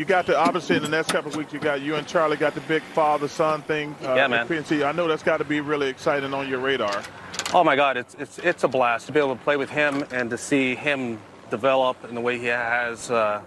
you 0.00 0.06
got 0.06 0.24
the 0.24 0.34
obviously 0.34 0.76
in 0.76 0.82
the 0.82 0.88
next 0.88 1.12
couple 1.12 1.30
of 1.30 1.36
weeks, 1.36 1.52
you 1.52 1.60
got 1.60 1.82
you 1.82 1.96
and 1.96 2.06
Charlie 2.06 2.38
got 2.38 2.54
the 2.54 2.62
big 2.62 2.82
father 2.82 3.28
son 3.28 3.60
thing. 3.60 3.94
Uh, 4.02 4.14
yeah, 4.14 4.28
man. 4.28 4.48
PNC. 4.48 4.82
I 4.82 4.92
know 4.92 5.06
that's 5.06 5.22
got 5.22 5.36
to 5.36 5.44
be 5.44 5.60
really 5.60 5.88
exciting 5.90 6.32
on 6.32 6.48
your 6.48 6.58
radar. 6.58 7.02
Oh 7.52 7.62
my 7.62 7.76
God, 7.76 7.98
it's 7.98 8.14
it's 8.14 8.38
it's 8.38 8.64
a 8.64 8.68
blast 8.68 9.06
to 9.06 9.12
be 9.12 9.18
able 9.18 9.36
to 9.36 9.42
play 9.42 9.58
with 9.58 9.68
him 9.68 10.02
and 10.10 10.30
to 10.30 10.38
see 10.38 10.74
him 10.74 11.18
develop 11.50 12.02
in 12.08 12.14
the 12.14 12.20
way 12.22 12.38
he 12.38 12.46
has. 12.46 13.10
Uh, 13.10 13.42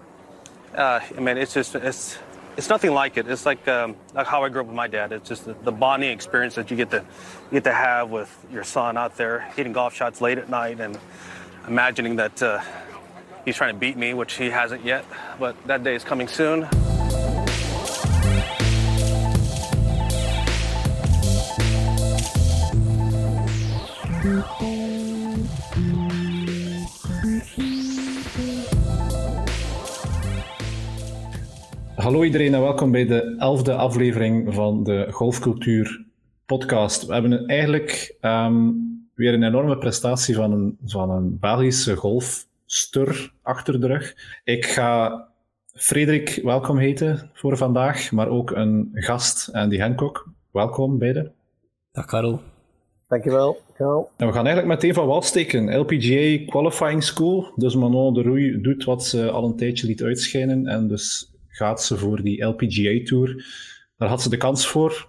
uh, 0.75 0.99
I 1.17 1.19
mean, 1.19 1.37
it's 1.37 1.55
just 1.55 1.73
it's 1.73 2.19
it's 2.55 2.70
nothing 2.70 2.91
like 2.91 3.17
it. 3.17 3.27
It's 3.27 3.47
like 3.47 3.67
um, 3.67 3.95
like 4.13 4.27
how 4.27 4.43
I 4.43 4.49
grew 4.49 4.61
up 4.61 4.67
with 4.67 4.75
my 4.75 4.88
dad. 4.88 5.11
It's 5.11 5.27
just 5.27 5.45
the, 5.45 5.55
the, 5.55 5.71
bonding 5.71 6.11
experience 6.11 6.54
that 6.54 6.70
you 6.70 6.77
get 6.77 6.91
to 6.91 6.97
you 6.99 7.54
get 7.54 7.63
to 7.63 7.73
have 7.73 8.11
with 8.11 8.29
your 8.51 8.63
son 8.63 8.95
out 8.95 9.17
there 9.17 9.39
hitting 9.55 9.73
golf 9.73 9.95
shots 9.95 10.21
late 10.21 10.38
at 10.38 10.49
night 10.49 10.79
and 10.79 10.99
imagining 11.67 12.17
that 12.17 12.43
uh, 12.43 12.61
he's 13.46 13.55
trying 13.55 13.73
to 13.73 13.80
beat 13.80 13.98
me, 13.98 14.14
which 14.14 14.34
he 14.34 14.50
hasn't 14.50 14.84
yet. 14.86 15.05
But 15.39 15.55
that 15.68 15.84
day 15.84 15.96
is 15.96 16.04
coming 16.04 16.28
soon. 16.28 16.68
Hallo 31.96 32.23
iedereen 32.23 32.53
en 32.53 32.62
welkom 32.62 32.92
bij 32.92 33.06
de 33.06 33.36
elfde 33.38 33.73
aflevering 33.73 34.53
van 34.53 34.84
de 34.84 35.08
Golfcultuur 35.12 36.06
podcast. 36.45 37.06
We 37.06 37.14
hebben 37.14 37.45
eigenlijk 37.45 38.16
um, 38.22 39.09
weer 39.14 39.34
een 39.34 39.44
enorme 39.44 39.78
prestatie 39.78 40.36
van 40.36 40.52
een, 40.52 40.78
van 40.86 41.09
een 41.09 41.39
Belgische 41.39 41.95
golfster 42.73 43.33
achter 43.41 43.81
de 43.81 43.88
rug. 43.88 44.16
Ik 44.44 44.66
ga 44.66 45.27
Frederik 45.73 46.39
welkom 46.44 46.77
heten 46.77 47.30
voor 47.33 47.58
vandaag, 47.58 48.11
maar 48.11 48.27
ook 48.27 48.52
een 48.52 48.89
gast, 48.94 49.52
Andy 49.52 49.77
Hancock. 49.77 50.30
Welkom 50.52 50.98
beiden. 50.98 51.33
Dag 51.92 52.06
Karel. 52.06 52.42
Dankjewel, 53.08 53.61
Karel. 53.73 54.09
En 54.17 54.28
we 54.28 54.33
gaan 54.33 54.45
eigenlijk 54.45 54.75
meteen 54.75 54.94
van 54.94 55.08
wal 55.08 55.22
steken. 55.22 55.78
LPGA 55.78 56.45
Qualifying 56.45 57.03
School. 57.03 57.52
Dus 57.56 57.75
Manon 57.75 58.14
de 58.14 58.22
Roei 58.22 58.61
doet 58.61 58.83
wat 58.83 59.05
ze 59.05 59.30
al 59.30 59.45
een 59.45 59.55
tijdje 59.55 59.88
liet 59.88 60.02
uitschijnen 60.02 60.67
en 60.67 60.88
dus 60.88 61.31
gaat 61.48 61.83
ze 61.83 61.98
voor 61.98 62.22
die 62.22 62.44
LPGA 62.44 63.03
Tour. 63.03 63.45
Daar 63.98 64.09
had 64.09 64.22
ze 64.22 64.30
de 64.30 64.38
kans 64.38 64.67
voor 64.67 65.08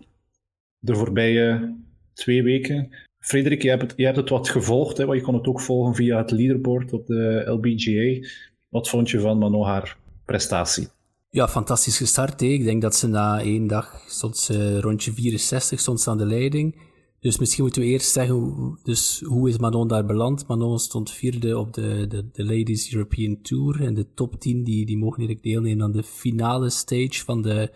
de 0.78 0.94
voorbije 0.94 1.76
twee 2.12 2.42
weken. 2.42 2.92
Frederik, 3.24 3.62
je 3.62 3.68
hebt 3.68 4.16
het, 4.16 4.28
wat 4.28 4.48
gevolgd, 4.48 4.96
hè, 4.96 5.06
want 5.06 5.18
je 5.18 5.24
kon 5.24 5.34
het 5.34 5.46
ook 5.46 5.60
volgen 5.60 5.94
via 5.94 6.18
het 6.18 6.30
leaderboard 6.30 6.92
op 6.92 7.06
de 7.06 7.44
LPGA. 7.46 8.28
Wat 8.68 8.88
vond 8.88 9.10
je 9.10 9.20
van 9.20 9.38
Manon 9.38 9.64
haar 9.64 9.96
prestatie? 10.24 10.88
Ja, 11.30 11.48
fantastisch 11.48 11.96
gestart. 11.96 12.40
Hè. 12.40 12.46
Ik 12.46 12.64
denk 12.64 12.82
dat 12.82 12.96
ze 12.96 13.08
na 13.08 13.40
één 13.40 13.66
dag 13.66 14.04
stond 14.06 14.36
ze 14.36 14.80
rondje 14.80 15.12
64 15.12 15.80
stond 15.80 16.08
aan 16.08 16.18
de 16.18 16.26
leiding. 16.26 16.76
Dus 17.20 17.38
misschien 17.38 17.62
moeten 17.62 17.82
we 17.82 17.88
eerst 17.88 18.12
zeggen, 18.12 18.78
dus 18.82 19.22
hoe 19.26 19.48
is 19.48 19.58
Manon 19.58 19.88
daar 19.88 20.06
beland? 20.06 20.46
Manon 20.46 20.78
stond 20.78 21.10
vierde 21.10 21.58
op 21.58 21.72
de, 21.72 22.06
de, 22.08 22.28
de 22.32 22.44
Ladies 22.44 22.92
European 22.94 23.38
Tour. 23.42 23.84
En 23.84 23.94
de 23.94 24.06
top 24.14 24.40
10 24.40 24.64
die, 24.64 24.86
die 24.86 24.98
mogen 24.98 25.18
eigenlijk 25.18 25.46
deelnemen 25.46 25.84
aan 25.84 25.92
de 25.92 26.02
finale 26.02 26.70
stage 26.70 27.24
van 27.24 27.42
de 27.42 27.70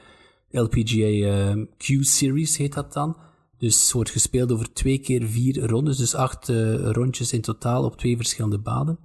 LPGA 0.50 1.08
uh, 1.08 1.64
Q-Series, 1.76 2.56
heet 2.56 2.74
dat 2.74 2.92
dan. 2.92 3.16
Dus 3.58 3.92
wordt 3.92 4.10
gespeeld 4.10 4.52
over 4.52 4.72
twee 4.72 4.98
keer 4.98 5.26
vier 5.26 5.66
rondes, 5.66 5.96
dus 5.96 6.14
acht 6.14 6.48
uh, 6.48 6.90
rondjes 6.90 7.32
in 7.32 7.40
totaal 7.40 7.84
op 7.84 7.96
twee 7.96 8.16
verschillende 8.16 8.58
banen. 8.58 8.98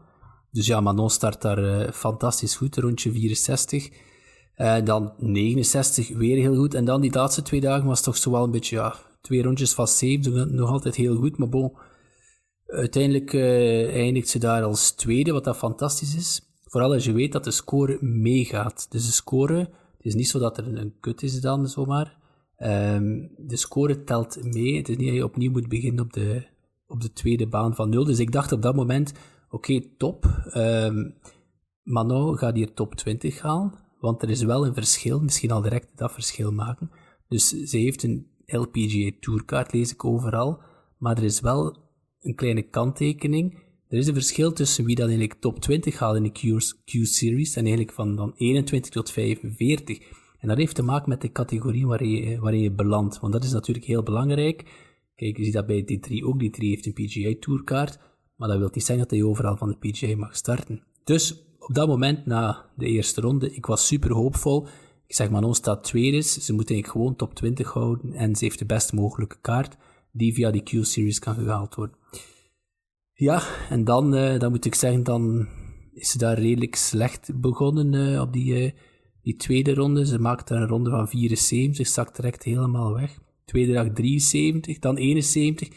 Dus 0.52 0.66
ja, 0.66 0.82
Manon 0.82 1.10
start 1.10 1.42
daar 1.42 1.60
uh, 1.60 1.92
fantastisch 1.92 2.56
goed, 2.56 2.78
rondje 2.78 3.12
64. 3.12 3.90
Uh, 4.58 4.76
dan 4.84 5.14
69, 5.18 6.10
weer 6.10 6.38
heel 6.38 6.56
goed. 6.56 6.74
En 6.74 6.86
dan 6.86 7.02
die 7.02 7.14
laatste 7.14 7.42
twee 7.42 7.62
dagen 7.62 7.88
was 7.88 8.02
toch 8.02 8.18
zo 8.18 8.32
wel 8.32 8.44
een 8.44 8.52
beetje, 8.52 8.76
ja, 8.76 8.96
twee 9.22 9.44
rondjes 9.44 9.74
van 9.74 9.88
safe, 9.88 10.46
nog 10.52 10.70
altijd 10.70 10.96
heel 10.96 11.16
goed. 11.16 11.38
Maar 11.38 11.50
bon, 11.50 11.78
uiteindelijk 12.68 13.34
eindigt 13.94 14.30
ze 14.30 14.40
daar 14.40 14.64
als 14.64 14.92
tweede, 14.92 15.32
wat 15.32 15.44
dat 15.44 15.58
fantastisch 15.58 16.16
is. 16.16 16.42
Vooral 16.64 16.94
als 16.94 17.06
je 17.06 17.12
weet 17.12 17.32
dat 17.32 17.44
de 17.44 17.52
score 17.52 17.98
meegaat. 18.02 18.88
Dus 18.90 19.06
de 19.06 19.12
score, 19.12 19.58
het 19.58 20.06
is 20.06 20.16
niet 20.16 20.30
zo 20.30 20.40
dat 20.40 20.58
er 20.58 20.78
een 20.78 20.94
kut 21.00 21.24
is 21.24 21.42
dan 21.42 21.68
zomaar. 21.68 22.22
Um, 22.58 23.32
de 23.38 23.58
score 23.58 24.04
telt 24.04 24.44
mee. 24.44 24.78
Het 24.78 24.90
is 24.90 24.98
niet 24.98 25.08
dat 25.08 25.16
je 25.16 25.24
opnieuw 25.24 25.52
moet 25.52 25.68
beginnen 25.68 26.04
op 26.04 26.14
de, 26.14 26.48
op 26.88 27.02
de 27.02 27.14
tweede 27.14 27.48
baan 27.48 27.76
van 27.76 27.90
nul. 27.90 28.04
Dus 28.04 28.20
ik 28.20 28.32
dacht 28.32 28.52
op 28.52 28.62
dat 28.62 28.76
moment, 28.76 29.14
oké, 29.50 29.82
top. 29.98 30.44
Um, 30.54 31.16
Manon 31.84 32.38
gaat 32.38 32.56
hier 32.56 32.74
top 32.74 32.96
20 32.96 33.42
halen. 33.42 33.74
Want 34.00 34.22
er 34.22 34.30
is 34.30 34.44
wel 34.44 34.66
een 34.66 34.74
verschil, 34.74 35.20
misschien 35.20 35.52
al 35.52 35.62
direct 35.62 35.98
dat 35.98 36.12
verschil 36.12 36.52
maken. 36.52 36.92
Dus 37.28 37.50
ze 37.50 37.78
heeft 37.78 38.04
een 38.04 38.28
LPGA 38.46 39.12
Tourkaart 39.20 39.74
lees 39.74 39.94
ik 39.94 40.06
overal. 40.06 40.62
Maar 40.98 41.18
er 41.18 41.24
is 41.24 41.40
wel 41.40 41.78
een 42.22 42.36
kleine 42.36 42.62
kanttekening. 42.62 43.62
Er 43.88 43.98
is 43.98 44.08
een 44.08 44.14
verschil 44.14 44.54
tussen 44.54 44.86
wie 44.86 44.96
dan 44.96 45.08
eigenlijk 45.08 45.40
top 45.40 45.60
20 45.60 46.00
haalt 46.00 46.16
in 46.16 46.24
de 46.24 46.72
Q-series 46.86 47.56
en 47.56 47.62
eigenlijk 47.62 47.94
van 47.94 48.16
dan 48.16 48.34
21 48.36 48.92
tot 48.92 49.12
45. 49.12 50.00
En 50.44 50.50
dat 50.50 50.58
heeft 50.58 50.76
te 50.76 50.84
maken 50.84 51.10
met 51.10 51.22
de 51.22 51.32
categorie 51.32 51.88
waarin 51.88 52.10
je, 52.10 52.40
waarin 52.40 52.62
je 52.62 52.72
belandt. 52.72 53.20
Want 53.20 53.34
dat 53.34 53.44
is 53.44 53.52
natuurlijk 53.52 53.86
heel 53.86 54.04
belangrijk. 54.04 54.64
Kijk, 55.16 55.38
je 55.38 55.44
ziet 55.44 55.54
dat 55.54 55.66
bij 55.66 55.82
D3 55.82 56.26
ook. 56.26 56.44
D3 56.44 56.58
heeft 56.58 56.86
een 56.86 56.94
PGA 56.94 57.34
Tourkaart. 57.40 58.00
Maar 58.36 58.48
dat 58.48 58.58
wil 58.58 58.70
niet 58.74 58.84
zeggen 58.84 59.08
dat 59.08 59.18
hij 59.18 59.24
overal 59.24 59.58
van 59.58 59.70
de 59.70 59.78
PGA 59.78 60.16
mag 60.16 60.36
starten. 60.36 60.84
Dus 61.04 61.44
op 61.60 61.74
dat 61.74 61.88
moment, 61.88 62.26
na 62.26 62.70
de 62.76 62.86
eerste 62.86 63.22
ronde, 63.22 63.54
ik 63.54 63.66
was 63.66 63.88
super 63.88 64.14
hoopvol. 64.14 64.68
Ik 65.08 65.16
zeg, 65.16 65.30
Manon 65.30 65.56
staat 65.56 65.84
tweede, 65.84 66.22
ze 66.22 66.54
moet 66.54 66.70
eigenlijk 66.70 66.88
gewoon 66.88 67.16
top 67.16 67.34
20 67.34 67.74
houden 67.74 68.14
en 68.14 68.36
ze 68.36 68.44
heeft 68.44 68.60
de 68.60 68.66
best 68.66 68.94
mogelijke 68.94 69.38
kaart 69.42 69.78
die 70.12 70.34
via 70.34 70.52
die 70.52 70.64
Q-series 70.64 71.20
kan 71.20 71.36
gehaald 71.36 71.76
worden. 71.76 71.98
Ja, 73.14 73.42
en 73.70 73.84
dan, 73.84 74.16
uh, 74.16 74.40
dan 74.40 74.52
moet 74.52 74.66
ik 74.66 74.76
zeggen, 74.76 75.04
dan 75.04 75.48
is 75.94 76.12
ze 76.12 76.18
daar 76.18 76.40
redelijk 76.40 76.76
slecht 76.76 77.42
begonnen 77.42 77.94
uh, 77.94 78.22
op 78.22 78.34
die, 78.34 78.74
die 79.24 79.36
tweede 79.36 79.74
ronde. 79.74 80.06
Ze 80.06 80.20
maakte 80.20 80.56
een 80.56 80.68
ronde 80.68 80.90
van 80.90 81.08
74, 81.08 81.88
zakt 81.88 82.16
direct 82.16 82.44
helemaal 82.44 82.94
weg. 82.94 83.20
Tweede 83.46 83.74
dag 83.74 83.88
73, 83.90 84.80
dan 84.80 84.96
71. 84.98 85.70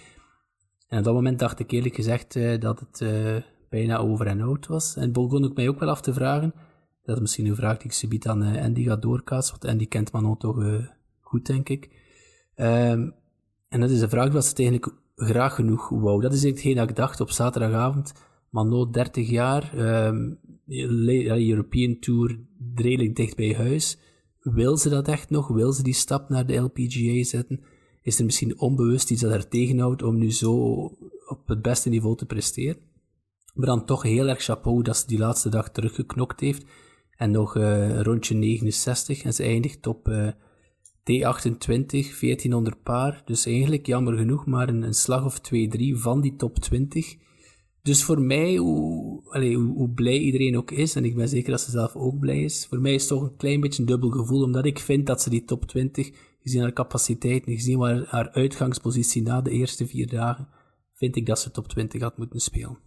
En 0.88 0.98
op 0.98 1.04
dat 1.04 1.14
moment 1.14 1.38
dacht 1.38 1.58
ik 1.58 1.70
eerlijk 1.70 1.94
gezegd 1.94 2.60
dat 2.60 2.80
het 2.80 3.04
bijna 3.68 3.96
over 3.98 4.26
en 4.26 4.40
out 4.40 4.66
was. 4.66 4.96
En 4.96 5.12
begon 5.12 5.44
ik 5.44 5.54
mij 5.54 5.68
ook 5.68 5.80
wel 5.80 5.88
af 5.88 6.00
te 6.00 6.12
vragen, 6.12 6.54
dat 7.02 7.16
is 7.16 7.22
misschien 7.22 7.46
een 7.46 7.56
vraag 7.56 7.76
die 7.76 7.86
ik 7.86 7.92
subiet 7.92 8.28
aan 8.28 8.42
uh, 8.42 8.62
Andy 8.62 8.82
ga 8.82 8.96
doorkaatsen, 8.96 9.56
want 9.58 9.72
Andy 9.72 9.86
kent 9.86 10.12
Manon 10.12 10.36
toch 10.36 10.86
goed, 11.20 11.46
denk 11.46 11.68
ik. 11.68 11.90
Um, 12.56 13.14
en 13.68 13.80
dat 13.80 13.90
is 13.90 14.00
een 14.00 14.08
vraag 14.08 14.32
wat 14.32 14.44
ze 14.44 14.54
eigenlijk 14.54 14.94
graag 15.16 15.54
genoeg 15.54 15.88
wou. 15.88 16.20
Dat 16.20 16.32
is 16.32 16.42
hetgeen 16.42 16.76
dat 16.76 16.90
ik 16.90 16.96
dacht 16.96 17.20
op 17.20 17.30
zaterdagavond. 17.30 18.12
Manon, 18.50 18.90
30 18.90 19.28
jaar, 19.28 19.78
um, 20.06 20.38
European 20.66 21.98
Tour, 21.98 22.38
redelijk 22.74 23.16
dicht 23.16 23.36
bij 23.36 23.54
huis. 23.54 23.98
Wil 24.40 24.76
ze 24.76 24.88
dat 24.88 25.08
echt 25.08 25.30
nog? 25.30 25.48
Wil 25.48 25.72
ze 25.72 25.82
die 25.82 25.94
stap 25.94 26.28
naar 26.28 26.46
de 26.46 26.56
LPGA 26.56 27.24
zetten? 27.24 27.60
Is 28.02 28.18
er 28.18 28.24
misschien 28.24 28.60
onbewust 28.60 29.10
iets 29.10 29.20
dat 29.20 29.30
haar 29.30 29.48
tegenhoudt 29.48 30.02
om 30.02 30.18
nu 30.18 30.32
zo 30.32 30.52
op 31.28 31.42
het 31.46 31.62
beste 31.62 31.88
niveau 31.88 32.16
te 32.16 32.26
presteren? 32.26 32.76
Maar 33.54 33.66
dan 33.66 33.84
toch 33.84 34.02
heel 34.02 34.28
erg 34.28 34.42
chapeau 34.42 34.82
dat 34.82 34.96
ze 34.96 35.06
die 35.06 35.18
laatste 35.18 35.48
dag 35.48 35.70
teruggeknokt 35.70 36.40
heeft. 36.40 36.64
En 37.16 37.30
nog 37.30 37.56
uh, 37.56 38.00
rondje 38.00 38.34
69 38.34 39.22
en 39.22 39.34
ze 39.34 39.42
eindigt 39.42 39.86
op 39.86 40.08
uh, 40.08 40.28
T28, 41.00 42.18
1400 42.20 42.82
paar. 42.82 43.22
Dus 43.24 43.46
eigenlijk 43.46 43.86
jammer 43.86 44.16
genoeg 44.16 44.46
maar 44.46 44.68
een, 44.68 44.82
een 44.82 44.94
slag 44.94 45.24
of 45.24 45.38
2-3 45.38 45.40
van 45.92 46.20
die 46.20 46.36
top 46.36 46.58
20. 46.58 47.16
Dus 47.86 48.04
voor 48.04 48.20
mij, 48.20 48.56
hoe, 48.56 49.22
hoe, 49.74 49.90
blij 49.90 50.18
iedereen 50.18 50.56
ook 50.56 50.70
is, 50.70 50.94
en 50.94 51.04
ik 51.04 51.14
ben 51.16 51.28
zeker 51.28 51.50
dat 51.50 51.60
ze 51.60 51.70
zelf 51.70 51.94
ook 51.94 52.18
blij 52.18 52.42
is, 52.42 52.66
voor 52.68 52.80
mij 52.80 52.94
is 52.94 53.00
het 53.00 53.10
toch 53.10 53.22
een 53.22 53.36
klein 53.36 53.60
beetje 53.60 53.80
een 53.80 53.88
dubbel 53.88 54.10
gevoel, 54.10 54.42
omdat 54.42 54.64
ik 54.64 54.78
vind 54.78 55.06
dat 55.06 55.22
ze 55.22 55.30
die 55.30 55.44
top 55.44 55.64
20, 55.64 56.10
gezien 56.42 56.62
haar 56.62 56.72
capaciteit 56.72 57.46
en 57.46 57.52
gezien 57.52 57.80
haar, 57.80 58.04
haar 58.06 58.30
uitgangspositie 58.30 59.22
na 59.22 59.40
de 59.40 59.50
eerste 59.50 59.86
vier 59.86 60.08
dagen, 60.08 60.48
vind 60.94 61.16
ik 61.16 61.26
dat 61.26 61.38
ze 61.38 61.50
top 61.50 61.68
20 61.68 62.00
had 62.00 62.18
moeten 62.18 62.40
spelen. 62.40 62.78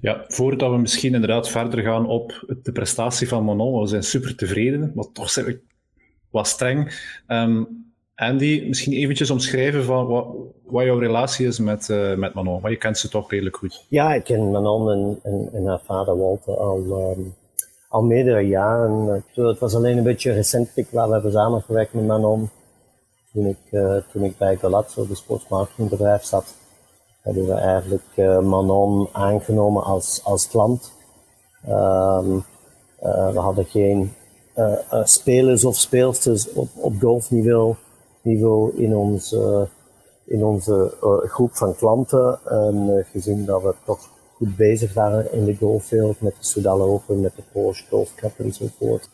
Ja, 0.00 0.24
voordat 0.28 0.70
we 0.70 0.78
misschien 0.78 1.14
inderdaad 1.14 1.48
verder 1.48 1.82
gaan 1.82 2.06
op 2.06 2.54
de 2.62 2.72
prestatie 2.72 3.28
van 3.28 3.44
Manon, 3.44 3.80
we 3.80 3.86
zijn 3.86 4.02
super 4.02 4.36
tevreden, 4.36 4.92
maar 4.94 5.12
toch 5.12 5.30
zijn 5.30 5.46
we 5.46 5.62
wat 6.30 6.46
streng. 6.46 6.92
Um, 7.26 7.79
Andy, 8.20 8.64
misschien 8.68 8.92
eventjes 8.92 9.30
omschrijven 9.30 9.84
van 9.84 10.06
wat, 10.06 10.26
wat 10.64 10.84
jouw 10.84 10.98
relatie 10.98 11.46
is 11.46 11.58
met, 11.58 11.88
uh, 11.88 12.14
met 12.14 12.34
Manon, 12.34 12.60
want 12.60 12.72
je 12.72 12.78
kent 12.78 12.98
ze 12.98 13.08
toch 13.08 13.30
redelijk 13.30 13.56
goed. 13.56 13.84
Ja, 13.88 14.14
ik 14.14 14.24
ken 14.24 14.50
Manon 14.50 14.90
en, 14.90 15.18
en, 15.22 15.48
en 15.52 15.66
haar 15.66 15.80
vader 15.84 16.18
Walter 16.18 16.56
al, 16.56 17.12
um, 17.16 17.34
al 17.88 18.02
meerdere 18.02 18.40
jaren. 18.40 19.24
Het 19.34 19.58
was 19.58 19.74
alleen 19.74 19.96
een 19.96 20.04
beetje 20.04 20.32
recent 20.32 20.70
waar 20.90 21.06
we 21.06 21.12
hebben 21.12 21.32
samengewerkt 21.32 21.92
met 21.92 22.06
Manon. 22.06 22.50
Toen 23.32 23.46
ik, 23.46 23.58
uh, 23.70 23.96
toen 24.12 24.24
ik 24.24 24.38
bij 24.38 24.56
Galazzo, 24.56 25.06
de 25.06 25.14
sportsmarketingbedrijf, 25.14 26.22
zat 26.22 26.54
hebben 27.22 27.46
we 27.46 27.54
eigenlijk 27.54 28.06
uh, 28.16 28.38
Manon 28.38 29.08
aangenomen 29.12 29.82
als, 29.82 30.20
als 30.24 30.48
klant. 30.48 30.92
Uh, 31.68 32.24
we 33.02 33.38
hadden 33.38 33.64
geen 33.64 34.12
spelers 35.04 35.64
of 35.64 35.76
speelsters 35.76 36.52
op, 36.52 36.68
op 36.74 36.94
golfniveau 37.00 37.74
niveau 38.22 38.76
in 38.76 38.96
onze, 38.96 39.68
in 40.24 40.44
onze 40.44 40.92
groep 41.24 41.56
van 41.56 41.74
klanten. 41.74 42.38
En 42.44 43.06
gezien 43.12 43.44
dat 43.44 43.62
we 43.62 43.74
toch 43.84 44.08
goed 44.36 44.56
bezig 44.56 44.94
waren 44.94 45.32
in 45.32 45.44
de 45.44 45.56
golfwereld 45.56 46.20
met 46.20 46.36
de 46.38 46.44
Soudal 46.44 46.82
Open, 46.82 47.20
met 47.20 47.36
de 47.36 47.42
Porsche 47.52 47.86
Golf 47.88 48.14
Cup 48.14 48.32
enzovoort, 48.38 49.08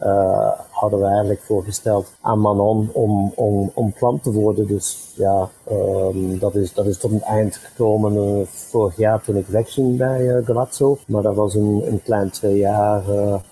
hadden 0.71 1.01
we 1.01 1.07
eigenlijk 1.07 1.41
voorgesteld 1.41 2.13
aan 2.21 2.41
Manon 2.41 2.91
om, 2.93 3.33
om, 3.35 3.71
om 3.75 3.93
klant 3.93 4.23
te 4.23 4.33
worden. 4.33 4.67
Dus 4.67 5.13
ja, 5.17 5.49
um, 5.71 6.39
dat, 6.39 6.55
is, 6.55 6.73
dat 6.73 6.87
is 6.87 6.99
tot 6.99 7.11
een 7.11 7.23
eind 7.23 7.57
gekomen 7.57 8.39
uh, 8.39 8.47
vorig 8.47 8.97
jaar 8.97 9.23
toen 9.23 9.37
ik 9.37 9.47
wegging 9.47 9.97
bij 9.97 10.21
uh, 10.21 10.47
Galazzo. 10.47 10.99
Maar 11.07 11.23
dat 11.23 11.35
was 11.35 11.55
een, 11.55 11.83
een 11.87 12.03
klein 12.03 12.31
twee 12.31 12.57
jaar 12.57 13.03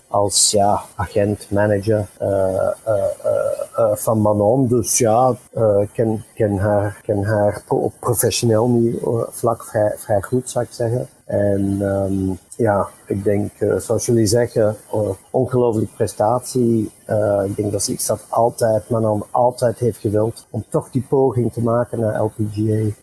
als 0.07 0.51
ja, 0.51 0.81
agent, 0.95 1.47
manager 1.51 2.07
van 3.93 4.21
Manon. 4.21 4.67
Dus 4.67 4.97
ja, 4.97 5.35
ik 5.81 5.89
ken, 5.93 6.23
ken, 6.35 6.57
haar, 6.57 7.01
ken 7.03 7.23
haar 7.23 7.63
op 7.67 7.93
professioneel 7.99 8.69
vlak 9.29 9.63
vrij, 9.97 10.21
goed, 10.21 10.49
zou 10.49 10.65
ik 10.65 10.71
zeggen. 10.71 11.07
En 11.25 11.81
um, 11.81 12.37
ja, 12.57 12.87
ik 13.07 13.23
denk, 13.23 13.51
uh, 13.59 13.75
zoals 13.75 14.05
jullie 14.05 14.25
zeggen, 14.25 14.75
uh, 14.93 15.09
ongelooflijk 15.29 15.93
prestatie. 15.95 16.91
Uh, 17.09 17.41
ik 17.45 17.55
denk 17.55 17.71
dat 17.71 17.83
ze 17.83 17.91
iets 17.91 18.05
dat 18.05 18.25
altijd, 18.29 18.89
maar 18.89 19.01
altijd 19.31 19.79
heeft 19.79 19.97
gewild 19.97 20.47
om 20.49 20.65
toch 20.69 20.89
die 20.89 21.05
poging 21.09 21.53
te 21.53 21.61
maken 21.61 21.99
naar 21.99 22.21
LPGA. 22.21 22.93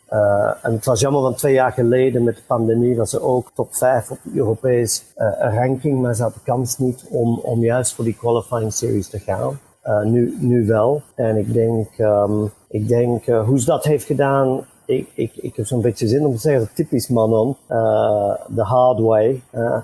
en 0.63 0.73
het 0.73 0.85
was 0.85 1.01
jammer 1.01 1.21
van 1.23 1.35
twee 1.35 1.55
jaar 1.55 1.73
geleden 1.73 2.25
met 2.25 2.37
de 2.37 2.43
pandemie 2.47 2.95
dat 2.95 3.11
ze 3.11 3.21
ook 3.23 3.51
top 3.55 3.75
5 3.75 4.11
op 4.11 4.19
de 4.23 4.31
Europees 4.35 5.05
ranking, 5.39 6.01
maar 6.01 6.15
ze 6.15 6.23
had 6.23 6.35
de 6.35 6.41
kans 6.45 6.79
niet 6.79 7.05
om, 7.11 7.39
om 7.39 7.61
juist 7.61 7.95
voor 7.95 8.05
die 8.05 8.17
qualifying 8.17 8.73
series 8.73 9.09
te 9.09 9.19
gaan. 9.19 9.59
nu, 10.05 10.37
nu 10.39 10.67
wel. 10.67 11.03
En 11.15 11.37
ik 11.37 11.53
denk, 11.53 11.99
um, 11.99 12.51
ik 12.69 12.89
denk 12.89 13.27
hoe 13.27 13.61
ze 13.61 13.65
dat 13.65 13.85
heeft 13.85 14.05
gedaan, 14.05 14.65
ik, 14.85 15.09
ik, 15.15 15.37
ik 15.37 15.57
heb 15.57 15.67
zo'n 15.67 15.81
beetje 15.81 16.09
zin 16.09 16.27
om 16.27 16.35
te 16.35 16.41
zeggen, 16.41 16.75
typisch 16.75 17.09
Manon, 17.09 17.57
uh, 17.69 18.35
the 18.55 18.63
hard 18.63 18.99
way. 18.99 19.43
Uh, 19.53 19.79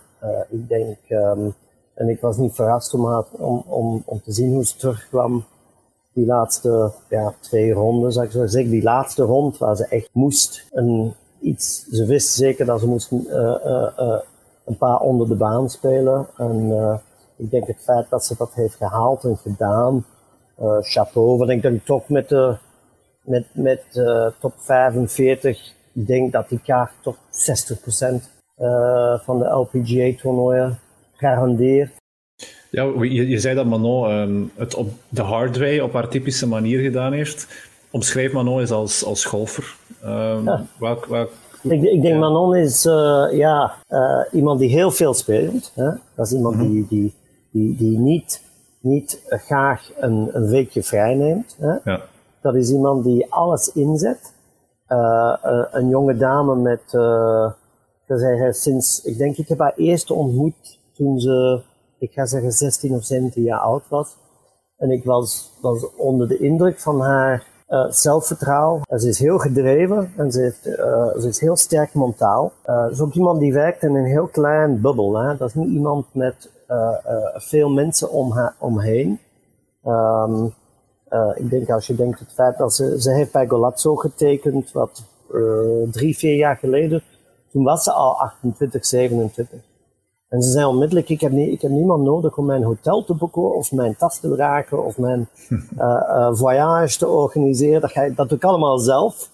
ik 0.49 0.69
denk, 0.69 0.97
um, 1.09 1.55
en 1.95 2.09
ik 2.09 2.21
was 2.21 2.37
niet 2.37 2.55
verrast 2.55 2.95
om, 2.95 3.25
om, 3.67 4.03
om, 4.07 4.21
te 4.23 4.33
zien 4.33 4.53
hoe 4.53 4.65
ze 4.65 4.77
terugkwam. 4.77 5.45
Die 6.13 6.27
laatste 6.27 6.93
ja, 7.09 7.35
twee 7.41 7.73
ronden, 7.73 8.13
zou 8.13 8.27
ik 8.27 8.33
zo 8.33 8.47
zeggen. 8.47 8.71
Die 8.71 8.83
laatste 8.83 9.23
rond 9.23 9.59
waar 9.59 9.77
ze 9.77 9.87
echt 9.87 10.09
moest 10.13 10.67
een, 10.71 11.15
iets. 11.41 11.87
Ze 11.91 12.07
wist 12.07 12.29
zeker 12.29 12.67
dat 12.67 12.81
ze 12.81 12.87
moesten 12.87 13.41
een 14.65 14.77
paar 14.79 15.01
onder 15.01 15.29
de 15.29 15.35
baan 15.35 15.71
spelen. 15.71 16.27
En 16.37 16.73
ik 17.37 17.51
denk 17.51 17.67
het 17.67 17.83
feit 17.83 18.11
dat 18.11 18.25
ze 18.25 18.35
dat 18.39 18.55
heeft 18.55 18.75
gehaald 18.75 19.25
en 19.25 19.37
gedaan. 19.37 20.05
chapeau, 20.81 21.39
wat 21.39 21.49
ik 21.49 21.85
toch 21.85 22.09
met 22.09 22.29
de 22.29 22.57
met, 23.29 23.47
met 23.53 23.83
uh, 23.95 24.27
top 24.41 24.53
45, 24.57 25.73
ik 25.93 26.07
denk 26.07 26.33
dat 26.33 26.49
die 26.49 26.61
kaart 26.65 26.93
toch 27.01 27.17
60% 27.17 27.19
uh, 28.59 29.19
van 29.19 29.39
de 29.39 29.45
LPGA-toernooien 29.45 30.79
garandeert. 31.17 31.91
Ja, 32.71 32.83
je, 33.01 33.29
je 33.29 33.39
zei 33.39 33.55
dat 33.55 33.67
Manon 33.67 34.11
um, 34.11 34.51
het 34.57 34.75
op 34.75 34.91
de 35.09 35.23
hard 35.23 35.59
way, 35.59 35.79
op 35.79 35.93
haar 35.93 36.09
typische 36.09 36.49
manier 36.49 36.81
gedaan 36.81 37.13
heeft. 37.13 37.69
Omschrijf 37.91 38.33
Manon 38.33 38.61
eens 38.61 38.71
als, 38.71 39.05
als 39.05 39.25
golfer. 39.25 39.77
Um, 40.05 40.45
ja. 40.45 40.67
welk, 40.79 41.07
welk, 41.07 41.31
ik, 41.63 41.83
ik, 41.83 42.03
denk 42.03 42.19
Manon 42.19 42.57
is 42.57 42.87
uh, 42.87 43.27
ja, 43.33 43.75
uh, 43.89 44.21
iemand 44.33 44.61
die 44.61 44.71
heel 44.71 44.91
veel 44.91 45.15
speelt. 45.15 45.73
Hè? 45.75 45.91
Dat 46.15 46.27
is 46.27 46.33
iemand 46.33 46.55
-hmm. 46.55 46.73
die, 46.73 46.87
die, 46.89 47.15
die, 47.51 47.77
die 47.77 47.99
niet, 47.99 48.43
niet 48.81 49.23
graag 49.29 49.91
een, 49.97 50.29
een 50.33 50.49
weekje 50.49 50.83
vrij 50.83 51.15
neemt. 51.15 51.57
Hè? 51.61 51.73
Ja. 51.85 52.01
Dat 52.41 52.55
is 52.55 52.71
iemand 52.71 53.05
die 53.05 53.33
alles 53.33 53.73
inzet. 53.73 54.35
Uh, 54.89 55.37
uh, 55.45 55.65
een 55.71 55.89
jonge 55.89 56.17
dame 56.17 56.57
met, 56.57 56.83
uh, 56.93 57.51
zeggen, 58.07 58.55
sinds, 58.55 59.03
ik 59.03 59.19
denk, 59.19 59.37
ik 59.37 59.49
heb 59.49 59.59
haar 59.59 59.75
eerst 59.77 60.11
ontmoet 60.11 60.79
toen 60.95 61.21
ze, 61.21 61.63
ik 61.99 62.13
ga 62.13 62.27
zeggen, 62.27 62.53
16 62.53 62.95
of 62.95 63.05
17 63.05 63.43
jaar 63.43 63.59
oud 63.59 63.89
was. 63.89 64.17
En 64.77 64.91
ik 64.91 65.05
was, 65.05 65.53
onder 65.97 66.29
de 66.29 66.39
indruk 66.39 66.81
van 66.81 67.01
haar 67.01 67.47
zelfvertrouwen. 67.89 68.83
ze 68.99 69.09
is 69.09 69.19
heel 69.19 69.39
gedreven 69.39 70.13
en 70.17 70.33
ze, 70.33 70.41
heeft, 70.41 70.63
ze 71.23 71.25
is 71.29 71.41
heel 71.41 71.57
sterk 71.57 71.95
mentaal. 71.95 72.53
ze 72.65 72.89
is 72.91 73.01
ook 73.01 73.15
iemand 73.15 73.41
die 73.41 73.53
werkt 73.53 73.83
in 73.83 73.95
een 73.95 74.05
heel 74.05 74.27
klein 74.27 74.81
bubbel. 74.81 75.19
Hè? 75.19 75.37
Dat 75.37 75.49
is 75.49 75.55
niet 75.55 75.69
iemand 75.69 76.07
met 76.15 76.51
veel 77.35 77.71
mensen 77.71 78.11
om 78.11 78.33
haar 78.33 78.55
omheen. 78.59 79.21
Uh, 79.85 80.45
ik 81.35 81.51
denk 81.51 81.71
als 81.71 81.87
je 81.87 81.95
denkt 81.95 82.19
het 82.19 82.33
feit 82.33 82.59
dat 82.59 82.75
ze, 82.75 83.01
ze 83.01 83.13
heeft 83.13 83.33
bij 83.33 83.47
Golazzo 83.47 83.97
getekend, 83.97 84.73
wat 84.73 85.03
uh, 85.31 85.91
drie, 85.91 86.17
vier 86.17 86.35
jaar 86.35 86.57
geleden, 86.57 87.03
toen 87.51 87.65
was 87.65 87.83
ze 87.83 87.93
al 87.93 88.19
28, 88.19 88.87
27. 88.87 89.61
En 90.29 90.43
ze 90.43 90.51
zei 90.51 90.65
onmiddellijk, 90.65 91.09
ik 91.09 91.21
heb, 91.21 91.33
nie, 91.33 91.51
ik 91.51 91.61
heb 91.61 91.71
niemand 91.71 92.05
nodig 92.05 92.37
om 92.37 92.47
mijn 92.47 92.63
hotel 92.63 93.05
te 93.05 93.15
boeken, 93.15 93.55
of 93.55 93.73
mijn 93.73 93.97
tas 93.97 94.21
te 94.21 94.29
dragen, 94.29 94.85
of 94.85 94.99
mijn 94.99 95.29
uh, 95.79 96.29
voyage 96.41 96.99
te 96.99 97.09
organiseren. 97.09 97.81
Dat, 97.81 97.91
ga, 97.91 98.09
dat 98.09 98.29
doe 98.29 98.39
ik 98.39 98.45
allemaal 98.45 98.79
zelf. 98.79 99.31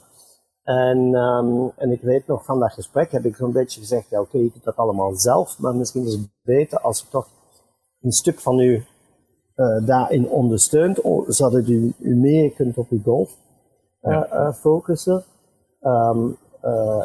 En, 0.62 1.14
um, 1.14 1.72
en 1.76 1.90
ik 1.90 2.00
weet 2.00 2.26
nog 2.26 2.44
van 2.44 2.60
dat 2.60 2.72
gesprek 2.72 3.12
heb 3.12 3.24
ik 3.24 3.36
zo'n 3.36 3.52
beetje 3.52 3.80
gezegd, 3.80 4.10
ja 4.10 4.20
oké, 4.20 4.36
okay, 4.36 4.46
ik 4.46 4.52
doe 4.52 4.62
dat 4.64 4.76
allemaal 4.76 5.14
zelf, 5.14 5.58
maar 5.58 5.74
misschien 5.74 6.04
is 6.04 6.12
het 6.12 6.28
beter 6.42 6.80
als 6.80 7.02
ik 7.02 7.10
toch 7.10 7.28
een 8.00 8.12
stuk 8.12 8.40
van 8.40 8.58
u 8.60 8.84
uh, 9.56 9.86
daarin 9.86 10.28
ondersteunt, 10.28 11.00
zodat 11.26 11.68
u, 11.68 11.92
u 11.98 12.14
meer 12.14 12.50
kunt 12.50 12.78
op 12.78 12.86
uw 12.90 13.02
golf 13.04 13.36
ja. 14.00 14.28
uh, 14.32 14.52
focussen. 14.52 15.24
Um, 15.82 16.36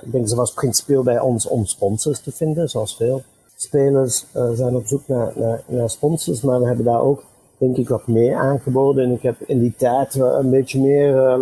ik 0.02 0.12
denk, 0.12 0.28
ze 0.28 0.36
was 0.36 0.54
principieel 0.54 1.04
bij 1.04 1.20
ons 1.20 1.48
om 1.48 1.66
sponsors 1.66 2.22
te 2.22 2.32
vinden, 2.32 2.70
zoals 2.70 2.96
veel 2.96 3.22
spelers 3.56 4.26
zijn 4.54 4.76
op 4.76 4.86
zoek 4.86 5.08
naar, 5.08 5.32
naar, 5.36 5.64
naar, 5.68 5.90
sponsors, 5.90 6.42
maar 6.42 6.60
we 6.60 6.68
hebben 6.68 6.86
daar 6.86 7.02
ook, 7.02 7.24
denk 7.58 7.78
ik, 7.78 7.90
wat 7.90 8.08
meer 8.08 8.36
aangeboden. 8.36 9.04
En 9.04 9.12
ik 9.12 9.22
heb 9.22 9.42
in 9.42 9.60
die 9.60 9.74
tijd 9.78 10.16
een 10.16 10.50
beetje 10.50 10.82
meer, 10.82 11.36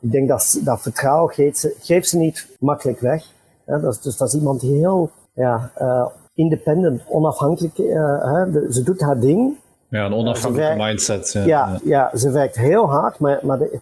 ik 0.00 0.12
denk 0.12 0.28
dat, 0.28 0.60
dat 0.64 0.80
vertrouwen 0.80 1.34
geeft 1.34 1.58
ze, 1.58 1.76
geeft 1.80 2.08
ze 2.08 2.18
niet 2.18 2.56
makkelijk 2.60 3.00
weg. 3.00 3.24
Ja, 3.66 3.78
dat 3.78 3.92
is, 3.92 4.00
dus 4.00 4.16
dat 4.16 4.28
is 4.28 4.34
iemand 4.34 4.60
die 4.60 4.74
heel 4.74 5.10
ja, 5.34 5.70
independent, 6.34 7.02
onafhankelijk, 7.08 7.76
hè, 7.76 8.72
ze 8.72 8.82
doet 8.84 9.00
haar 9.00 9.20
ding, 9.20 9.56
ja, 9.98 10.04
een 10.04 10.14
onafhankelijke 10.14 10.82
mindset. 10.82 11.32
Ja. 11.32 11.44
Ja, 11.44 11.80
ja. 11.84 12.16
ze 12.16 12.30
werkt 12.30 12.56
heel 12.56 12.90
hard, 12.90 13.18
maar, 13.18 13.40
maar 13.42 13.58
de, 13.58 13.80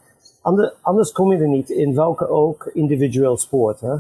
anders 0.81 1.13
kom 1.13 1.33
je 1.33 1.39
er 1.39 1.49
niet 1.49 1.71
in 1.71 1.95
welke 1.95 2.29
ook 2.29 2.71
individueel 2.73 3.37
sport. 3.37 3.81
Hè? 3.81 3.93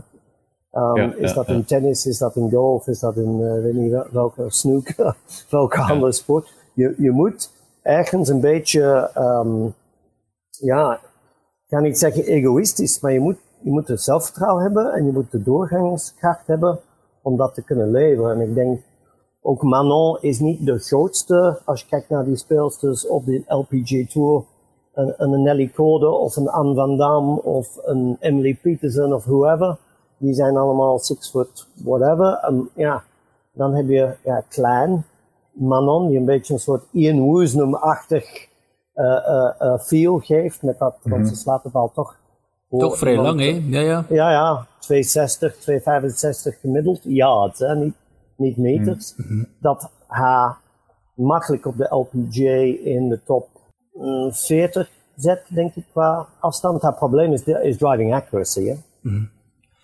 Um, 0.73 0.97
ja, 0.97 1.15
is 1.17 1.33
dat 1.33 1.49
in 1.49 1.65
tennis, 1.65 2.07
is 2.07 2.19
dat 2.19 2.37
in 2.37 2.51
golf, 2.51 2.87
is 2.87 3.01
dat 3.01 3.17
in 3.17 3.41
uh, 3.41 3.63
weet 3.63 3.75
niet 3.75 3.97
welke 4.11 4.45
snooker, 4.49 5.17
welke 5.51 5.79
andere 5.79 6.13
sport. 6.13 6.53
Je, 6.75 6.95
je 6.99 7.11
moet 7.11 7.51
ergens 7.83 8.29
een 8.29 8.41
beetje, 8.41 9.11
um, 9.19 9.75
ja, 10.51 10.95
ik 10.95 11.69
ga 11.69 11.81
niet 11.81 11.99
zeggen 11.99 12.25
egoïstisch, 12.25 13.01
maar 13.01 13.13
je 13.13 13.21
moet, 13.21 13.39
je 13.61 13.71
moet 13.71 13.89
het 13.89 14.03
zelfvertrouwen 14.03 14.63
hebben 14.63 14.93
en 14.93 15.07
je 15.07 15.13
moet 15.13 15.31
de 15.31 15.43
doorgangskracht 15.43 16.47
hebben 16.47 16.79
om 17.23 17.37
dat 17.37 17.55
te 17.55 17.63
kunnen 17.63 17.91
leveren. 17.91 18.41
En 18.41 18.49
ik 18.49 18.55
denk 18.55 18.81
ook 19.43 19.63
Manon 19.63 20.19
is 20.21 20.39
niet 20.39 20.67
de 20.67 20.79
grootste, 20.79 21.61
als 21.65 21.81
je 21.81 21.87
kijkt 21.87 22.09
naar 22.09 22.25
die 22.25 22.37
speelsters 22.37 23.07
op 23.07 23.25
de 23.25 23.43
LPG 23.47 24.11
Tour. 24.11 24.45
Een, 24.95 25.15
een 25.17 25.43
Nelly 25.43 25.71
Code 25.75 26.09
of 26.09 26.37
een 26.37 26.49
Anne 26.49 26.75
Van 26.75 26.97
Dam 26.97 27.39
of 27.39 27.79
een 27.85 28.17
Emily 28.21 28.59
Peterson 28.63 29.15
of 29.15 29.25
whoever. 29.25 29.79
Die 30.19 30.35
zijn 30.35 30.57
allemaal 30.57 30.99
six 30.99 31.31
foot 31.31 31.67
whatever. 31.85 32.39
En 32.43 32.71
ja, 32.75 33.03
dan 33.53 33.75
heb 33.75 33.89
je 33.89 34.15
ja, 34.25 34.45
klein 34.49 35.05
Manon, 35.53 36.09
die 36.09 36.19
een 36.19 36.25
beetje 36.25 36.55
een 36.55 36.61
soort 36.61 36.85
Ian 36.93 37.21
Woosnum-achtig 37.21 38.49
uh, 38.95 39.05
uh, 39.05 39.51
uh, 39.61 39.79
feel 39.79 40.19
geeft. 40.19 40.63
Met 40.63 40.79
dat, 40.79 40.97
want 41.03 41.29
ze 41.29 41.37
slaat 41.37 41.63
de 41.63 41.69
bal 41.69 41.91
toch... 41.95 42.19
Toch 42.79 42.99
vrij 42.99 43.17
lang, 43.17 43.41
hè? 43.41 43.63
Ja, 43.69 43.81
ja. 43.81 44.05
Ja, 44.09 44.31
ja. 44.31 44.67
260, 44.79 45.57
265 45.57 46.61
gemiddeld. 46.61 47.01
Ja, 47.03 47.43
het, 47.43 47.59
hè, 47.59 47.77
niet 47.77 47.95
niet 48.41 48.57
meters, 48.57 49.15
mm-hmm. 49.17 49.47
dat 49.61 49.91
hij 50.09 50.55
makkelijk 51.15 51.67
op 51.67 51.77
de 51.77 51.95
LPGA 51.95 52.89
in 52.91 53.09
de 53.09 53.21
top 53.25 53.49
40 54.31 54.89
mm, 54.89 54.95
zet, 55.17 55.43
denk 55.49 55.75
ik, 55.75 55.85
qua 55.93 56.29
afstand. 56.41 56.83
Het 56.83 56.97
probleem 56.97 57.33
is, 57.33 57.43
is 57.43 57.77
driving 57.77 58.15
accuracy, 58.15 58.65
hè? 58.65 58.75
Mm-hmm. 59.01 59.31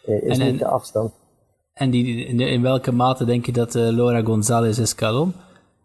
Is 0.05 0.39
en, 0.39 0.51
niet 0.51 0.59
de 0.59 0.67
afstand. 0.67 1.13
En 1.73 1.91
die, 1.91 2.27
in, 2.27 2.63
welke 2.63 2.93
mate 2.93 3.25
denk 3.25 3.47
je 3.47 3.53
dat 3.53 3.75
uh, 3.75 3.89
Laura 3.89 4.23
González 4.23 4.79
Escalon 4.79 5.33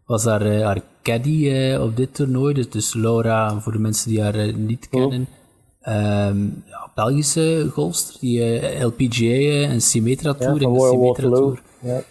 was 0.05 0.23
daar 0.23 0.45
uh, 0.45 0.65
haar 0.65 0.81
caddy 1.01 1.49
uh, 1.49 1.83
op 1.83 1.95
dit 1.95 2.15
toernooi? 2.15 2.53
Dus, 2.53 2.69
dus 2.69 2.93
Laura, 2.93 3.59
voor 3.59 3.71
de 3.71 3.79
mensen 3.79 4.09
die 4.09 4.21
haar 4.21 4.53
niet 4.53 4.89
kennen, 4.89 5.27
um, 5.87 6.63
ja, 6.65 6.91
Belgische 6.95 7.69
golfster, 7.71 8.19
die 8.19 8.83
LPGA 8.83 9.69
en 9.69 9.81
Symmetra 9.81 10.33
Tour 10.33 10.61
ja, 10.61 10.67
en 10.67 10.73
de 10.73 10.79
Symmetra 10.79 11.29
Tour. 11.29 11.61
Ja. 11.79 12.01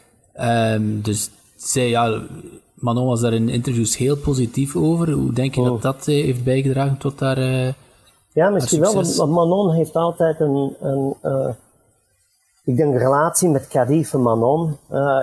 Um, 0.41 1.03
dus 1.03 1.31
zij, 1.57 1.89
ja, 1.89 2.23
Manon 2.75 3.07
was 3.07 3.21
daar 3.21 3.33
in 3.33 3.49
interviews 3.49 3.97
heel 3.97 4.17
positief 4.17 4.77
over. 4.77 5.11
Hoe 5.11 5.33
denk 5.33 5.55
je 5.55 5.63
dat 5.63 5.73
Oh. 5.73 5.83
dat 5.83 6.09
eh, 6.09 6.25
heeft 6.25 6.45
bijgedragen 6.45 6.99
tot 6.99 7.19
daar... 7.19 7.39
eh, 7.39 7.73
Ja, 8.33 8.51
misschien 8.51 8.81
wel, 8.81 8.95
want, 8.95 9.31
Manon 9.31 9.73
heeft 9.73 9.95
altijd 9.95 10.41
een, 10.41 10.77
een 10.81 11.15
eh, 11.23 11.55
ik 12.65 12.77
denk 12.77 12.93
de 12.93 12.99
relatie 12.99 13.49
met 13.49 13.69
Carif 13.69 14.15
en 14.15 14.23
Manon 14.23 14.77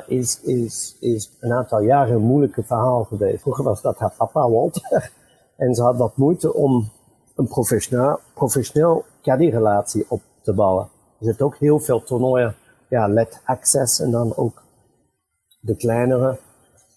is, 0.07 0.41
is, 0.41 0.97
is 0.99 1.29
een 1.39 1.53
aantal 1.53 1.79
jaren 1.79 2.15
een 2.15 2.21
moeilijke 2.21 2.63
verhaal 2.63 3.03
geweest. 3.03 3.41
Vroeger 3.41 3.63
was 3.63 3.81
dat 3.81 3.97
haar 3.97 4.13
papa 4.17 4.49
Walter 4.49 5.11
en 5.57 5.75
ze 5.75 5.81
had 5.83 5.97
wat 5.97 6.17
moeite 6.17 6.53
om 6.53 6.89
een 7.35 7.47
professioneel, 7.47 8.19
professioneel 8.33 9.05
caddy-relatie 9.21 10.05
op 10.07 10.21
te 10.41 10.53
bouwen. 10.53 10.83
Er 11.19 11.25
zitten 11.25 11.45
ook 11.45 11.57
heel 11.57 11.79
veel 11.79 12.03
toernooien, 12.03 12.55
ja, 12.89 13.07
LED 13.07 13.41
Access 13.45 13.99
en 13.99 14.11
dan 14.11 14.35
ook 14.35 14.63
de 15.59 15.75
kleinere 15.75 16.37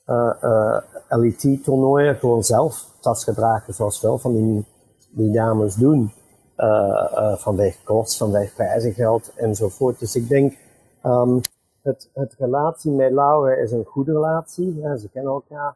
eh 0.05 0.33
eh 0.41 0.83
LET-toernooien 1.09 2.17
gewoon 2.17 2.45
zelf 2.45 2.87
tas 3.01 3.25
gedragen, 3.25 3.75
zoals 3.75 4.01
veel 4.01 4.19
van 4.19 4.35
die, 4.35 4.67
die 5.11 5.33
dames 5.33 5.75
doen. 5.75 6.13
Eh, 6.57 7.37
vanwege 7.37 7.85
kost, 7.85 8.17
vanwege 8.17 8.55
prijzengeld 8.55 9.33
enzovoort. 9.37 9.99
Dus 9.99 10.15
ik 10.17 10.29
denk, 10.29 10.57
ehm, 11.03 11.39
het, 11.83 12.11
het 12.15 12.35
relatie 12.39 12.91
met 12.93 13.13
Laura 13.13 13.55
is 13.55 13.73
een 13.73 13.85
goede 13.85 14.13
relatie. 14.13 14.77
Ja, 14.77 14.97
ze 14.97 15.09
kennen 15.09 15.33
elkaar 15.33 15.75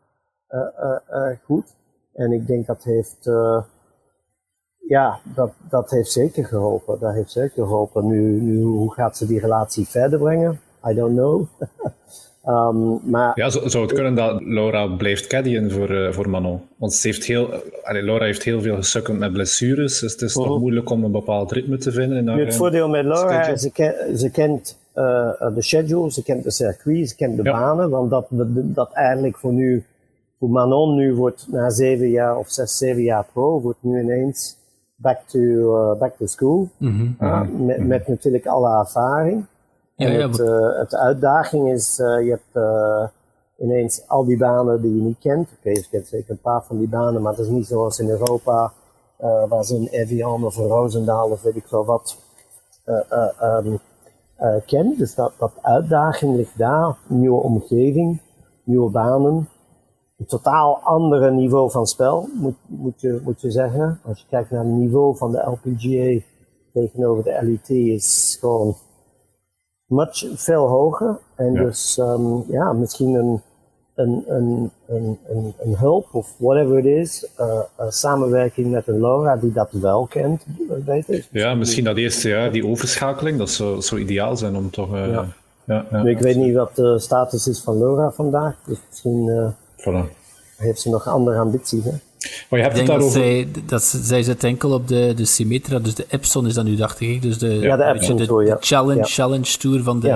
goed. 1.44 1.76
En 2.12 2.32
ik 2.32 2.46
denk 2.46 2.66
dat 2.66 2.82
heeft, 2.82 3.24
ja, 4.88 5.18
dat, 5.34 5.52
dat 5.68 5.90
heeft 5.90 6.12
zeker 6.12 6.44
geholpen. 6.44 6.98
Dat 6.98 7.12
heeft 7.12 7.30
zeker 7.30 7.64
geholpen. 7.64 8.06
Nu, 8.06 8.40
nu, 8.40 8.62
hoe 8.62 8.92
gaat 8.92 9.16
ze 9.16 9.26
die 9.26 9.40
relatie 9.40 9.88
verder 9.88 10.18
brengen? 10.18 10.60
I 10.88 10.94
don't 10.94 11.16
know. 11.16 11.46
Ehm, 12.44 13.10
maar 13.10 13.32
Ja, 13.34 13.50
zou, 13.50 13.70
zou 13.70 13.84
het 13.84 13.92
kunnen 13.92 14.14
dat 14.14 14.40
Laura 14.42 14.86
blijft 14.86 15.26
caddyen 15.26 15.70
voor, 15.70 15.90
eh, 15.90 16.12
voor 16.12 16.28
Manon? 16.30 16.60
Want 16.76 16.92
ze 16.94 17.06
heeft 17.08 17.24
heel, 17.24 17.48
allee, 17.82 18.02
Laura 18.02 18.24
heeft 18.24 18.42
heel 18.42 18.60
veel 18.60 18.76
gesukkeld 18.76 19.18
met 19.18 19.32
blessures, 19.32 19.98
dus 20.00 20.12
het 20.12 20.20
is 20.22 20.34
nog 20.36 20.48
Mhm. 20.48 20.58
moeilijk 20.58 20.90
om 20.90 21.04
een 21.04 21.10
bepaald 21.12 21.52
ritme 21.52 21.76
te 21.78 21.92
vinden. 21.92 22.18
In 22.18 22.26
haar, 22.28 22.36
Nu, 22.36 22.42
het 22.44 22.52
eh, 22.52 22.58
voordeel 22.58 22.88
met 22.88 23.04
Laura 23.04 23.56
ze, 23.56 23.70
ken- 23.72 24.18
ze 24.18 24.30
kent 24.30 24.78
eh, 24.92 25.30
de 25.54 25.62
schedule, 25.62 26.12
ze 26.12 26.22
kent 26.22 26.44
de 26.44 26.50
circuit, 26.50 27.08
ze 27.08 27.16
kent 27.16 27.36
de 27.36 27.42
Ja. 27.42 27.52
banen, 27.52 27.90
want 27.90 28.10
dat, 28.10 28.26
dat, 28.54 28.90
eigenlijk 28.92 29.36
voor 29.36 29.52
nu, 29.52 29.84
voor 30.38 30.50
Manon 30.50 30.94
nu 30.96 31.14
wordt 31.14 31.46
na 31.50 31.70
zeven 31.70 32.10
jaar 32.10 32.36
of 32.38 32.48
zes, 32.50 32.76
zeven 32.76 33.02
jaar 33.02 33.26
pro, 33.32 33.60
wordt 33.60 33.78
nu 33.80 34.00
ineens 34.02 34.56
back 34.96 35.18
to, 35.26 35.40
back 35.98 36.16
to 36.18 36.26
school. 36.26 36.68
Ja, 37.20 37.46
met, 37.58 37.86
met 37.86 38.08
natuurlijk 38.08 38.46
alle 38.46 38.78
ervaring. 38.78 39.44
Ja, 39.96 40.08
het, 40.08 40.40
eh, 40.40 40.78
het 40.78 40.94
uitdaging 40.94 41.70
is, 41.70 41.98
eh, 41.98 42.24
je 42.24 42.30
hebt 42.30 42.56
eh, 42.56 43.08
ineens 43.58 44.08
al 44.08 44.24
die 44.24 44.38
banen 44.38 44.82
die 44.82 44.96
je 44.96 45.02
niet 45.02 45.18
kent. 45.18 45.48
Oké, 45.58 45.70
je 45.70 45.86
kent 45.90 46.06
zeker 46.06 46.30
een 46.30 46.40
paar 46.40 46.64
van 46.64 46.78
die 46.78 46.88
banen, 46.88 47.22
maar 47.22 47.32
het 47.32 47.40
is 47.40 47.48
niet 47.48 47.66
zoals 47.66 47.98
in 47.98 48.08
Europa, 48.08 48.72
eh, 49.16 49.48
waar 49.48 49.64
ze 49.64 49.76
een 49.76 49.88
Evian 49.88 50.44
of 50.44 50.56
een 50.56 50.66
Roosendaal 50.66 51.30
of 51.30 51.42
weet 51.42 51.56
ik 51.56 51.66
veel 51.66 51.84
wat 51.84 52.16
eh, 52.84 53.00
eh, 53.40 53.74
eh, 54.36 54.62
kent. 54.66 54.98
Dus 54.98 55.14
dat, 55.14 55.32
dat 55.38 55.52
uitdaging 55.60 56.36
ligt 56.36 56.58
daar, 56.58 56.96
nieuwe 57.06 57.42
omgeving, 57.42 58.20
nieuwe 58.64 58.90
banen. 58.90 59.48
Een 60.18 60.26
totaal 60.26 60.78
andere 60.82 61.30
niveau 61.30 61.70
van 61.70 61.86
spel, 61.86 62.28
moet, 62.34 62.56
moet, 62.66 63.00
je, 63.00 63.20
moet 63.24 63.40
je 63.40 63.50
zeggen. 63.50 64.00
Als 64.04 64.20
je 64.20 64.26
kijkt 64.28 64.50
naar 64.50 64.64
het 64.64 64.72
niveau 64.72 65.16
van 65.16 65.32
de 65.32 65.38
LPGA 65.38 66.20
tegenover 66.72 67.24
de 67.24 67.38
LET, 67.42 67.68
is 67.70 68.36
gewoon 68.40 68.76
much 69.86 70.24
veel 70.34 70.66
hoger. 70.66 71.18
En 71.36 71.52
Ja. 71.52 71.62
dus 71.62 71.98
ehm, 71.98 72.52
ja, 72.52 72.72
misschien 72.72 73.14
een, 73.14 73.42
een, 73.94 74.24
een, 74.28 74.70
een, 74.86 75.18
een, 75.28 75.54
een 75.58 75.76
hulp 75.76 76.06
of 76.12 76.34
whatever 76.38 76.78
it 76.78 76.84
is, 76.84 77.28
eh, 77.36 77.60
samenwerking 77.88 78.70
met 78.70 78.88
een 78.88 79.00
Laura 79.00 79.36
die 79.36 79.52
dat 79.52 79.72
wel 79.72 80.06
kent, 80.06 80.44
beter. 80.84 81.26
Ja, 81.30 81.54
misschien 81.54 81.84
dat 81.84 81.96
eerste 81.96 82.28
jaar, 82.28 82.52
die 82.52 82.66
overschakeling, 82.66 83.38
dat 83.38 83.50
zou, 83.50 83.82
zou 83.82 84.00
ideaal 84.00 84.36
zijn 84.36 84.56
om 84.56 84.70
toch... 84.70 84.94
eh, 84.94 85.08
Ja. 85.12 85.26
ja, 85.90 86.04
ik 86.04 86.18
weet 86.18 86.36
niet 86.36 86.54
wat 86.54 86.76
de 86.76 86.98
status 86.98 87.46
is 87.46 87.60
van 87.60 87.78
Laura 87.78 88.10
vandaag, 88.10 88.54
dus 88.66 88.78
misschien 88.90 89.52
Voilà. 89.76 90.23
Heeft 90.56 90.80
ze 90.80 90.88
nog 90.90 91.06
andere 91.08 91.38
ambities. 91.38 91.84
Hè? 91.84 91.90
Maar 92.50 92.58
je 92.60 92.66
hebt 92.66 92.78
Ik 92.78 92.80
het 92.80 92.86
denk 92.86 92.86
dat 92.86 93.12
daarover... 93.12 93.20
zij, 93.20 93.48
dat 93.66 93.82
zij 93.82 94.22
zit 94.22 94.44
enkel 94.44 94.70
op 94.72 94.88
de, 94.88 95.12
de 95.16 95.24
Symmetra, 95.24 95.78
dus 95.78 95.94
de 95.94 96.04
Epson 96.08 96.46
is 96.46 96.54
dat 96.54 96.64
nu, 96.64 96.76
dacht 96.76 97.00
ik. 97.00 97.22
Dus 97.22 97.38
de, 97.38 97.46
Ja, 97.48 97.76
de 97.76 97.84
weet 97.84 97.94
Epson 97.94 98.14
je, 98.14 98.20
de, 98.20 98.26
Tour, 98.26 98.46
ja. 98.46 98.54
de 98.54 98.60
challenge, 98.66 98.98
Ja. 99.00 99.04
challenge 99.06 99.56
Tour 99.58 99.82
van 99.82 100.00
de 100.00 100.08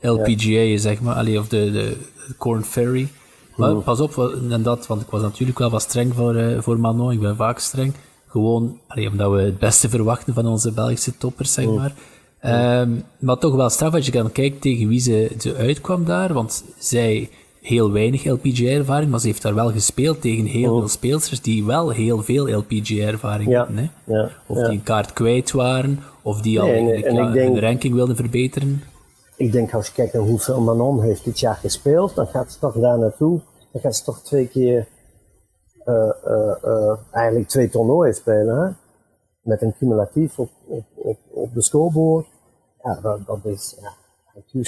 Ja. 0.00 0.10
LPGA, 0.10 0.76
zeg 0.78 1.00
maar. 1.00 1.14
Allee, 1.14 1.38
of 1.38 1.48
de, 1.48 1.70
de, 1.72 1.96
Corn 2.38 2.64
Ferry. 2.64 3.08
Maar 3.56 3.70
Mhm. 3.74 3.82
pas 3.82 4.00
op, 4.00 4.18
en 4.50 4.62
dat, 4.62 4.86
want 4.86 5.02
ik 5.02 5.08
was 5.10 5.22
natuurlijk 5.22 5.58
wel 5.58 5.70
wat 5.70 5.82
streng 5.82 6.14
voor, 6.14 6.34
eh, 6.36 6.60
voor 6.60 6.78
Manon. 6.80 7.12
Ik 7.12 7.20
ben 7.20 7.36
vaak 7.36 7.58
streng. 7.58 7.92
Gewoon, 8.28 8.78
allee, 8.88 9.08
omdat 9.10 9.30
we 9.32 9.40
het 9.40 9.58
beste 9.58 9.88
verwachten 9.88 10.34
van 10.34 10.46
onze 10.46 10.72
Belgische 10.72 11.16
toppers, 11.18 11.52
zeg 11.52 11.64
Mhm. 11.64 11.74
maar. 11.74 11.92
Ehm, 12.40 12.90
maar 13.18 13.36
toch 13.38 13.54
wel 13.54 13.70
straf 13.70 13.94
als 13.94 14.06
je 14.06 14.12
dan 14.12 14.32
kijkt 14.32 14.60
tegen 14.60 14.88
wie 14.88 15.00
ze, 15.00 15.30
ze 15.38 15.54
uitkwam 15.54 16.04
daar. 16.04 16.32
Want 16.32 16.64
zij 16.78 17.30
heel 17.62 17.92
weinig 17.92 18.24
LPGA-ervaring, 18.24 19.10
maar 19.10 19.20
ze 19.20 19.26
heeft 19.26 19.42
daar 19.42 19.54
wel 19.54 19.70
gespeeld 19.70 20.20
tegen 20.20 20.44
heel 20.44 20.78
veel 20.78 20.88
speelsters 20.88 21.40
die 21.40 21.64
wel 21.64 21.90
heel 21.90 22.22
veel 22.22 22.48
LPGA-ervaring 22.56 23.50
Ja. 23.50 23.58
hadden. 23.58 23.76
Hè? 23.76 24.12
Ja, 24.14 24.30
Of 24.46 24.56
ja. 24.56 24.62
die 24.68 24.72
een 24.78 24.82
kaart 24.82 25.12
kwijt 25.12 25.50
waren, 25.52 25.98
of 26.22 26.40
die 26.40 26.60
al 26.60 26.66
en- 26.66 26.72
eigenlijk, 26.74 27.04
en 27.06 27.14
ja, 27.14 27.26
ik 27.28 27.32
denk- 27.32 27.52
hun 27.52 27.60
ranking 27.62 27.94
wilden 27.94 28.16
verbeteren. 28.16 28.82
Ik 29.36 29.52
denk 29.52 29.74
als 29.74 29.86
je 29.86 29.92
kijkt 29.92 30.12
naar 30.12 30.22
hoeveel 30.22 30.60
Manon 30.60 31.02
heeft 31.02 31.24
dit 31.24 31.40
jaar 31.40 31.54
gespeeld, 31.54 32.14
dan 32.14 32.26
gaat 32.26 32.52
ze 32.52 32.58
toch 32.58 32.74
daar 32.74 32.98
naartoe. 32.98 33.40
Dan 33.72 33.80
gaat 33.82 33.96
ze 33.96 34.04
toch 34.04 34.20
twee 34.22 34.48
keer, 34.48 34.88
eh, 35.84 36.10
eh, 36.24 36.54
eh, 36.64 36.96
eigenlijk 37.10 37.48
twee 37.48 37.68
toernooien 37.68 38.14
spelen. 38.14 38.56
Hè? 38.64 38.70
Met 39.42 39.62
een 39.62 39.74
cumulatief 39.78 40.38
op, 40.38 40.50
op, 40.66 40.84
op, 40.94 41.18
op 41.32 41.54
de 41.54 41.62
scoreboard. 41.62 42.26
Ja, 42.82 42.98
dat, 43.02 43.26
dat 43.26 43.38
is 43.44 43.76
ja. 43.80 43.92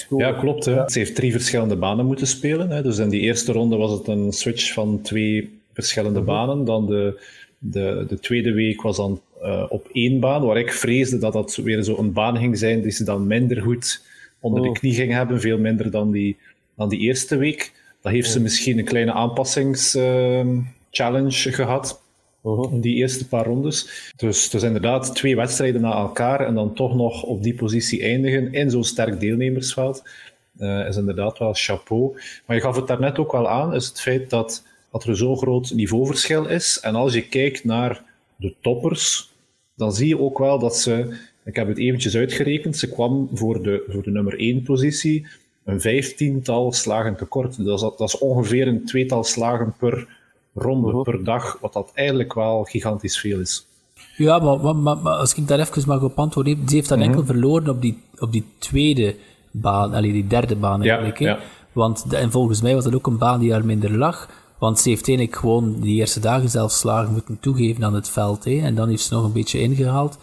Ja, 0.09 0.33
klopt. 0.33 0.65
Hè. 0.65 0.89
Ze 0.89 0.99
heeft 0.99 1.15
drie 1.15 1.33
verschillende 1.33 1.77
banen 1.77 2.07
moeten 2.07 2.27
spelen. 2.27 2.71
Hè. 2.71 2.83
Dus 2.83 2.99
in 2.99 3.09
die 3.09 3.21
eerste 3.21 3.53
ronde 3.53 3.77
was 3.77 3.93
het 3.93 4.09
een 4.09 4.33
switch 4.33 4.73
van 4.73 5.01
twee 5.03 5.61
verschillende 5.73 6.21
banen. 6.21 6.65
Dan 6.65 6.87
de, 6.87 7.23
de, 7.59 8.05
de 8.09 8.19
tweede 8.19 8.53
week 8.53 8.83
was 8.83 8.97
dan 8.97 9.21
eh, 9.43 9.67
op 9.69 9.89
één 9.93 10.21
baan, 10.21 10.45
waar 10.45 10.59
ik 10.59 10.73
vreesde 10.73 11.19
dat 11.19 11.33
dat 11.33 11.57
weer 11.57 11.85
zo'n 11.85 12.13
baan 12.13 12.37
ging 12.37 12.59
zijn 12.59 12.83
die 12.83 12.91
ze 12.91 13.05
dan 13.05 13.27
minder 13.27 13.63
goed 13.63 14.03
onder 14.41 14.63
de 14.63 14.73
knie 14.73 14.95
ging 14.95 15.13
hebben. 15.13 15.41
Veel 15.41 15.59
minder 15.59 15.91
dan 15.91 16.11
die, 16.11 16.37
dan 16.77 16.89
die 16.89 16.99
eerste 16.99 17.37
week. 17.37 17.73
Dan 18.01 18.13
heeft 18.13 18.31
ze 18.31 18.41
misschien 18.41 18.79
een 18.79 18.85
kleine 18.85 19.13
aanpassingschallenge 19.13 21.53
gehad 21.53 22.03
in 22.45 22.81
die 22.81 22.95
eerste 22.95 23.29
paar 23.29 23.47
rondes. 23.47 24.13
Dus, 24.17 24.51
dus 24.51 24.63
inderdaad, 24.63 25.15
twee 25.15 25.37
wedstrijden 25.37 25.81
na 25.81 25.93
elkaar 25.93 26.47
en 26.47 26.55
dan 26.55 26.75
toch 26.75 26.95
nog 26.95 27.23
op 27.23 27.43
die 27.43 27.55
positie 27.55 28.03
eindigen 28.03 28.53
in 28.53 28.71
zo'n 28.71 28.85
sterk 28.85 29.21
deelnemersveld. 29.21 30.03
eh, 30.59 30.87
is 30.89 30.97
inderdaad 30.97 31.39
wel 31.39 31.55
chapeau. 31.55 32.21
Maar 32.47 32.57
je 32.57 32.63
gaf 32.63 32.77
het 32.77 32.87
daarnet 32.87 33.19
ook 33.19 33.33
wel 33.33 33.49
aan, 33.49 33.75
is 33.75 33.87
het 33.87 34.01
feit 34.01 34.31
dat, 34.31 34.63
dat 34.91 35.05
er 35.05 35.17
zo'n 35.17 35.37
groot 35.37 35.71
niveauverschil 35.71 36.49
is. 36.49 36.81
En 36.81 36.95
als 36.95 37.15
je 37.15 37.29
kijkt 37.29 37.65
naar 37.65 38.03
de 38.37 38.55
toppers, 38.61 39.33
dan 39.77 39.93
zie 39.93 40.09
je 40.09 40.19
ook 40.21 40.39
wel 40.39 40.59
dat 40.59 40.77
ze, 40.77 41.17
ik 41.45 41.57
heb 41.57 41.69
het 41.69 41.79
eventjes 41.79 42.17
uitgerekend, 42.17 42.77
ze 42.77 42.89
kwam 42.89 43.29
voor 43.33 43.63
de, 43.63 43.85
voor 43.89 44.03
de 44.03 44.11
nummer 44.11 44.39
1 44.39 44.63
positie 44.63 45.27
een 45.65 45.81
vijftiental 45.81 46.73
slagen 46.73 47.17
tekort. 47.17 47.65
Dat 47.65 47.75
is, 47.75 47.81
dat 47.81 48.09
is 48.09 48.19
ongeveer 48.19 48.69
een 48.69 48.85
tweetal 48.85 49.25
slagen 49.25 49.75
per 49.79 50.23
ronde, 50.55 51.03
per 51.03 51.25
dag, 51.25 51.59
wat 51.61 51.73
dat 51.73 51.91
eigenlijk 51.95 52.35
wel 52.35 52.63
gigantisch 52.65 53.19
veel 53.21 53.41
is. 53.41 53.67
Ja, 54.17 54.39
maar, 54.39 54.61
maar, 54.61 54.77
maar, 54.77 54.97
maar 54.99 55.13
als 55.15 55.35
ik 55.35 55.49
daar 55.49 55.59
even 55.59 55.83
mag 55.87 56.03
op 56.03 56.19
antwoorden, 56.19 56.69
ze 56.69 56.75
heeft 56.75 56.89
dan 56.89 56.99
Mhm. 56.99 57.07
enkel 57.09 57.25
verloren 57.25 57.69
op 57.69 57.81
die, 57.83 58.03
op 58.19 58.33
die 58.33 58.45
tweede 58.59 59.17
baan, 59.51 59.95
allee, 59.95 60.13
die 60.13 60.27
derde 60.27 60.57
baan 60.57 60.83
eigenlijk. 60.83 61.19
ja. 61.19 61.39
Want, 61.73 62.13
en 62.13 62.31
volgens 62.31 62.61
mij 62.63 62.75
was 62.75 62.85
dat 62.85 62.95
ook 62.95 63.07
een 63.07 63.19
baan 63.19 63.41
die 63.41 63.51
daar 63.51 63.65
minder 63.65 63.97
lag, 63.99 64.29
want 64.59 64.81
ze 64.81 64.89
heeft 64.89 65.09
eigenlijk 65.09 65.39
gewoon 65.39 65.81
die 65.81 65.95
eerste 65.95 66.21
dagen 66.21 66.49
zelfs 66.51 66.79
slagen 66.79 67.13
moeten 67.13 67.39
toegeven 67.41 67.85
aan 67.85 67.95
het 67.95 68.09
veld, 68.09 68.45
hè, 68.45 68.59
en 68.59 68.75
dan 68.75 68.89
heeft 68.89 69.03
ze 69.05 69.15
nog 69.15 69.25
een 69.25 69.33
beetje 69.33 69.61
ingehaald. 69.61 70.19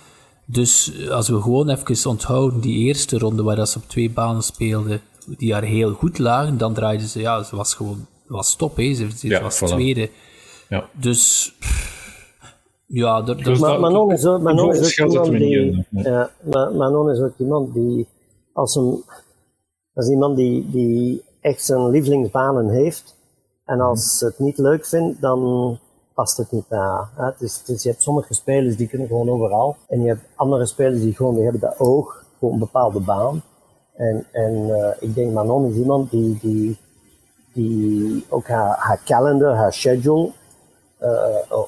Dus 0.45 0.93
eh, 0.93 1.07
als 1.09 1.29
we 1.29 1.41
gewoon 1.41 1.69
even 1.69 2.09
onthouden 2.09 2.59
die 2.59 2.77
eerste 2.77 3.17
ronde 3.17 3.43
waar 3.43 3.55
dat 3.55 3.69
ze 3.69 3.77
op 3.77 3.83
twee 3.87 4.09
banen 4.09 4.43
speelde, 4.43 4.99
die 5.37 5.49
daar 5.51 5.63
heel 5.63 5.93
goed 5.93 6.17
lagen, 6.19 6.57
dan 6.57 6.73
draaide 6.73 7.07
ze, 7.07 7.19
ja, 7.19 7.43
ze 7.43 7.55
was 7.55 7.73
gewoon, 7.75 8.05
was 8.31 8.55
top, 8.55 8.75
hè. 8.75 8.93
Ze, 8.93 9.09
ze 9.17 9.27
Ja, 9.27 9.41
was 9.41 9.55
voilà. 9.63 9.67
tweede. 9.67 10.09
Ja. 10.69 10.89
Dus, 10.93 11.53
ja, 12.85 13.21
er- 13.21 13.29
er- 13.29 13.43
Dus 13.43 13.59
Maar 13.59 13.69
dat- 13.71 13.79
Manon 13.79 14.11
is 14.11 14.25
ook, 14.25 14.41
Manon 14.41 14.73
is 14.75 15.01
ook 15.01 15.09
iemand 15.11 15.31
die, 15.31 15.85
ja, 15.89 16.29
Ma- 16.41 16.69
Manon 16.69 17.09
is 17.11 17.19
ook 17.19 17.33
iemand 17.37 17.73
die, 17.73 18.07
als 18.53 18.75
een, 18.75 19.03
als 19.93 20.09
iemand 20.09 20.35
die, 20.35 20.69
die 20.71 21.21
echt 21.41 21.63
zijn 21.63 21.89
lievelingsbanen 21.89 22.69
heeft, 22.69 23.15
en 23.65 23.79
als 23.81 24.17
ze 24.17 24.25
het 24.25 24.39
niet 24.39 24.57
leuk 24.57 24.85
vindt, 24.85 25.21
dan 25.21 25.79
past 26.13 26.37
het 26.37 26.51
niet 26.51 26.69
na. 26.69 27.09
hè. 27.15 27.25
Het 27.25 27.41
is, 27.41 27.57
het 27.57 27.67
is, 27.69 27.83
je 27.83 27.89
hebt 27.89 28.01
sommige 28.03 28.33
spelers 28.33 28.75
die 28.77 28.87
kunnen 28.87 29.07
gewoon 29.07 29.29
overal, 29.29 29.75
en 29.87 30.01
je 30.01 30.07
hebt 30.07 30.25
andere 30.35 30.65
spelers 30.65 31.01
die 31.01 31.15
gewoon, 31.15 31.33
die 31.33 31.43
hebben 31.43 31.61
dat 31.61 31.79
oog 31.79 32.23
voor 32.39 32.51
een 32.51 32.59
bepaalde 32.59 32.99
baan. 32.99 33.41
En, 33.95 34.25
en 34.31 34.69
eh, 34.69 34.89
ik 34.99 35.15
denk 35.15 35.33
Manon 35.33 35.69
is 35.71 35.75
iemand 35.75 36.11
die, 36.11 36.37
die 36.41 36.77
die 37.53 38.25
ook 38.29 38.47
haar, 38.47 38.75
haar 38.77 39.01
calendar, 39.05 39.55
haar 39.55 39.73
schedule 39.73 40.31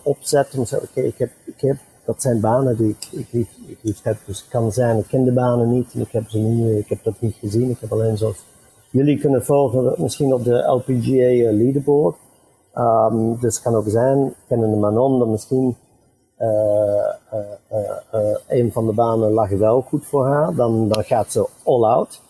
opzet. 0.04 0.54
En 0.54 0.68
zeggen, 0.68 0.90
oké, 0.90 1.02
ik, 1.02 1.18
heb, 1.18 1.32
ik 1.46 1.78
dat 2.06 2.22
zijn 2.22 2.40
banen 2.40 2.78
die 2.78 2.96
ik, 3.12 3.28
ik, 3.32 3.48
ik 3.82 4.00
heb. 4.04 4.18
Dus 4.26 4.40
het 4.40 4.50
kan 4.50 4.72
zijn, 4.72 4.98
ik 4.98 5.08
ken 5.08 5.24
de 5.24 5.32
banen 5.32 5.72
niet 5.72 5.94
en 5.94 6.02
ik 6.02 6.12
heb 6.12 6.30
ze 6.30 6.38
niet, 6.38 6.80
ik 6.80 6.90
heb 6.90 7.04
dat 7.04 7.14
niet 7.20 7.36
gezien. 7.36 7.70
Ik 7.70 7.80
heb 7.80 7.92
alleen 7.92 8.18
zoals 8.18 8.46
jullie 8.90 9.20
kunnen 9.20 9.46
volgen, 9.46 9.94
misschien 9.98 10.34
op 10.34 10.44
de 10.44 10.58
LPGA 10.58 11.52
leaderboard. 11.52 12.16
Um, 12.76 13.38
dus 13.40 13.54
het 13.54 13.64
kan 13.64 13.76
ook 13.76 13.88
zijn, 13.88 14.34
kennende 14.48 14.76
Manon, 14.76 15.20
dat 15.20 15.28
misschien 15.28 15.76
uh, 16.40 16.50
uh, 18.14 18.36
een 18.48 18.72
van 18.72 18.86
de 18.86 18.94
banen 18.94 19.32
lag 19.32 19.50
wel 19.50 19.82
goed 19.82 20.06
voor 20.06 20.28
haar. 20.28 20.56
Dan, 20.56 20.88
dan 20.88 21.04
gaat 21.04 21.32
ze 21.32 21.48
all 21.64 21.84
out. 21.84 22.22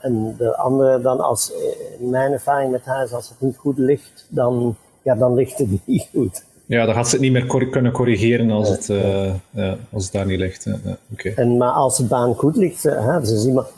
En 0.00 0.34
de 0.38 0.56
andere 0.56 1.00
dan, 1.00 1.20
als 1.20 1.52
mijn 1.98 2.32
ervaring 2.32 2.70
met 2.70 2.84
haar 2.84 3.04
is, 3.04 3.12
als 3.12 3.28
het 3.28 3.40
niet 3.40 3.56
goed 3.56 3.78
ligt, 3.78 4.26
dan, 4.30 4.76
ja, 5.02 5.14
dan 5.14 5.34
ligt 5.34 5.58
het 5.58 5.68
niet 5.86 6.08
goed. 6.14 6.44
Ja, 6.66 6.84
dan 6.84 6.94
gaat 6.94 7.08
ze 7.08 7.12
het 7.12 7.20
niet 7.20 7.32
meer 7.32 7.68
kunnen 7.70 7.92
corrigeren 7.92 8.50
als, 8.50 8.68
het, 8.68 8.86
ja, 9.50 9.76
als 9.92 10.04
het 10.04 10.12
daar 10.12 10.26
niet 10.26 10.38
ligt. 10.38 10.64
Ja, 10.64 10.96
okay. 11.12 11.34
en, 11.34 11.56
maar 11.56 11.72
als 11.72 11.96
de 11.96 12.04
baan 12.04 12.34
goed 12.34 12.56
ligt, 12.56 12.82
hè, 12.82 13.24
ze 13.24 13.34
is 13.34 13.46
iemand, 13.46 13.68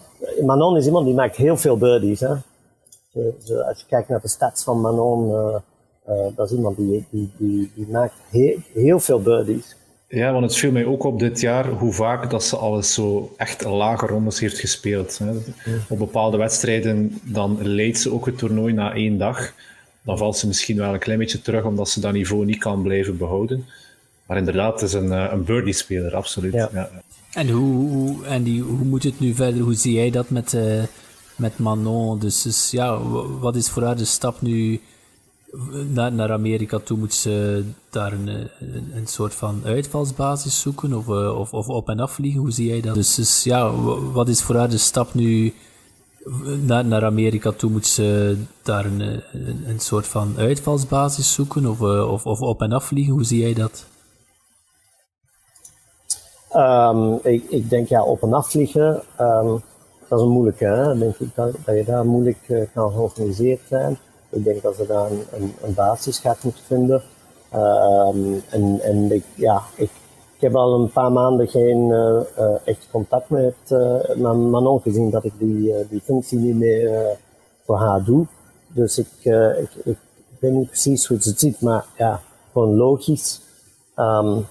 Manon 0.45 0.77
is 0.77 0.87
iemand 0.87 1.07
die 1.07 1.15
maakt 1.15 1.37
heel 1.37 1.57
veel 1.57 1.77
birdies. 1.77 2.21
Hè? 2.21 2.35
als 3.69 3.81
je 3.81 3.85
kijkt 3.89 4.09
naar 4.09 4.21
de 4.21 4.29
stats 4.29 4.65
van 4.65 4.81
Manon, 4.81 5.29
uh, 6.09 6.27
dat 6.37 6.51
is 6.51 6.57
iemand 6.57 6.77
die, 6.77 7.07
die, 7.11 7.33
die, 7.37 7.73
die 7.75 7.89
maakt 7.89 8.15
heel, 8.31 8.59
heel 8.73 9.01
veel 9.01 9.23
birdies. 9.23 9.77
Ja, 10.13 10.33
want 10.33 10.45
het 10.45 10.57
viel 10.57 10.73
mij 10.73 10.85
ook 10.85 11.05
op 11.05 11.19
dit 11.19 11.41
jaar 11.41 11.69
hoe 11.69 11.93
vaak 11.93 12.31
dat 12.31 12.45
ze 12.45 12.57
alles 12.57 12.95
zo 12.95 13.35
echt 13.37 13.65
lage 13.65 14.07
rondes 14.07 14.41
heeft 14.41 14.59
gespeeld. 14.59 15.19
Hè. 15.19 15.31
Op 15.89 15.99
bepaalde 15.99 16.37
wedstrijden 16.37 17.21
dan 17.23 17.59
leidt 17.63 17.99
ze 17.99 18.13
ook 18.13 18.27
het 18.27 18.39
toernooi 18.39 18.73
na 18.73 18.95
één 18.95 19.19
dag. 19.19 19.53
Dan 20.03 20.19
valt 20.19 20.37
ze 20.37 20.47
misschien 20.47 20.77
wel 20.77 20.93
een 20.93 20.99
klein 20.99 21.19
beetje 21.19 21.43
terug 21.43 21.65
omdat 21.65 21.89
ze 21.89 22.01
dat 22.01 22.13
niveau 22.13 22.45
niet 22.45 22.59
kan 22.59 22.83
blijven 22.83 23.17
behouden. 23.17 23.67
Maar 24.27 24.39
inderdaad, 24.39 24.81
het 24.81 24.89
is 24.89 24.93
een, 24.93 25.13
eh, 25.13 25.29
een 25.33 25.45
birdie-speler, 25.45 26.15
absoluut. 26.15 26.53
Ja. 26.53 26.71
Ja. 26.73 26.91
En, 27.33 27.49
hoe, 27.49 28.25
en 28.25 28.43
die, 28.43 28.63
hoe 28.63 28.85
moet 28.85 29.03
het 29.03 29.21
nu 29.21 29.35
verder? 29.35 29.63
Hoe 29.63 29.75
zie 29.75 29.93
jij 29.93 30.11
dat 30.11 30.31
met, 30.31 30.53
uh, 30.53 30.83
met 31.37 31.59
Manon? 31.59 32.19
Dus, 32.19 32.43
dus 32.43 32.71
ja, 32.71 32.99
wat 33.41 33.57
is 33.57 33.69
voor 33.69 33.83
haar 33.83 33.97
de 33.97 34.05
stap 34.05 34.41
nu 34.41 34.81
naar, 35.89 36.13
naar 36.13 36.33
Amerika 36.33 36.79
toe 36.79 36.99
moet 36.99 37.15
ze 37.15 37.65
daar 37.91 38.13
een, 38.13 38.51
een, 38.95 39.07
soort 39.07 39.35
van 39.35 39.63
uitvalsbasis 39.65 40.61
zoeken 40.61 40.95
of, 40.95 41.09
eh, 41.09 41.39
of, 41.39 41.53
of 41.53 41.69
op 41.69 41.89
en 41.89 42.01
af 42.01 42.13
vliegen? 42.13 42.41
Hoe 42.41 42.51
zie 42.51 42.69
jij 42.69 42.81
dat? 42.81 42.95
Dus, 42.95 43.15
dus 43.15 43.45
ja, 43.45 43.73
wat 44.13 44.29
is 44.29 44.43
voor 44.43 44.57
haar 44.57 44.69
de 44.69 44.79
stap 44.79 45.15
nu 45.15 45.55
naar, 46.61 46.85
naar 46.85 47.05
Amerika 47.05 47.51
toe? 47.51 47.71
Moet 47.71 47.87
ze 47.87 48.37
daar 48.63 48.85
een, 48.85 49.23
een, 49.67 49.81
soort 49.81 50.07
van 50.07 50.35
uitvalsbasis 50.37 51.33
zoeken 51.33 51.67
of, 51.67 51.81
eh, 51.81 52.13
of, 52.13 52.27
of 52.27 52.41
op 52.41 52.63
en 52.63 52.73
af 52.73 52.85
vliegen? 52.85 53.13
Hoe 53.13 53.25
zie 53.25 53.41
jij 53.41 53.55
dat? 53.55 53.85
Um, 56.57 57.19
ik, 57.49 57.71
denk 57.71 57.89
ja, 57.89 58.03
op 58.05 58.23
en 58.23 58.33
af 58.33 58.51
vliegen, 58.51 59.03
um, 59.21 59.63
dat 60.09 60.19
is 60.19 60.25
een 60.25 60.31
moeilijke. 60.33 60.65
Hè? 60.65 60.99
Denk 60.99 61.17
ik 61.19 61.35
dat, 61.35 61.53
dat 61.65 61.77
je 61.77 61.85
daar 61.85 62.07
moeilijk 62.07 62.49
uh, 62.49 62.63
kan 62.75 62.93
georganiseerd 62.93 63.61
zijn. 63.69 63.99
Ik 64.31 64.45
denk 64.45 64.63
dat 64.63 64.77
ze 64.77 64.87
daar 64.87 65.11
een, 65.61 65.75
basis 65.75 66.19
gaat 66.19 66.43
moeten 66.43 66.65
vinden. 66.65 67.03
Um, 67.55 68.43
en 68.51 68.81
en 68.81 69.13
ik, 69.13 69.25
ja, 69.35 69.63
ik, 69.77 69.91
heb 70.39 70.55
al 70.55 70.75
een 70.75 70.93
paar 70.93 71.13
maanden 71.13 71.49
geen 71.49 71.89
uh, 71.89 72.21
uh, 72.39 72.55
echt 72.65 72.89
contact 72.91 73.31
met 73.31 73.55
uh, 73.69 74.15
Manon 74.17 74.81
gezien 74.81 75.11
dat 75.11 75.25
ik 75.25 75.33
die, 75.39 75.89
die 75.89 76.01
functie 76.01 76.39
niet 76.39 76.57
meer 76.57 77.17
voor 77.65 77.79
haar 77.79 78.05
doe. 78.05 78.27
Dus 78.69 78.99
ik, 78.99 79.25
ik, 79.61 79.71
ik, 79.85 79.99
weet 80.41 80.53
niet 80.53 80.67
precies 80.67 81.07
hoe 81.07 81.23
ze 81.23 81.29
het 81.29 81.39
ziet, 81.39 81.61
maar 81.61 81.85
ja, 81.97 82.21
gewoon 82.53 82.77
logisch. 82.77 83.41
Um, 83.97 84.47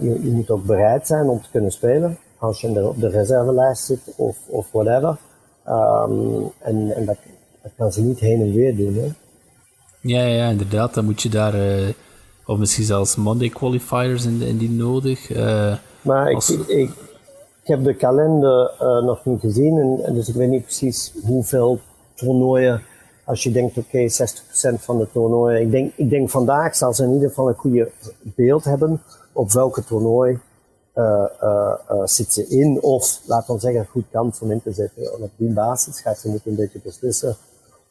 je, 0.00 0.20
je, 0.22 0.30
moet 0.30 0.50
ook 0.50 0.64
bereid 0.64 1.06
zijn 1.06 1.28
om 1.28 1.42
te 1.42 1.50
kunnen 1.50 1.72
spelen 1.72 2.18
als 2.38 2.60
je 2.60 2.88
op 2.88 3.00
de 3.00 3.08
reservelijst 3.08 3.84
zit 3.84 4.12
of, 4.16 4.38
of 4.48 4.72
whatever. 4.72 5.16
Um, 5.68 6.52
en, 6.58 6.94
en 6.94 7.04
dat, 7.04 7.16
dat 7.64 7.72
kan 7.76 7.92
ze 7.92 8.02
niet 8.02 8.18
heen 8.18 8.40
en 8.40 8.52
weer 8.52 8.76
doen. 8.76 8.94
Hè? 8.94 9.08
Ja, 10.00 10.24
ja, 10.24 10.48
inderdaad. 10.48 10.94
Dan 10.94 11.04
moet 11.04 11.22
je 11.22 11.28
daar, 11.28 11.54
uh, 11.54 11.88
of 12.46 12.58
misschien 12.58 12.84
zelfs 12.84 13.16
Monday 13.16 13.48
qualifiers 13.48 14.24
in, 14.24 14.42
in 14.42 14.58
die 14.58 14.70
nodig. 14.70 15.30
Uh, 15.30 15.76
maar 16.02 16.30
ik, 16.30 16.48
ik, 16.48 16.66
ik, 16.66 16.90
heb 17.62 17.84
de 17.84 17.94
kalender 17.94 18.70
uh, 18.80 19.02
nog 19.02 19.24
niet 19.24 19.40
gezien, 19.40 19.78
en, 19.78 20.04
en, 20.04 20.14
dus 20.14 20.28
ik 20.28 20.34
weet 20.34 20.48
niet 20.48 20.62
precies 20.62 21.12
hoeveel 21.22 21.80
toernooien. 22.14 22.82
Als 23.24 23.42
je 23.42 23.50
denkt, 23.50 23.78
oké, 23.78 23.96
okay, 23.96 24.10
60% 24.78 24.80
van 24.80 24.98
de 24.98 25.06
toernooien. 25.12 25.60
Ik 25.60 25.70
denk, 25.70 25.92
ik 25.96 26.10
denk 26.10 26.30
vandaag 26.30 26.76
zal 26.76 26.94
ze 26.94 27.04
in 27.04 27.12
ieder 27.12 27.28
geval 27.28 27.48
een 27.48 27.54
goede 27.54 27.90
beeld 28.22 28.64
hebben 28.64 29.02
op 29.32 29.52
welke 29.52 29.84
toernooi 29.84 30.38
uh, 30.94 31.24
uh, 31.42 31.74
uh, 31.90 32.02
zit 32.04 32.32
ze 32.32 32.46
in, 32.46 32.82
of 32.82 33.20
laten 33.26 33.54
we 33.54 33.60
zeggen, 33.60 33.86
goed 33.86 34.04
kans 34.10 34.40
om 34.40 34.50
in 34.50 34.62
te 34.62 34.72
zetten. 34.72 35.02
En 35.02 35.22
op 35.22 35.30
die 35.36 35.52
basis 35.52 36.00
gaat 36.00 36.18
ze 36.18 36.28
moeten 36.28 36.50
een 36.50 36.56
beetje 36.56 36.80
beslissen 36.84 37.36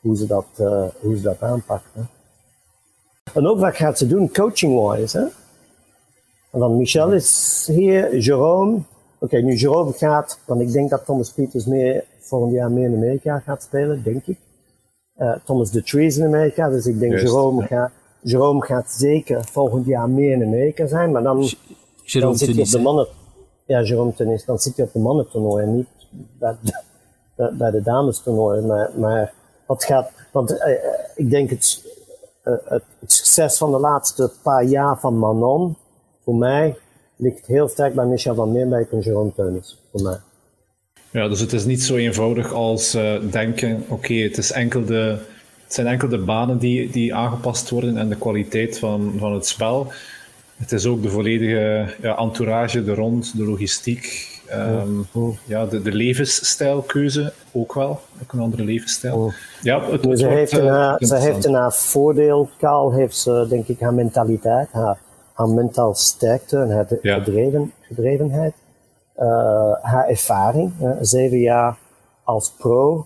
hoe 0.03 0.17
ze 0.17 0.27
dat, 0.27 0.45
uh, 0.59 0.85
hoe 0.99 1.17
ze 1.17 1.21
dat. 1.21 1.37
En 3.33 3.47
ook 3.47 3.59
wat 3.59 3.75
gaat 3.75 3.97
ze 3.97 4.07
doen, 4.07 4.31
coaching-wise. 4.31 5.31
Dan 6.51 6.77
Michel 6.77 7.11
is 7.11 7.69
hier, 7.71 8.17
Jerome. 8.17 8.73
Oké, 8.75 8.85
okay, 9.19 9.41
nu 9.41 9.55
Jerome 9.55 9.93
gaat, 9.93 10.39
want 10.45 10.61
ik 10.61 10.71
denk 10.71 10.89
dat 10.89 11.05
Thomas 11.05 11.31
Peters 11.31 11.65
meer 11.65 12.03
volgend 12.19 12.53
jaar 12.53 12.71
meer 12.71 12.85
in 12.85 12.95
Amerika 12.95 13.39
gaat 13.39 13.63
spelen, 13.63 14.03
denk 14.03 14.25
ik. 14.25 14.37
Uh, 15.17 15.35
Thomas 15.45 15.71
de 15.71 15.83
Trees 15.83 16.17
in 16.17 16.25
Amerika, 16.25 16.69
dus 16.69 16.85
ik 16.85 16.99
denk 16.99 17.19
Jerome, 17.19 17.61
ja. 17.61 17.67
gaat, 17.67 17.91
Jerome 18.21 18.65
gaat 18.65 18.91
zeker 18.91 19.45
volgend 19.45 19.85
jaar 19.85 20.09
meer 20.09 20.31
in 20.31 20.43
Amerika 20.43 20.87
zijn, 20.87 21.11
maar 21.11 21.23
dan, 21.23 21.49
Jerome 22.03 22.31
dan 22.31 22.37
zit 22.37 22.55
hij 22.55 22.63
op 22.63 22.69
de 22.69 22.79
mannen... 22.79 23.07
Ja, 23.65 23.81
Jerome 23.81 24.13
Tennis, 24.13 24.45
dan 24.45 24.59
zit 24.59 24.77
hij 24.77 24.85
op 24.85 24.93
de 24.93 24.99
mannentoernooi 24.99 25.63
en 25.63 25.75
niet 25.75 25.87
bij, 26.39 26.55
bij, 27.35 27.53
bij 27.57 27.71
de 27.71 27.81
damestoernooi, 27.81 28.61
maar, 28.61 28.91
maar 28.97 29.33
want 30.31 30.51
uh, 30.51 30.57
ik 31.15 31.29
denk 31.29 31.49
het, 31.49 31.81
uh, 32.45 32.53
het, 32.63 32.83
het, 32.99 33.12
succes 33.12 33.57
van 33.57 33.71
de 33.71 33.79
laatste 33.79 34.31
paar 34.43 34.63
jaar 34.63 34.99
van 34.99 35.17
Manon, 35.17 35.75
voor 36.23 36.36
mij, 36.36 36.75
ligt 37.15 37.45
heel 37.45 37.67
sterk 37.67 37.93
bij 37.93 38.05
Michel 38.05 38.36
van 38.36 38.51
Meerbeek 38.51 38.91
en 38.91 38.99
Jerome 38.99 39.33
Teunis, 39.36 39.79
voor 39.91 40.01
mij. 40.01 40.17
Ja, 41.12 41.27
dus 41.27 41.39
het 41.39 41.53
is 41.53 41.65
niet 41.65 41.83
zo 41.83 41.95
eenvoudig 41.95 42.53
als 42.53 42.91
denken, 43.31 43.86
oké, 43.89 44.13
het 44.13 44.36
de, 44.36 45.17
zijn 45.67 45.88
enkel 45.88 46.09
de 46.09 46.17
banen 46.17 46.57
die, 46.57 46.89
die 46.89 47.15
aangepast 47.15 47.69
worden 47.69 47.97
en 47.97 48.09
de 48.09 48.15
kwaliteit 48.15 48.79
van, 48.79 49.13
van 49.17 49.33
het 49.33 49.47
spel. 49.47 49.91
Het 50.55 50.71
is 50.71 50.86
ook 50.86 51.01
de 51.01 51.09
volledige 51.09 51.93
ja, 52.01 52.17
entourage, 52.17 52.83
de 52.83 52.93
rond, 52.93 53.38
de 53.38 53.43
logistiek, 53.43 54.33
Um, 54.57 55.07
oh. 55.13 55.35
Ja, 55.45 55.65
de, 55.65 55.81
de 55.81 55.91
levensstijlkeuze 55.91 57.33
ook 57.51 57.73
wel. 57.73 57.99
Ook 58.21 58.31
een 58.31 58.39
andere 58.39 58.63
levensstijl. 58.63 59.15
Oh. 59.15 59.33
Ja, 59.61 59.81
het, 59.81 59.91
het 59.91 60.01
ze, 60.01 60.07
wordt, 60.07 60.21
heeft 60.21 60.51
een, 60.51 60.65
uh, 60.65 60.95
ze 60.97 61.15
heeft 61.15 61.45
een 61.45 61.71
voordeel, 61.71 62.49
Kaal 62.57 62.93
heeft 62.93 63.15
ze 63.15 63.45
denk 63.49 63.67
ik 63.67 63.79
haar 63.79 63.93
mentaliteit, 63.93 64.71
haar, 64.71 64.99
haar 65.33 65.49
mentaal 65.49 65.93
sterkte 65.93 66.57
en 66.57 66.71
haar 66.71 66.87
ja. 67.01 67.19
gedreven, 67.19 67.73
gedrevenheid. 67.81 68.53
Uh, 69.17 69.25
haar 69.81 70.07
ervaring, 70.07 70.71
uh, 70.81 70.91
zeven 71.01 71.39
jaar 71.39 71.77
als 72.23 72.51
pro. 72.51 73.05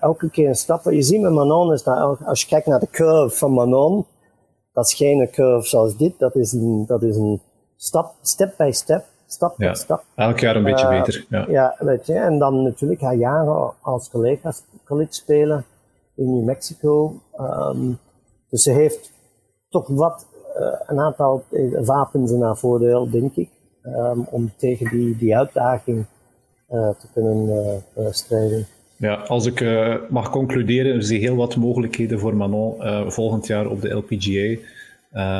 elke 0.00 0.30
keer 0.30 0.48
een 0.48 0.54
stap. 0.54 0.84
Je 0.84 1.02
ziet 1.02 1.20
met 1.20 1.32
Manon, 1.32 1.72
is 1.72 1.82
dat, 1.82 2.18
als 2.24 2.40
je 2.40 2.46
kijkt 2.46 2.66
naar 2.66 2.80
de 2.80 2.90
curve 2.90 3.36
van 3.36 3.52
Manon, 3.52 4.06
dat 4.72 4.86
is 4.86 4.94
geen 4.94 5.30
curve 5.30 5.68
zoals 5.68 5.96
dit, 5.96 6.18
dat 6.18 6.36
is 6.36 6.52
een, 6.52 6.84
dat 6.86 7.02
is 7.02 7.16
een 7.16 7.40
stap, 7.76 8.14
step 8.22 8.54
by 8.56 8.70
step 8.72 9.04
stap 9.32 9.54
ja, 9.56 9.74
stap. 9.74 10.04
Elk 10.14 10.38
jaar 10.38 10.56
een 10.56 10.62
beetje 10.62 10.92
uh, 10.92 10.98
beter. 10.98 11.26
Ja. 11.28 11.46
ja, 11.48 11.76
weet 11.78 12.06
je. 12.06 12.14
En 12.14 12.38
dan 12.38 12.62
natuurlijk 12.62 13.00
haar 13.00 13.14
jaren 13.14 13.72
als 13.80 14.10
collega 14.10 14.52
college 14.84 15.12
spelen 15.12 15.64
in 16.16 16.34
New 16.34 16.44
Mexico. 16.44 17.20
Um, 17.40 17.98
dus 18.50 18.62
ze 18.62 18.70
heeft 18.70 19.12
toch 19.68 19.86
wat, 19.88 20.26
uh, 20.58 20.80
een 20.86 21.00
aantal 21.00 21.44
wapens 21.84 22.32
in 22.32 22.42
haar 22.42 22.56
voordeel, 22.56 23.10
denk 23.10 23.34
ik. 23.34 23.50
Um, 23.82 24.26
om 24.30 24.52
tegen 24.56 24.90
die, 24.90 25.16
die 25.16 25.36
uitdaging 25.36 26.06
uh, 26.70 26.88
te 26.88 27.06
kunnen 27.12 27.84
strijden. 28.10 28.66
Ja, 28.96 29.14
als 29.14 29.46
ik 29.46 29.64
mag 30.08 30.30
concluderen, 30.30 31.02
zie 31.02 31.20
heel 31.20 31.36
wat 31.36 31.56
mogelijkheden 31.56 32.18
voor 32.18 32.36
Manon 32.36 32.74
volgend 33.10 33.46
jaar 33.46 33.66
op 33.66 33.80
de 33.80 33.90
LPGA. 33.94 34.60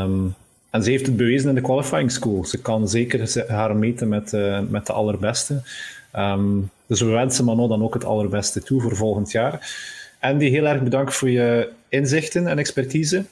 Um, 0.03 0.35
en 0.73 0.83
ze 0.83 0.91
heeft 0.91 1.07
het 1.07 1.17
bewezen 1.17 1.49
in 1.49 1.55
de 1.55 1.61
qualifying 1.61 2.11
school. 2.11 2.45
Ze 2.45 2.61
kan 2.61 2.89
zeker 2.89 3.45
haar 3.49 3.77
meten 3.77 4.09
met, 4.09 4.33
uh, 4.33 4.61
met 4.69 4.87
de 4.87 4.93
allerbeste. 4.93 5.63
Um, 6.17 6.71
dus 6.87 7.01
we 7.01 7.07
wensen 7.07 7.45
Manon 7.45 7.69
dan 7.69 7.83
ook 7.83 7.95
het 7.95 8.05
allerbeste 8.05 8.63
toe 8.63 8.81
voor 8.81 8.97
volgend 8.97 9.31
jaar. 9.31 9.77
Andy, 10.21 10.49
heel 10.49 10.67
erg 10.67 10.83
bedankt 10.83 11.15
voor 11.15 11.31
je 11.31 11.69
inzichten 11.89 12.47
en 12.47 12.59
expertise. 12.59 13.25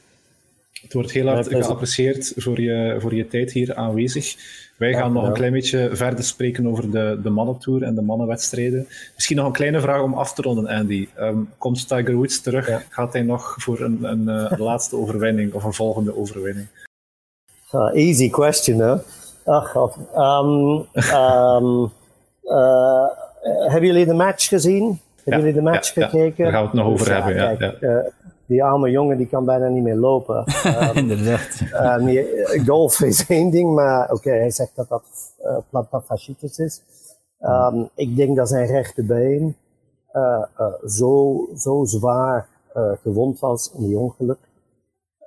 Het 0.82 0.92
wordt 0.92 1.10
heel 1.10 1.26
hard 1.26 1.48
geapprecieerd 1.48 2.32
voor 2.36 2.60
je, 2.60 2.96
voor 2.98 3.14
je 3.14 3.28
tijd 3.28 3.52
hier 3.52 3.74
aanwezig. 3.74 4.36
Wij 4.76 4.92
gaan 4.92 5.12
nog 5.12 5.26
een 5.26 5.32
klein 5.32 5.52
beetje 5.52 5.90
verder 5.92 6.24
spreken 6.24 6.66
over 6.66 6.90
de, 6.90 7.20
de 7.22 7.30
mannentour 7.30 7.82
en 7.82 7.94
de 7.94 8.02
mannenwedstrijden. 8.02 8.86
Misschien 9.14 9.36
nog 9.36 9.46
een 9.46 9.52
kleine 9.52 9.80
vraag 9.80 10.02
om 10.02 10.14
af 10.14 10.34
te 10.34 10.42
ronden, 10.42 10.66
Andy. 10.66 11.08
Um, 11.18 11.48
komt 11.58 11.88
Tiger 11.88 12.14
Woods 12.14 12.40
terug? 12.40 12.86
Gaat 12.88 13.12
hij 13.12 13.22
nog 13.22 13.54
voor 13.58 13.80
een, 13.80 14.04
een, 14.04 14.26
een, 14.26 14.58
laatste 14.70 14.96
overwinning 14.96 15.52
of 15.52 15.64
een 15.64 15.72
volgende 15.72 16.16
overwinning? 16.16 16.66
Uh, 17.72 17.94
easy 17.94 18.30
question, 18.30 18.78
hè? 18.78 18.96
Ach, 19.44 19.74
um, 20.16 20.86
um, 21.14 21.92
uh, 22.44 23.06
hebben 23.44 23.86
jullie 23.86 24.06
de 24.06 24.14
match 24.14 24.48
gezien? 24.48 25.00
Hebben 25.24 25.38
jullie 25.38 25.54
de 25.54 25.62
match 25.62 25.92
gekeken? 25.92 26.44
daar 26.44 26.52
gaan 26.52 26.62
we 26.62 26.68
het 26.68 26.76
nog 26.76 26.86
over 26.86 27.06
dus 27.06 27.14
hebben. 27.14 27.34
Ja, 27.34 27.54
kijk, 27.54 27.80
uh, 27.80 27.98
die 28.46 28.64
arme 28.64 28.90
jongen 28.90 29.16
die 29.16 29.26
kan 29.26 29.44
bijna 29.44 29.68
niet 29.68 29.82
meer 29.82 29.96
lopen. 29.96 30.44
Um, 30.66 30.96
Inderdaad. 31.08 31.60
Uh, 31.72 32.66
golf 32.66 33.00
is 33.00 33.26
één 33.26 33.50
ding, 33.50 33.74
maar 33.74 34.12
oké, 34.12 34.30
hij 34.30 34.50
zegt 34.50 34.76
dat 34.76 34.88
dat 34.88 35.04
uh, 35.44 35.56
plantar 35.70 36.02
fasciitis 36.02 36.58
is. 36.58 36.82
Um, 37.40 37.88
ik 37.94 38.16
denk 38.16 38.36
dat 38.36 38.48
zijn 38.48 38.66
rechterbeen 38.66 39.56
uh, 40.12 40.42
zo, 40.86 41.48
zo 41.56 41.84
zwaar 41.84 42.48
gewond 43.02 43.40
was 43.40 43.70
in 43.76 43.86
die 43.86 43.98
ongeluk. 43.98 44.38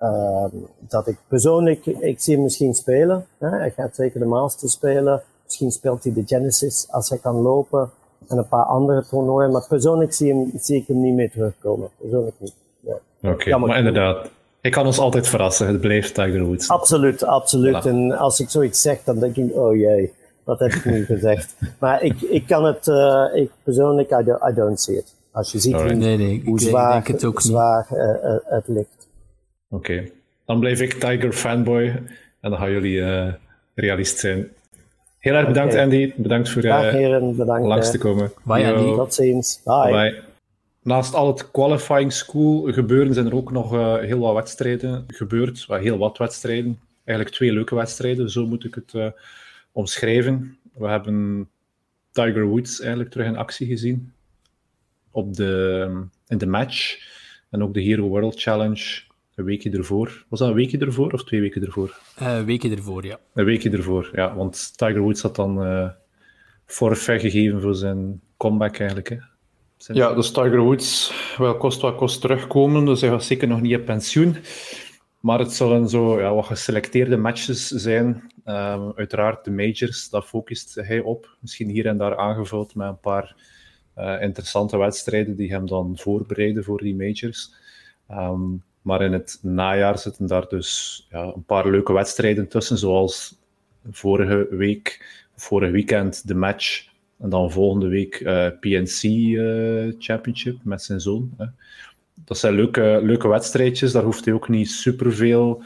Ehm, 0.03 0.55
dat 0.79 1.07
ik 1.07 1.17
persoonlijk, 1.27 1.85
ik 1.85 2.19
zie 2.19 2.33
hem 2.33 2.43
misschien 2.43 2.73
spelen. 2.73 3.25
Hè? 3.37 3.49
Hij 3.49 3.71
gaat 3.71 3.95
zeker 3.95 4.19
de 4.19 4.25
Master 4.25 4.69
spelen. 4.69 5.21
Misschien 5.43 5.71
speelt 5.71 6.03
hij 6.03 6.13
de 6.13 6.23
Genesis 6.25 6.87
als 6.91 7.09
hij 7.09 7.17
kan 7.17 7.35
lopen. 7.35 7.89
En 8.27 8.37
een 8.37 8.47
paar 8.47 8.65
andere 8.65 9.05
toernooien. 9.05 9.51
Maar 9.51 9.65
persoonlijk 9.67 10.13
zie, 10.13 10.33
hem, 10.33 10.51
zie 10.55 10.81
ik 10.81 10.87
hem 10.87 11.01
niet 11.01 11.13
meer 11.13 11.31
terugkomen. 11.31 11.89
Persoonlijk 11.97 12.35
niet. 12.39 12.53
Oké, 13.21 13.57
maar 13.57 13.77
inderdaad. 13.77 14.29
Ik 14.61 14.71
kan 14.71 14.85
ons 14.85 14.99
altijd 14.99 15.27
verrassen. 15.27 15.67
Het 15.67 15.81
blijft 15.81 16.13
Tiger 16.13 16.43
Woods. 16.43 16.67
Absoluut, 16.67 17.23
absoluut. 17.23 17.85
En 17.85 18.11
als 18.11 18.39
ik 18.39 18.49
zoiets 18.49 18.81
zeg, 18.81 19.03
dan 19.03 19.19
denk 19.19 19.35
ik, 19.35 19.55
oh 19.55 19.75
jee, 19.75 20.13
wat 20.43 20.59
heb 20.59 20.71
ik 20.71 20.85
nu 20.85 21.05
gezegd? 21.15 21.55
maar 21.79 22.03
ik, 22.03 22.21
ik 22.21 22.47
kan 22.47 22.63
het, 22.63 22.87
uh, 22.87 23.25
ik 23.33 23.51
persoonlijk, 23.63 24.11
I 24.11 24.23
don't, 24.23 24.41
I 24.49 24.53
don't 24.53 24.79
see 24.79 24.97
it. 24.97 25.15
Als 25.31 25.51
je 25.51 25.59
ziet 25.59 25.73
hoe, 25.73 25.93
nee, 25.93 26.17
nee, 26.17 26.41
hoe 26.45 26.59
zwaar, 26.59 27.07
het, 27.07 27.25
ook 27.25 27.41
zwaar 27.41 27.87
uh, 27.91 28.35
het 28.43 28.67
ligt. 28.67 29.02
Oké, 29.73 30.09
dan 30.45 30.59
blijf 30.59 30.81
ik 30.81 30.93
Tiger 30.93 31.31
fanboy 31.31 31.85
en 32.39 32.49
dan 32.49 32.57
gaan 32.57 32.71
jullie 32.71 32.97
uh, 32.97 33.33
realist 33.73 34.19
zijn. 34.19 34.47
Heel 35.17 35.33
erg 35.33 35.47
bedankt 35.47 35.73
okay. 35.73 35.83
Andy, 35.83 36.13
bedankt 36.15 36.49
voor 36.49 36.61
Dag, 36.61 36.91
heren, 36.91 37.35
bedankt, 37.35 37.67
langs 37.67 37.91
te 37.91 37.97
komen. 37.97 38.31
Bye 38.43 38.73
Andy, 38.73 38.95
tot 38.95 39.13
ziens. 39.13 39.61
Bye. 39.63 39.91
Bye. 39.91 40.21
Naast 40.81 41.13
al 41.13 41.27
het 41.27 41.51
qualifying 41.51 42.13
school 42.13 42.71
gebeuren 42.71 43.13
zijn 43.13 43.25
er 43.25 43.35
ook 43.35 43.51
nog 43.51 43.73
uh, 43.73 43.97
heel 43.97 44.19
wat 44.19 44.33
wedstrijden 44.33 45.03
gebeurd. 45.07 45.65
Well, 45.65 45.81
heel 45.81 45.97
wat 45.97 46.17
wedstrijden. 46.17 46.79
Eigenlijk 47.03 47.35
twee 47.35 47.53
leuke 47.53 47.75
wedstrijden, 47.75 48.29
zo 48.29 48.47
moet 48.47 48.65
ik 48.65 48.75
het 48.75 48.93
uh, 48.93 49.07
omschrijven. 49.71 50.57
We 50.73 50.87
hebben 50.87 51.49
Tiger 52.11 52.45
Woods 52.45 52.79
eigenlijk 52.79 53.09
terug 53.09 53.27
in 53.27 53.37
actie 53.37 53.67
gezien. 53.67 54.11
Op 55.11 55.35
de, 55.35 56.05
in 56.27 56.37
de 56.37 56.47
match. 56.47 56.97
En 57.49 57.63
ook 57.63 57.73
de 57.73 57.81
Hero 57.81 58.07
World 58.07 58.41
Challenge 58.41 59.01
een 59.35 59.45
weekje 59.45 59.71
ervoor. 59.71 60.25
Was 60.29 60.39
dat 60.39 60.49
een 60.49 60.55
weekje 60.55 60.77
ervoor 60.77 61.11
of 61.11 61.23
twee 61.23 61.41
weken 61.41 61.65
ervoor? 61.65 61.99
Uh, 62.21 62.37
een 62.37 62.45
weekje 62.45 62.75
ervoor, 62.75 63.05
ja. 63.05 63.19
Een 63.33 63.45
weekje 63.45 63.69
ervoor, 63.69 64.09
ja. 64.13 64.35
Want 64.35 64.77
Tiger 64.77 64.99
Woods 64.99 65.21
had 65.21 65.35
dan 65.35 65.67
uh, 65.67 65.89
forfait 66.65 67.21
gegeven 67.21 67.61
voor 67.61 67.75
zijn 67.75 68.21
comeback 68.37 68.77
eigenlijk. 68.77 69.09
Hè. 69.09 69.17
Ja, 69.77 70.13
dus 70.13 70.31
Tiger 70.31 70.59
Woods, 70.59 71.13
wel 71.37 71.57
kost 71.57 71.81
wat 71.81 71.95
kost 71.95 72.21
terugkomen, 72.21 72.85
dus 72.85 73.01
hij 73.01 73.09
was 73.09 73.27
zeker 73.27 73.47
nog 73.47 73.61
niet 73.61 73.75
op 73.75 73.85
pensioen. 73.85 74.35
Maar 75.19 75.39
het 75.39 75.53
zullen 75.53 75.89
zo 75.89 76.19
ja, 76.19 76.33
wat 76.33 76.45
geselecteerde 76.45 77.17
matches 77.17 77.67
zijn. 77.67 78.31
Um, 78.45 78.93
uiteraard 78.95 79.45
de 79.45 79.51
majors, 79.51 80.09
daar 80.09 80.21
focust 80.21 80.75
hij 80.75 80.99
op. 80.99 81.37
Misschien 81.39 81.69
hier 81.69 81.85
en 81.85 81.97
daar 81.97 82.17
aangevuld 82.17 82.75
met 82.75 82.87
een 82.87 82.99
paar 82.99 83.35
uh, 83.97 84.21
interessante 84.21 84.77
wedstrijden 84.77 85.35
die 85.35 85.51
hem 85.51 85.67
dan 85.67 85.97
voorbereiden 85.97 86.63
voor 86.63 86.79
die 86.79 86.95
majors. 86.95 87.53
Um, 88.11 88.63
maar 88.83 89.01
in 89.01 89.13
het 89.13 89.39
najaar 89.41 89.97
zitten 89.97 90.27
daar 90.27 90.47
dus 90.47 91.05
ja, 91.09 91.23
een 91.23 91.43
paar 91.45 91.69
leuke 91.69 91.93
wedstrijden 91.93 92.47
tussen, 92.47 92.77
zoals 92.77 93.39
vorige 93.91 94.47
week, 94.49 95.05
vorig 95.35 95.71
weekend 95.71 96.27
de 96.27 96.35
match 96.35 96.91
en 97.19 97.29
dan 97.29 97.51
volgende 97.51 97.87
week 97.87 98.19
uh, 98.19 98.45
eh, 98.45 98.53
PNC 98.59 99.03
uh, 99.03 99.87
eh, 99.87 99.93
Championship 99.99 100.57
met 100.63 100.83
zijn 100.83 101.01
zoon. 101.01 101.33
Hè. 101.37 101.45
Dat 102.25 102.37
zijn 102.37 102.53
leuke, 102.53 102.99
leuke 103.03 103.27
wedstrijdjes, 103.27 103.91
daar 103.91 104.03
hoeft 104.03 104.25
hij 104.25 104.33
ook 104.33 104.49
niet 104.49 104.71
superveel 104.71 105.63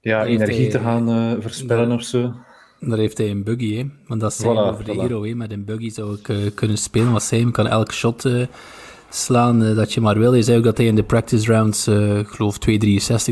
ja, 0.00 0.24
energie 0.24 0.68
te 0.68 0.78
gaan 0.78 1.08
uh, 1.08 1.32
verspillen 1.38 1.88
daar, 1.88 1.96
of 1.96 2.02
zo. 2.02 2.34
Daar 2.80 2.98
heeft 2.98 3.18
hij 3.18 3.30
een 3.30 3.44
buggy, 3.44 3.76
hè. 3.76 3.84
want 4.06 4.20
dat 4.20 4.32
is 4.32 4.42
voilà, 4.42 4.44
over 4.46 4.84
de 4.84 4.92
hero. 4.92 5.24
Hè. 5.24 5.34
Met 5.34 5.52
een 5.52 5.64
buggy 5.64 5.90
zou 5.90 6.18
ik 6.22 6.54
kunnen 6.54 6.78
spelen, 6.78 7.12
wat 7.12 7.30
hij 7.30 7.50
kan 7.50 7.66
elk 7.66 7.92
shot 7.92 8.24
slaan 9.14 9.74
dat 9.74 9.92
je 9.92 10.00
maar 10.00 10.18
wil. 10.18 10.34
Je 10.34 10.42
zei 10.42 10.58
ook 10.58 10.64
dat 10.64 10.76
hij 10.76 10.86
in 10.86 10.94
de 10.94 11.04
practice 11.04 11.52
rounds, 11.52 11.88
ik 12.18 12.28
geloof 12.28 12.58
2,63 12.70 12.76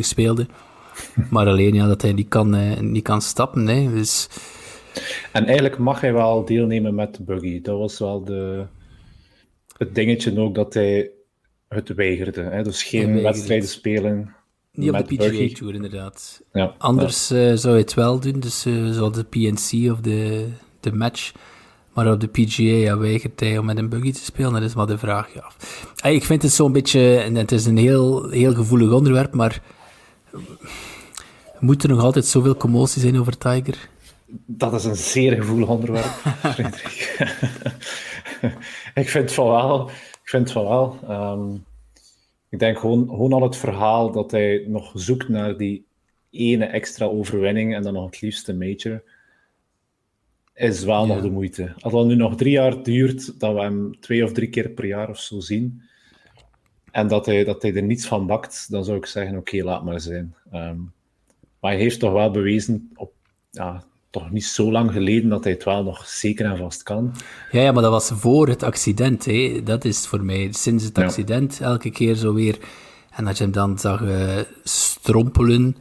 speelde. 0.00 0.46
maar 1.30 1.46
alleen 1.46 1.74
ja, 1.74 1.86
dat 1.86 2.02
hij 2.02 2.12
niet 2.12 2.28
kan, 2.28 2.56
niet 2.92 3.02
kan 3.02 3.22
stappen. 3.22 3.66
Hè. 3.66 3.90
Dus 3.92 4.28
en 5.32 5.44
eigenlijk 5.44 5.78
mag 5.78 6.00
hij 6.00 6.12
wel 6.12 6.44
deelnemen 6.44 6.94
met 6.94 7.24
Buggy. 7.24 7.60
Dat 7.60 7.78
was 7.78 7.98
wel 7.98 8.24
de, 8.24 8.64
het 9.76 9.94
dingetje 9.94 10.40
ook 10.40 10.54
dat 10.54 10.74
hij 10.74 11.10
het 11.68 11.88
weigerde. 11.94 12.42
Hè? 12.42 12.62
Dus 12.62 12.82
geen 12.82 13.22
wedstrijden 13.22 13.68
spelen. 13.68 14.34
Niet 14.72 14.90
op 14.90 15.08
de 15.08 15.16
PGA 15.16 15.54
Tour, 15.54 15.74
inderdaad. 15.74 16.42
Ja, 16.52 16.74
Anders 16.78 17.30
uh, 17.32 17.52
zou 17.54 17.68
hij 17.68 17.82
het 17.82 17.94
wel 17.94 18.20
doen, 18.20 18.40
dus 18.40 18.66
uh, 18.66 18.90
zou 18.90 19.12
de 19.12 19.24
PNC 19.24 19.90
of 19.92 20.00
de, 20.00 20.48
de 20.80 20.92
match. 20.92 21.32
Maar 21.94 22.12
op 22.12 22.20
de 22.20 22.26
PGA 22.26 22.62
ja, 22.62 22.98
weigert 22.98 23.40
hij 23.40 23.58
om 23.58 23.64
met 23.64 23.78
een 23.78 23.88
buggy 23.88 24.12
te 24.12 24.24
spelen. 24.24 24.52
Dat 24.52 24.62
is 24.62 24.74
maar 24.74 24.86
de 24.86 24.98
vraag. 24.98 25.28
Ik 26.02 26.24
vind 26.24 26.42
het 26.42 26.52
zo'n 26.52 26.72
beetje, 26.72 27.00
het 27.00 27.52
is 27.52 27.66
een 27.66 27.76
heel, 27.76 28.28
heel 28.28 28.54
gevoelig 28.54 28.92
onderwerp, 28.92 29.34
maar 29.34 29.62
moet 31.58 31.82
er 31.82 31.88
nog 31.88 32.02
altijd 32.02 32.26
zoveel 32.26 32.56
commotie 32.56 33.00
zijn 33.00 33.18
over 33.18 33.38
Tiger? 33.38 33.88
Dat 34.46 34.74
is 34.74 34.84
een 34.84 34.96
zeer 34.96 35.32
gevoelig 35.32 35.68
onderwerp, 35.68 36.04
Frederik. 36.52 37.16
ik 38.94 39.08
vind 39.08 39.34
wel. 39.34 39.90
Ik 40.22 40.28
vind 40.28 40.52
van 40.52 40.64
wel. 40.64 40.98
Um, 41.10 41.64
ik 42.50 42.58
denk 42.58 42.78
gewoon, 42.78 43.08
gewoon 43.08 43.32
al 43.32 43.42
het 43.42 43.56
verhaal 43.56 44.12
dat 44.12 44.30
hij 44.30 44.64
nog 44.66 44.90
zoekt 44.94 45.28
naar 45.28 45.56
die 45.56 45.86
ene 46.30 46.64
extra 46.64 47.06
overwinning 47.06 47.74
en 47.74 47.82
dan 47.82 47.92
nog 47.92 48.04
het 48.04 48.20
liefste 48.20 48.54
major, 48.54 49.02
is 50.68 50.84
wel 50.84 51.06
nog 51.06 51.20
de 51.20 51.30
moeite. 51.30 51.72
Als 51.80 51.92
het 51.92 52.06
nu 52.06 52.14
nog 52.14 52.36
drie 52.36 52.52
jaar 52.52 52.82
duurt, 52.82 53.40
dat 53.40 53.54
we 53.54 53.60
hem 53.60 54.00
twee 54.00 54.24
of 54.24 54.32
drie 54.32 54.48
keer 54.48 54.68
per 54.68 54.86
jaar 54.86 55.08
of 55.08 55.18
zo 55.18 55.40
zien, 55.40 55.82
en 56.90 57.08
dat 57.08 57.26
hij, 57.26 57.44
dat 57.44 57.62
hij 57.62 57.74
er 57.74 57.82
niets 57.82 58.06
van 58.06 58.26
bakt, 58.26 58.66
dan 58.70 58.84
zou 58.84 58.96
ik 58.96 59.06
zeggen, 59.06 59.36
oké, 59.36 59.54
okay, 59.54 59.66
laat 59.66 59.84
maar 59.84 60.00
zijn. 60.00 60.34
Um, 60.54 60.92
maar 61.60 61.70
hij 61.70 61.80
heeft 61.80 62.00
toch 62.00 62.12
wel 62.12 62.30
bewezen 62.30 62.90
op 62.94 63.12
ja, 63.50 63.84
toch 64.10 64.30
niet 64.30 64.44
zo 64.44 64.72
lang 64.72 64.92
geleden 64.92 65.28
dat 65.28 65.44
hij 65.44 65.52
het 65.52 65.64
wel 65.64 65.82
nog 65.82 66.08
zeker 66.08 66.46
en 66.46 66.56
vast 66.56 66.82
kan. 66.82 67.14
Ja, 67.50 67.60
ja 67.60 67.72
maar 67.72 67.82
dat 67.82 67.92
was 67.92 68.10
voor 68.14 68.48
het 68.48 68.62
accident. 68.62 69.24
Hè. 69.24 69.62
Dat 69.64 69.84
is 69.84 70.06
voor 70.06 70.24
mij 70.24 70.48
sinds 70.50 70.84
het 70.84 70.98
accident 70.98 71.60
elke 71.60 71.90
keer 71.90 72.14
zo 72.14 72.34
weer. 72.34 72.58
En 73.10 73.24
dat 73.24 73.38
je 73.38 73.44
hem 73.44 73.52
dan 73.52 73.78
zag 73.78 74.02
uh, 74.02 74.38
strompelen 74.62 75.76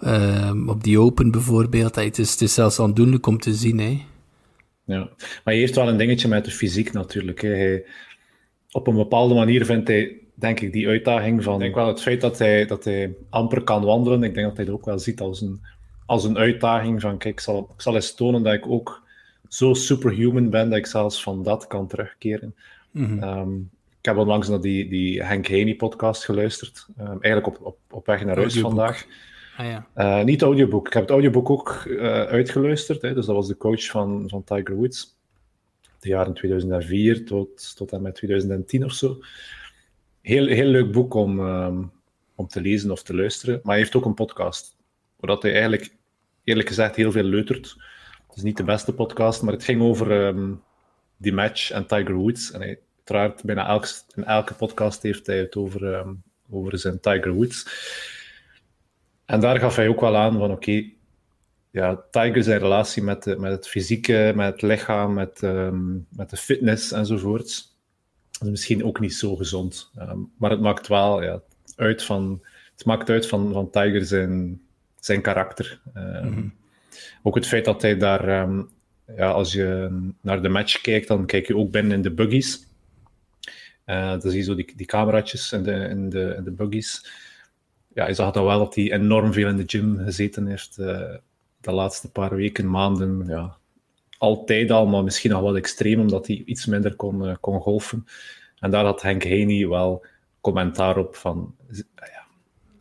uh, 0.00 0.52
op 0.66 0.84
die 0.84 0.98
Open 0.98 1.30
bijvoorbeeld. 1.30 1.94
Het 1.94 2.18
is, 2.18 2.30
het 2.30 2.40
is 2.40 2.54
zelfs 2.54 2.80
aandoenlijk 2.80 3.26
om 3.26 3.38
te 3.38 3.54
zien. 3.54 3.78
Hè. 3.78 4.02
Ja, 4.84 4.98
maar 4.98 5.40
hij 5.44 5.56
heeft 5.56 5.76
wel 5.76 5.88
een 5.88 5.96
dingetje 5.96 6.28
met 6.28 6.44
de 6.44 6.50
fysiek 6.50 6.92
natuurlijk. 6.92 7.42
Hè. 7.42 7.48
Hij, 7.48 7.84
op 8.70 8.86
een 8.86 8.96
bepaalde 8.96 9.34
manier 9.34 9.64
vindt 9.64 9.88
hij, 9.88 10.16
denk 10.34 10.60
ik, 10.60 10.72
die 10.72 10.88
uitdaging 10.88 11.42
van... 11.42 11.54
Ik 11.54 11.60
denk 11.60 11.74
wel 11.74 11.86
het 11.86 12.02
feit 12.02 12.20
dat 12.20 12.38
hij, 12.38 12.66
dat 12.66 12.84
hij 12.84 13.14
amper 13.30 13.62
kan 13.62 13.84
wandelen. 13.84 14.22
Ik 14.22 14.34
denk 14.34 14.46
dat 14.46 14.56
hij 14.56 14.64
het 14.64 14.74
ook 14.74 14.84
wel 14.84 14.98
ziet 14.98 15.20
als 15.20 15.40
een 15.40 15.60
als 16.12 16.24
een 16.24 16.38
uitdaging 16.38 17.00
van, 17.00 17.18
kijk, 17.18 17.34
ik 17.34 17.40
zal, 17.40 17.70
ik 17.74 17.80
zal 17.80 17.94
eens 17.94 18.14
tonen 18.14 18.42
dat 18.42 18.52
ik 18.52 18.66
ook 18.66 19.02
zo 19.48 19.74
superhuman 19.74 20.50
ben 20.50 20.68
dat 20.68 20.78
ik 20.78 20.86
zelfs 20.86 21.22
van 21.22 21.42
dat 21.42 21.66
kan 21.66 21.86
terugkeren. 21.86 22.54
Mhm. 22.90 23.22
Ehm, 23.22 23.56
ik 23.98 24.08
heb 24.08 24.16
onlangs 24.16 24.48
naar 24.48 24.60
die, 24.60 24.88
die 24.88 25.22
Henk 25.22 25.48
Haney 25.48 25.74
podcast 25.74 26.24
geluisterd. 26.24 26.86
Um, 27.00 27.06
eigenlijk 27.06 27.46
op, 27.46 27.66
op, 27.66 27.76
op 27.90 28.06
weg 28.06 28.24
naar 28.24 28.36
huis 28.36 28.58
vandaag. 28.58 29.06
Ah. 29.56 29.76
Uh, 29.96 30.24
niet 30.24 30.42
audioboek. 30.42 30.86
Ik 30.86 30.92
heb 30.92 31.02
het 31.02 31.10
audioboek 31.10 31.50
ook 31.50 31.84
uh, 31.86 32.02
uitgeluisterd. 32.22 33.02
Hè. 33.02 33.14
Dus 33.14 33.26
dat 33.26 33.34
was 33.34 33.48
de 33.48 33.56
coach 33.56 33.86
van, 33.86 34.28
van 34.28 34.44
Tiger 34.44 34.74
Woods. 34.74 35.16
De 36.00 36.08
jaren 36.08 36.34
2004 36.34 37.26
tot, 37.26 37.76
tot 37.76 37.92
en 37.92 38.02
met 38.02 38.14
2010 38.14 38.84
of 38.84 38.92
zo. 38.92 39.18
Heel, 40.20 40.46
heel 40.46 40.66
leuk 40.66 40.92
boek 40.92 41.14
om, 41.14 41.40
um, 41.40 41.92
om 42.34 42.46
te 42.46 42.60
lezen 42.60 42.90
of 42.90 43.02
te 43.02 43.14
luisteren. 43.14 43.54
Maar 43.54 43.72
hij 43.72 43.82
heeft 43.82 43.96
ook 43.96 44.04
een 44.04 44.14
podcast. 44.14 44.76
Waar 45.16 45.36
hij 45.36 45.52
eigenlijk 45.52 45.96
eerlijk 46.44 46.68
gezegd 46.68 46.96
heel 46.96 47.12
veel 47.12 47.22
leutert. 47.22 47.76
Het 48.26 48.36
is 48.36 48.42
niet 48.42 48.56
de 48.56 48.64
beste 48.64 48.94
podcast, 48.94 49.42
maar 49.42 49.52
het 49.52 49.64
ging 49.64 49.82
over 49.82 50.10
um, 50.26 50.62
die 51.16 51.32
match 51.32 51.70
en 51.70 51.86
Tiger 51.86 52.14
Woods. 52.14 52.50
En 52.50 52.60
hij, 52.60 52.80
uiteraard, 52.96 53.42
bijna 53.44 53.82
in 54.14 54.24
elke 54.24 54.54
podcast 54.54 55.02
heeft 55.02 55.26
hij 55.26 55.38
het 55.38 55.56
over, 55.56 55.94
um, 55.94 56.22
over 56.50 56.78
zijn 56.78 57.00
Tiger 57.00 57.32
Woods. 57.32 57.66
En 59.32 59.40
daar 59.40 59.58
gaf 59.58 59.76
hij 59.76 59.88
ook 59.88 60.00
wel 60.00 60.16
aan 60.16 60.38
van 60.38 60.50
oké, 60.50 60.84
ja, 61.70 62.04
Tiger 62.10 62.42
zijn 62.42 62.58
relatie 62.58 63.02
met, 63.02 63.22
de, 63.22 63.38
met 63.38 63.52
het 63.52 63.68
fysieke, 63.68 64.32
met 64.34 64.52
het 64.52 64.62
lichaam, 64.62 65.14
met, 65.14 65.42
ehm, 65.42 65.92
met 66.08 66.30
de 66.30 66.36
fitness 66.36 66.92
enzovoort, 66.92 67.74
is 68.40 68.48
misschien 68.48 68.84
ook 68.84 69.00
niet 69.00 69.14
zo 69.14 69.36
gezond. 69.36 69.90
Ehm, 69.96 70.18
maar 70.36 70.50
het 70.50 70.60
maakt 70.60 70.86
wel 70.86 71.22
ja, 71.22 71.40
uit 71.76 72.02
van, 72.02 72.42
het 72.76 72.84
maakt 72.84 73.10
uit 73.10 73.26
van, 73.26 73.52
van 73.52 73.70
Tiger 73.70 74.04
zijn, 74.04 74.60
zijn 75.00 75.20
karakter. 75.20 75.80
Ehm, 75.94 76.42
ook 77.22 77.34
het 77.34 77.46
feit 77.46 77.64
dat 77.64 77.82
hij 77.82 77.96
daar, 77.96 78.48
ja, 79.16 79.30
als 79.30 79.52
je 79.52 79.88
naar 80.20 80.42
de 80.42 80.48
match 80.48 80.80
kijkt, 80.80 81.08
dan 81.08 81.26
kijk 81.26 81.46
je 81.46 81.56
ook 81.56 81.70
binnen 81.70 81.92
in 81.92 82.02
de 82.02 82.12
buggies. 82.12 82.66
Uh, 83.86 84.10
dan 84.10 84.30
zie 84.30 84.36
je 84.36 84.42
zo 84.42 84.54
die, 84.54 84.72
die 84.76 84.86
cameraatjes 84.86 85.52
in 85.52 85.62
de, 85.62 85.72
in, 85.72 86.08
de, 86.08 86.34
in 86.36 86.44
de 86.44 86.50
buggies. 86.50 87.04
Ja, 87.94 88.08
je 88.08 88.14
zag 88.14 88.32
dan 88.32 88.44
wel 88.44 88.58
dat 88.58 88.74
hij 88.74 88.92
enorm 88.92 89.32
veel 89.32 89.48
in 89.48 89.56
de 89.56 89.64
gym 89.66 89.98
gezeten 89.98 90.46
heeft. 90.46 90.76
Uh, 90.78 91.14
de 91.60 91.72
laatste 91.72 92.10
paar 92.10 92.34
weken, 92.34 92.70
maanden, 92.70 93.24
ja, 93.26 93.56
altijd 94.18 94.70
al, 94.70 94.86
maar 94.86 95.04
misschien 95.04 95.30
nog 95.30 95.40
wat 95.40 95.56
extreem, 95.56 96.00
omdat 96.00 96.26
hij 96.26 96.42
iets 96.46 96.66
minder 96.66 96.94
kon, 96.94 97.24
uh, 97.24 97.34
kon 97.40 97.60
golfen. 97.60 98.06
En 98.58 98.70
daar 98.70 98.84
had 98.84 99.02
Henk 99.02 99.22
Heini 99.22 99.66
wel 99.66 100.04
commentaar 100.40 100.96
op 100.96 101.16
van... 101.16 101.54
Ja, 101.96 102.24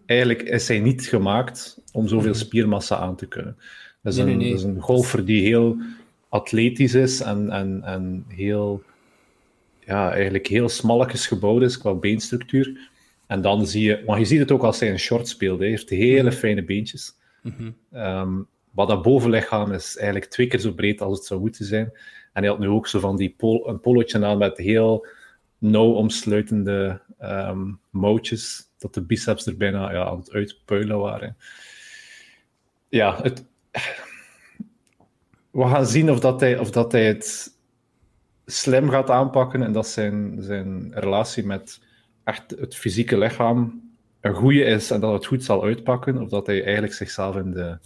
eigenlijk 0.05 0.41
is 0.41 0.67
hij 0.67 0.79
niet 0.79 1.05
gemaakt 1.05 1.81
om 1.91 2.07
zoveel 2.07 2.29
mhm. 2.29 2.39
spiermassa 2.39 2.97
aan 2.97 3.15
te 3.15 3.27
kunnen. 3.27 3.57
Dat 4.01 4.13
is, 4.13 4.19
een, 4.19 4.39
Dat 4.39 4.41
is 4.41 4.63
een 4.63 4.79
golfer 4.79 5.25
die 5.25 5.41
heel 5.41 5.77
atletisch 6.29 6.93
is 6.93 7.21
en, 7.21 7.49
en, 7.49 7.83
en 7.83 8.25
heel, 8.27 8.83
ja, 9.79 10.11
eigenlijk 10.11 10.47
heel 10.47 10.69
smalletjes 10.69 11.27
gebouwd 11.27 11.61
is 11.61 11.77
qua 11.77 11.93
beenstructuur. 11.93 12.89
En 13.31 13.41
dan 13.41 13.67
zie 13.67 13.83
je, 13.83 14.03
maar 14.05 14.19
je 14.19 14.25
ziet 14.25 14.39
het 14.39 14.51
ook 14.51 14.63
als 14.63 14.79
hij 14.79 14.91
een 14.91 14.99
short 14.99 15.27
speelt. 15.27 15.59
Hij 15.59 15.67
heeft 15.67 15.89
hele 15.89 16.29
mhm. 16.29 16.37
fijne 16.37 16.63
beentjes. 16.63 17.13
Mm 17.41 17.53
-hmm. 17.57 18.47
maar 18.71 18.85
dat 18.85 19.01
bovenlichaam 19.01 19.71
is 19.71 19.97
eigenlijk 19.97 20.31
twee 20.31 20.47
keer 20.47 20.59
zo 20.59 20.73
breed 20.73 21.01
als 21.01 21.17
het 21.17 21.27
zou 21.27 21.39
moeten 21.39 21.65
zijn. 21.65 21.85
En 22.33 22.41
hij 22.41 22.47
had 22.47 22.59
nu 22.59 22.67
ook 22.67 22.87
zo 22.87 22.99
van 22.99 23.15
die 23.15 23.33
pol 23.37 23.69
een 23.69 23.79
polootje 23.79 24.25
aan 24.25 24.37
met 24.37 24.57
heel 24.57 25.07
nauw 25.57 25.91
omsluitende 25.91 27.01
um, 27.21 27.79
mouwtjes, 27.89 28.69
dat 28.77 28.93
de 28.93 29.01
biceps 29.01 29.45
er 29.45 29.57
bijna 29.57 29.91
ja, 29.91 30.05
aan 30.05 30.17
het 30.17 30.31
uitpuilen 30.31 30.99
waren. 30.99 31.37
Ja, 32.89 33.21
het, 33.21 33.45
we 35.51 35.67
gaan 35.67 35.85
zien 35.85 36.11
of, 36.11 36.19
dat 36.19 36.39
hij, 36.39 36.57
of 36.57 36.71
dat 36.71 36.91
hij 36.91 37.05
het 37.05 37.57
slim 38.45 38.89
gaat 38.89 39.09
aanpakken 39.09 39.63
en 39.63 39.71
dat 39.71 39.87
zijn, 39.87 40.37
zijn 40.41 40.91
relatie 40.93 41.45
met 41.45 41.89
echt 42.23 42.55
het 42.59 42.75
fysieke 42.75 43.17
lichaam 43.17 43.81
een 44.21 44.33
goede 44.33 44.63
is 44.63 44.91
en 44.91 44.99
dat 44.99 45.13
het 45.13 45.25
goed 45.25 45.43
zal 45.43 45.63
uitpakken, 45.63 46.21
of 46.21 46.29
dat 46.29 46.45
hij 46.45 46.63
eigenlijk 46.63 46.93
zichzelf 46.93 47.35
in 47.35 47.51
de, 47.51 47.77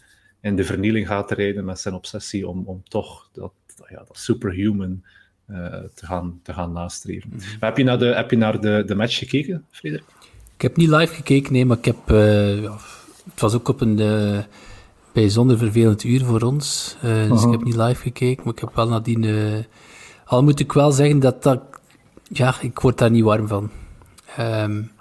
in 0.41 0.55
de 0.55 0.63
vernieling 0.63 1.07
gaat 1.07 1.31
rijden 1.31 1.65
met 1.65 1.79
zijn 1.79 1.93
obsessie 1.93 2.47
om, 2.47 2.63
om 2.65 2.83
toch 2.87 3.29
dat, 3.33 3.51
ja, 3.89 4.03
dat 4.07 4.17
superhuman 4.17 5.03
uh, 5.49 5.57
te, 5.93 6.05
gaan, 6.05 6.39
te 6.43 6.53
gaan 6.53 6.71
nastreven. 6.71 7.29
Mhm. 7.29 7.39
Maar 7.59 7.69
heb 7.69 7.77
je 7.77 7.83
naar, 7.83 7.99
de, 7.99 8.05
heb 8.05 8.29
je 8.29 8.37
naar 8.37 8.61
de, 8.61 8.83
de 8.85 8.95
match 8.95 9.17
gekeken, 9.17 9.65
Frederik? 9.71 10.05
Ik 10.55 10.61
heb 10.61 10.75
niet 10.75 10.89
live 10.89 11.13
gekeken, 11.13 11.53
nee, 11.53 11.65
maar 11.65 11.77
ik 11.77 11.85
heb... 11.85 12.11
Uh, 12.11 12.61
ja, 12.61 12.77
het 13.31 13.41
was 13.41 13.53
ook 13.53 13.67
op 13.67 13.81
een... 13.81 13.99
Uh, 13.99 14.39
bijzonder 15.13 15.57
vervelend 15.57 16.03
uur 16.03 16.25
voor 16.25 16.41
ons. 16.41 16.97
Dus 17.01 17.43
ik 17.43 17.51
heb 17.51 17.63
niet 17.63 17.75
live 17.75 18.01
gekeken, 18.01 18.43
maar 18.43 18.53
ik 18.53 18.59
heb 18.59 18.75
wel 18.75 18.87
nadien... 18.87 19.65
Al 20.25 20.43
moet 20.43 20.59
ik 20.59 20.71
wel 20.71 20.91
zeggen 20.91 21.19
dat 21.19 21.43
dat... 21.43 21.61
Ja, 22.23 22.61
ik 22.61 22.79
word 22.79 22.97
daar 22.97 23.11
niet 23.11 23.23
warm 23.23 23.47
van. 23.47 23.69
Um, 24.39 24.91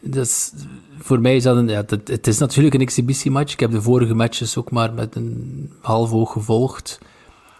dus 0.00 0.52
voor 0.98 1.20
mij 1.20 1.36
is 1.36 1.42
dat 1.42 1.56
een... 1.56 1.68
Ja, 1.68 1.82
dat, 1.82 2.08
het 2.08 2.26
is 2.26 2.38
natuurlijk 2.38 2.74
een 2.74 2.80
exhibitiematch. 2.80 3.52
Ik 3.52 3.60
heb 3.60 3.70
de 3.70 3.82
vorige 3.82 4.14
matches 4.14 4.56
ook 4.56 4.70
maar 4.70 4.92
met 4.92 5.14
een 5.14 5.70
half 5.80 6.12
oog 6.12 6.32
gevolgd. 6.32 6.98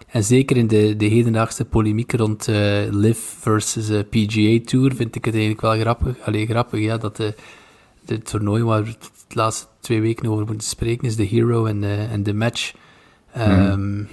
En 0.08 0.24
zeker 0.24 0.56
in 0.56 0.66
de, 0.66 0.96
de 0.96 1.04
hedendaagse 1.04 1.64
polemiek 1.64 2.12
rond 2.12 2.48
uh, 2.48 2.56
Live 2.90 3.20
versus 3.38 3.90
uh, 3.90 4.00
PGA 4.10 4.64
Tour 4.64 4.94
vind 4.94 5.14
ik 5.14 5.24
het 5.24 5.34
eigenlijk 5.34 5.60
wel 5.60 5.78
grappig. 5.78 6.16
Alleen 6.24 6.46
grappig, 6.46 6.80
ja, 6.80 6.96
dat 6.96 7.16
de, 7.16 7.34
de 8.04 8.18
toernooi 8.18 8.62
waar 8.62 8.82
we 8.82 8.88
het 8.88 9.10
de 9.28 9.34
laatste 9.34 9.66
twee 9.80 10.00
weken 10.00 10.28
over 10.28 10.46
moeten 10.46 10.68
spreken 10.68 11.06
is 11.06 11.16
de 11.16 11.24
Hero 11.24 11.64
en, 11.64 11.84
en 12.10 12.22
de 12.22 12.34
Match. 12.34 12.74
Um, 13.38 14.08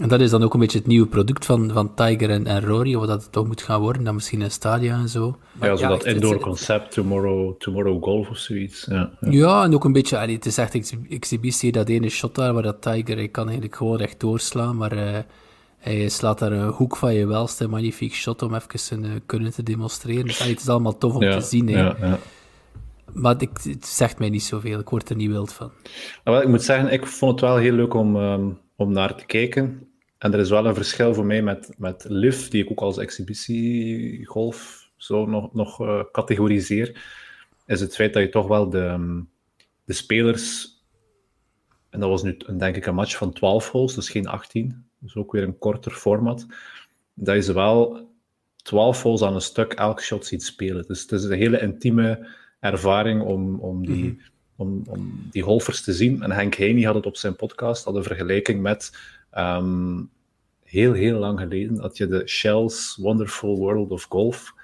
En 0.00 0.08
dat 0.08 0.20
is 0.20 0.30
dan 0.30 0.42
ook 0.42 0.54
een 0.54 0.60
beetje 0.60 0.78
het 0.78 0.86
nieuwe 0.86 1.06
product 1.06 1.44
van, 1.44 1.70
van 1.72 1.94
Tiger 1.94 2.30
en, 2.30 2.46
en 2.46 2.60
Rory, 2.60 2.94
of 2.94 3.06
dat 3.06 3.22
het 3.22 3.32
toch 3.32 3.46
moet 3.46 3.62
gaan 3.62 3.80
worden, 3.80 4.04
dan 4.04 4.14
misschien 4.14 4.40
een 4.40 4.50
stadia 4.50 4.98
en 4.98 5.08
zo. 5.08 5.38
Maar, 5.52 5.68
ja, 5.68 5.76
zo 5.76 5.88
dat 5.88 6.04
indoor 6.04 6.40
concept, 6.40 6.92
tomorrow, 6.92 7.56
tomorrow 7.58 8.02
Golf 8.02 8.30
of 8.30 8.36
zoiets. 8.36 8.86
Ja, 8.90 9.10
ja. 9.20 9.30
ja 9.30 9.64
en 9.64 9.74
ook 9.74 9.84
een 9.84 9.92
beetje, 9.92 10.18
allee, 10.18 10.34
het 10.34 10.46
is 10.46 10.58
echt 10.58 10.74
ex 10.74 10.92
exhibitie, 11.08 11.72
dat 11.72 11.88
ene 11.88 12.08
shot 12.08 12.34
daar, 12.34 12.52
waar 12.52 12.62
dat 12.62 12.82
Tiger, 12.82 13.16
hij 13.16 13.28
kan 13.28 13.44
eigenlijk 13.44 13.76
gewoon 13.76 13.96
recht 13.96 14.20
doorslaan, 14.20 14.76
maar 14.76 14.96
uh, 14.96 15.18
hij 15.78 16.08
slaat 16.08 16.38
daar 16.38 16.52
een 16.52 16.68
hoek 16.68 16.96
van 16.96 17.14
je 17.14 17.26
welste 17.26 17.68
magnifiek 17.68 18.14
shot 18.14 18.42
om 18.42 18.54
even 18.54 18.78
zijn 18.78 19.04
uh, 19.04 19.10
kunnen 19.26 19.52
te 19.52 19.62
demonstreren. 19.62 20.24
Dus, 20.24 20.40
allee, 20.40 20.52
het 20.52 20.62
is 20.62 20.68
allemaal 20.68 20.98
tof 20.98 21.14
om 21.14 21.20
te 21.20 21.40
zien. 21.40 21.68
Ja, 21.68 21.96
ja. 22.00 22.18
Maar 23.12 23.34
ik, 23.38 23.50
het 23.62 23.86
zegt 23.86 24.18
mij 24.18 24.28
niet 24.30 24.42
zoveel, 24.42 24.78
ik 24.78 24.88
word 24.88 25.10
er 25.10 25.16
niet 25.16 25.30
wild 25.30 25.52
van. 25.52 25.70
Nou, 26.24 26.42
ik 26.42 26.48
moet 26.48 26.62
zeggen, 26.62 26.92
ik 26.92 27.06
vond 27.06 27.40
het 27.40 27.40
wel 27.40 27.56
heel 27.56 27.72
leuk 27.72 27.94
om, 27.94 28.16
um, 28.16 28.58
om 28.76 28.92
naar 28.92 29.16
te 29.16 29.26
kijken. 29.26 29.88
En 30.20 30.32
er 30.32 30.38
is 30.38 30.50
wel 30.50 30.66
een 30.66 30.74
verschil 30.74 31.14
voor 31.14 31.26
mij 31.26 31.42
met, 31.42 31.74
met 31.78 32.04
LIV, 32.08 32.48
die 32.48 32.64
ik 32.64 32.70
ook 32.70 32.80
als 32.80 32.98
exhibitiegolf 32.98 34.88
zo 34.96 35.26
nog, 35.26 35.54
nog 35.54 35.80
uh, 35.80 36.00
categoriseer, 36.12 37.02
is 37.66 37.80
het 37.80 37.94
feit 37.94 38.12
dat 38.12 38.22
je 38.22 38.28
toch 38.28 38.46
wel 38.46 38.70
de, 38.70 38.84
ehm, 38.84 39.20
de 39.84 39.92
spelers, 39.92 40.76
en 41.90 42.00
dat 42.00 42.08
was 42.08 42.22
nu 42.22 42.36
denk 42.56 42.76
ik 42.76 42.86
een 42.86 42.94
match 42.94 43.16
van 43.16 43.32
12 43.32 43.70
holes, 43.70 43.94
dus 43.94 44.08
geen 44.08 44.26
18, 44.26 44.84
dus 44.98 45.16
ook 45.16 45.32
weer 45.32 45.42
een 45.42 45.58
korter 45.58 45.92
format, 45.92 46.46
dat 47.14 47.34
je 47.34 47.42
ze 47.42 47.52
wel 47.52 48.08
12 48.56 49.02
holes 49.02 49.22
aan 49.22 49.34
een 49.34 49.40
stuk 49.40 49.72
elk 49.72 50.00
shot 50.02 50.26
ziet 50.26 50.42
spelen. 50.42 50.86
Dus 50.86 51.02
het 51.02 51.12
is 51.12 51.24
een 51.24 51.38
hele 51.38 51.60
intieme 51.60 52.28
ervaring 52.58 53.22
om, 53.22 53.60
om 53.60 53.86
die... 53.86 54.04
Mhm. 54.04 54.28
Om, 54.56 54.82
om, 54.88 55.28
die 55.30 55.42
golfers 55.42 55.82
te 55.82 55.92
zien. 55.92 56.22
En 56.22 56.30
Henk 56.30 56.54
Heini 56.54 56.84
had 56.84 56.94
het 56.94 57.06
op 57.06 57.16
zijn 57.16 57.36
podcast, 57.36 57.84
had 57.84 57.94
een 57.94 58.02
vergelijking 58.02 58.60
met 58.60 58.92
Um, 59.38 60.10
heel, 60.64 60.92
heel 60.92 61.18
lang 61.18 61.40
geleden 61.40 61.78
had 61.78 61.96
je 61.96 62.06
de 62.06 62.28
Shell's 62.28 62.96
Wonderful 62.96 63.56
World 63.56 63.90
of 63.90 64.06
Golf. 64.08 64.54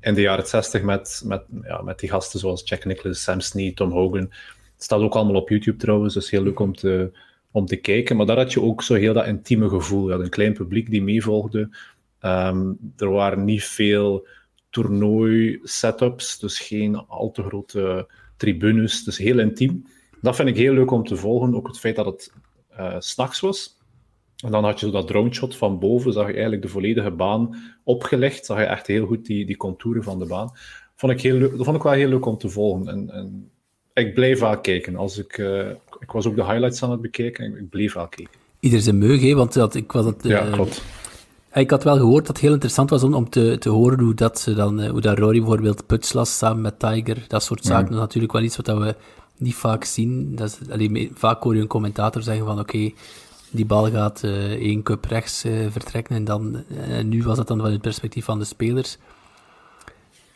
In 0.00 0.14
de 0.14 0.20
jaren 0.20 0.46
60 0.46 0.82
met, 0.82 1.22
met, 1.24 1.44
ja, 1.62 1.82
met 1.82 1.98
die 1.98 2.08
gasten 2.08 2.40
zoals 2.40 2.68
Jack 2.68 2.84
Nicklaus, 2.84 3.22
Sam 3.22 3.40
Snead, 3.40 3.76
Tom 3.76 3.90
Hogan. 3.90 4.32
Het 4.74 4.82
staat 4.82 5.00
ook 5.00 5.14
allemaal 5.14 5.40
op 5.40 5.48
YouTube 5.48 5.78
trouwens, 5.78 6.14
dus 6.14 6.30
heel 6.30 6.42
leuk 6.42 6.58
om 6.58 6.74
te, 6.74 7.12
om 7.50 7.66
te 7.66 7.76
kijken. 7.76 8.16
Maar 8.16 8.26
daar 8.26 8.36
had 8.36 8.52
je 8.52 8.62
ook 8.62 8.82
zo 8.82 8.94
heel 8.94 9.12
dat 9.12 9.26
intieme 9.26 9.68
gevoel. 9.68 10.06
Je 10.06 10.12
had 10.12 10.20
een 10.20 10.28
klein 10.28 10.52
publiek 10.52 10.90
die 10.90 11.02
meevolgde. 11.02 11.76
Um, 12.22 12.78
er 12.96 13.10
waren 13.10 13.44
niet 13.44 13.64
veel 13.64 14.26
toernooi-setups, 14.70 16.38
dus 16.38 16.58
geen 16.58 16.96
al 16.96 17.30
te 17.30 17.42
grote 17.42 18.10
tribunes. 18.36 19.04
Dus 19.04 19.18
heel 19.18 19.38
intiem. 19.38 19.86
Dat 20.20 20.36
vind 20.36 20.48
ik 20.48 20.56
heel 20.56 20.74
leuk 20.74 20.90
om 20.90 21.04
te 21.04 21.16
volgen. 21.16 21.54
Ook 21.54 21.66
het 21.66 21.78
feit 21.78 21.96
dat 21.96 22.06
het 22.06 22.32
uh, 22.78 22.96
s'nachts 22.98 23.40
was. 23.40 23.77
En 24.44 24.50
dan 24.50 24.64
had 24.64 24.80
je 24.80 24.86
zo 24.86 24.92
dat 24.92 25.06
drone 25.06 25.34
shot 25.34 25.56
van 25.56 25.78
boven, 25.78 26.12
zag 26.12 26.26
je 26.26 26.32
eigenlijk 26.32 26.62
de 26.62 26.68
volledige 26.68 27.10
baan 27.10 27.56
opgelegd. 27.84 28.46
Zag 28.46 28.58
je 28.58 28.64
echt 28.64 28.86
heel 28.86 29.06
goed 29.06 29.26
die, 29.26 29.46
die 29.46 29.56
contouren 29.56 30.02
van 30.02 30.18
de 30.18 30.26
baan. 30.26 30.50
Vond 30.94 31.12
ik, 31.12 31.20
heel 31.20 31.50
vond 31.56 31.76
ik 31.76 31.82
wel 31.82 31.92
heel 31.92 32.08
leuk 32.08 32.26
om 32.26 32.38
te 32.38 32.48
volgen. 32.48 32.88
En, 32.88 33.10
en 33.10 33.50
ik 33.94 34.14
bleef 34.14 34.40
wel 34.40 34.58
kijken. 34.60 34.96
Als 34.96 35.18
ik, 35.18 35.38
uh, 35.38 35.68
ik 35.98 36.10
was 36.12 36.26
ook 36.26 36.36
de 36.36 36.44
highlights 36.44 36.82
aan 36.82 36.90
het 36.90 37.00
bekijken 37.00 37.44
en 37.44 37.56
ik 37.56 37.68
bleef 37.68 37.94
wel 37.94 38.08
kijken. 38.08 38.34
Ieder 38.60 38.80
zijn 38.80 38.98
meug, 38.98 39.20
hè? 39.22 39.34
want 39.34 39.52
dat, 39.52 39.74
ik 39.74 39.92
was 39.92 40.04
het... 40.04 40.24
Uh, 40.24 40.30
ja, 40.30 40.50
klopt. 40.50 40.82
Ik 41.52 41.70
had 41.70 41.84
wel 41.84 41.96
gehoord 41.96 42.26
dat 42.26 42.36
het 42.36 42.44
heel 42.44 42.52
interessant 42.52 42.90
was 42.90 43.02
om, 43.02 43.14
om 43.14 43.30
te, 43.30 43.56
te 43.58 43.68
horen 43.68 44.00
hoe 44.00 44.14
dat, 44.14 44.40
ze 44.40 44.54
dan, 44.54 44.80
uh, 44.80 44.90
hoe 44.90 45.00
dat 45.00 45.18
Rory 45.18 45.38
bijvoorbeeld 45.38 45.86
puts 45.86 46.12
las 46.12 46.38
samen 46.38 46.62
met 46.62 46.78
Tiger. 46.78 47.24
Dat 47.28 47.42
soort 47.42 47.64
zaken. 47.64 47.84
Dat 47.84 47.94
is 47.94 48.00
natuurlijk 48.00 48.32
wel 48.32 48.42
iets 48.42 48.56
wat 48.56 48.66
we 48.66 48.94
niet 49.36 49.54
vaak 49.54 49.84
zien. 49.84 50.36
Dat 50.36 50.58
is, 50.78 51.08
vaak 51.14 51.42
hoor 51.42 51.54
je 51.54 51.60
een 51.60 51.66
commentator 51.66 52.22
zeggen 52.22 52.44
van 52.44 52.58
oké, 52.58 52.76
okay, 52.76 52.94
die 53.50 53.66
bal 53.66 53.90
gaat 53.90 54.22
uh, 54.24 54.52
één 54.52 54.82
cup 54.82 55.04
rechts 55.04 55.44
uh, 55.44 55.66
vertrekken. 55.70 56.16
En 56.16 56.24
dan, 56.24 56.64
uh, 56.68 57.02
nu 57.04 57.22
was 57.22 57.36
dat 57.36 57.48
dan 57.48 57.60
van 57.60 57.70
het 57.70 57.80
perspectief 57.80 58.24
van 58.24 58.38
de 58.38 58.44
spelers. 58.44 58.96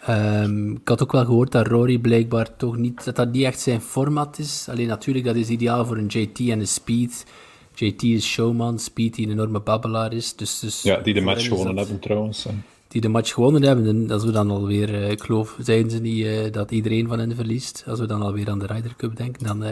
Um, 0.08 0.72
ik 0.72 0.88
had 0.88 1.02
ook 1.02 1.12
wel 1.12 1.24
gehoord 1.24 1.52
dat 1.52 1.66
Rory 1.66 1.98
blijkbaar 1.98 2.56
toch 2.56 2.76
niet, 2.76 3.04
dat 3.04 3.16
dat 3.16 3.32
niet 3.32 3.44
echt 3.44 3.60
zijn 3.60 3.80
format 3.80 4.38
is. 4.38 4.66
Alleen 4.70 4.86
natuurlijk, 4.86 5.24
dat 5.24 5.36
is 5.36 5.48
ideaal 5.48 5.86
voor 5.86 5.96
een 5.96 6.06
JT 6.06 6.38
en 6.40 6.60
een 6.60 6.68
Speed. 6.68 7.26
JT 7.74 8.02
is 8.02 8.26
showman, 8.26 8.78
Speed 8.78 9.14
die 9.14 9.26
een 9.26 9.32
enorme 9.32 9.60
babbelaar 9.60 10.12
is. 10.12 10.36
Dus, 10.36 10.58
dus 10.58 10.82
ja, 10.82 11.00
die 11.00 11.14
de 11.14 11.20
match 11.20 11.46
gewonnen 11.48 11.76
hebben 11.76 11.98
trouwens 11.98 12.46
die 12.92 13.00
de 13.00 13.08
match 13.08 13.32
gewonnen 13.32 13.62
hebben. 13.62 13.86
En 13.86 14.10
als 14.10 14.24
we 14.24 14.30
dan 14.30 14.50
alweer, 14.50 14.90
uh, 14.90 15.10
ik 15.10 15.22
geloof, 15.22 15.56
zeiden 15.58 15.90
ze 15.90 15.98
niet 15.98 16.24
uh, 16.24 16.52
dat 16.52 16.70
iedereen 16.70 17.08
van 17.08 17.18
hen 17.18 17.34
verliest. 17.34 17.84
Als 17.86 18.00
we 18.00 18.06
dan 18.06 18.22
alweer 18.22 18.50
aan 18.50 18.58
de 18.58 18.66
Ryder 18.66 18.94
Cup 18.96 19.16
denken, 19.16 19.44
dan 19.44 19.64
uh, 19.64 19.70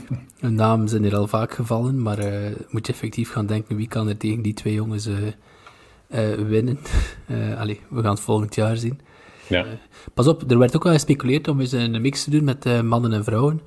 hun 0.40 0.54
namen 0.54 0.88
zijn 0.88 1.04
er 1.04 1.16
al 1.16 1.26
vaak 1.26 1.52
gevallen. 1.52 2.02
Maar 2.02 2.18
moet 2.68 2.86
je 2.86 2.92
effectief 2.92 3.32
gaan 3.32 3.46
denken, 3.46 3.76
wie 3.76 3.88
kan 3.88 4.08
er 4.08 4.16
tegen 4.16 4.42
die 4.42 4.54
twee 4.54 4.74
jongens 4.74 5.08
winnen? 6.48 6.78
allee, 7.60 7.80
we 7.88 8.02
gaan 8.02 8.10
het 8.10 8.20
volgend 8.20 8.54
jaar 8.54 8.76
zien. 8.76 9.00
Ja. 9.48 9.64
pas 10.14 10.26
op, 10.26 10.50
er 10.50 10.58
werd 10.58 10.76
ook 10.76 10.86
al 10.86 10.92
gespeculeerd 10.92 11.48
om 11.48 11.60
eens 11.60 11.72
een 11.72 12.00
mix 12.00 12.24
te 12.24 12.30
doen 12.30 12.44
met 12.44 12.82
mannen 12.82 13.12
en 13.12 13.24
vrouwen. 13.24 13.60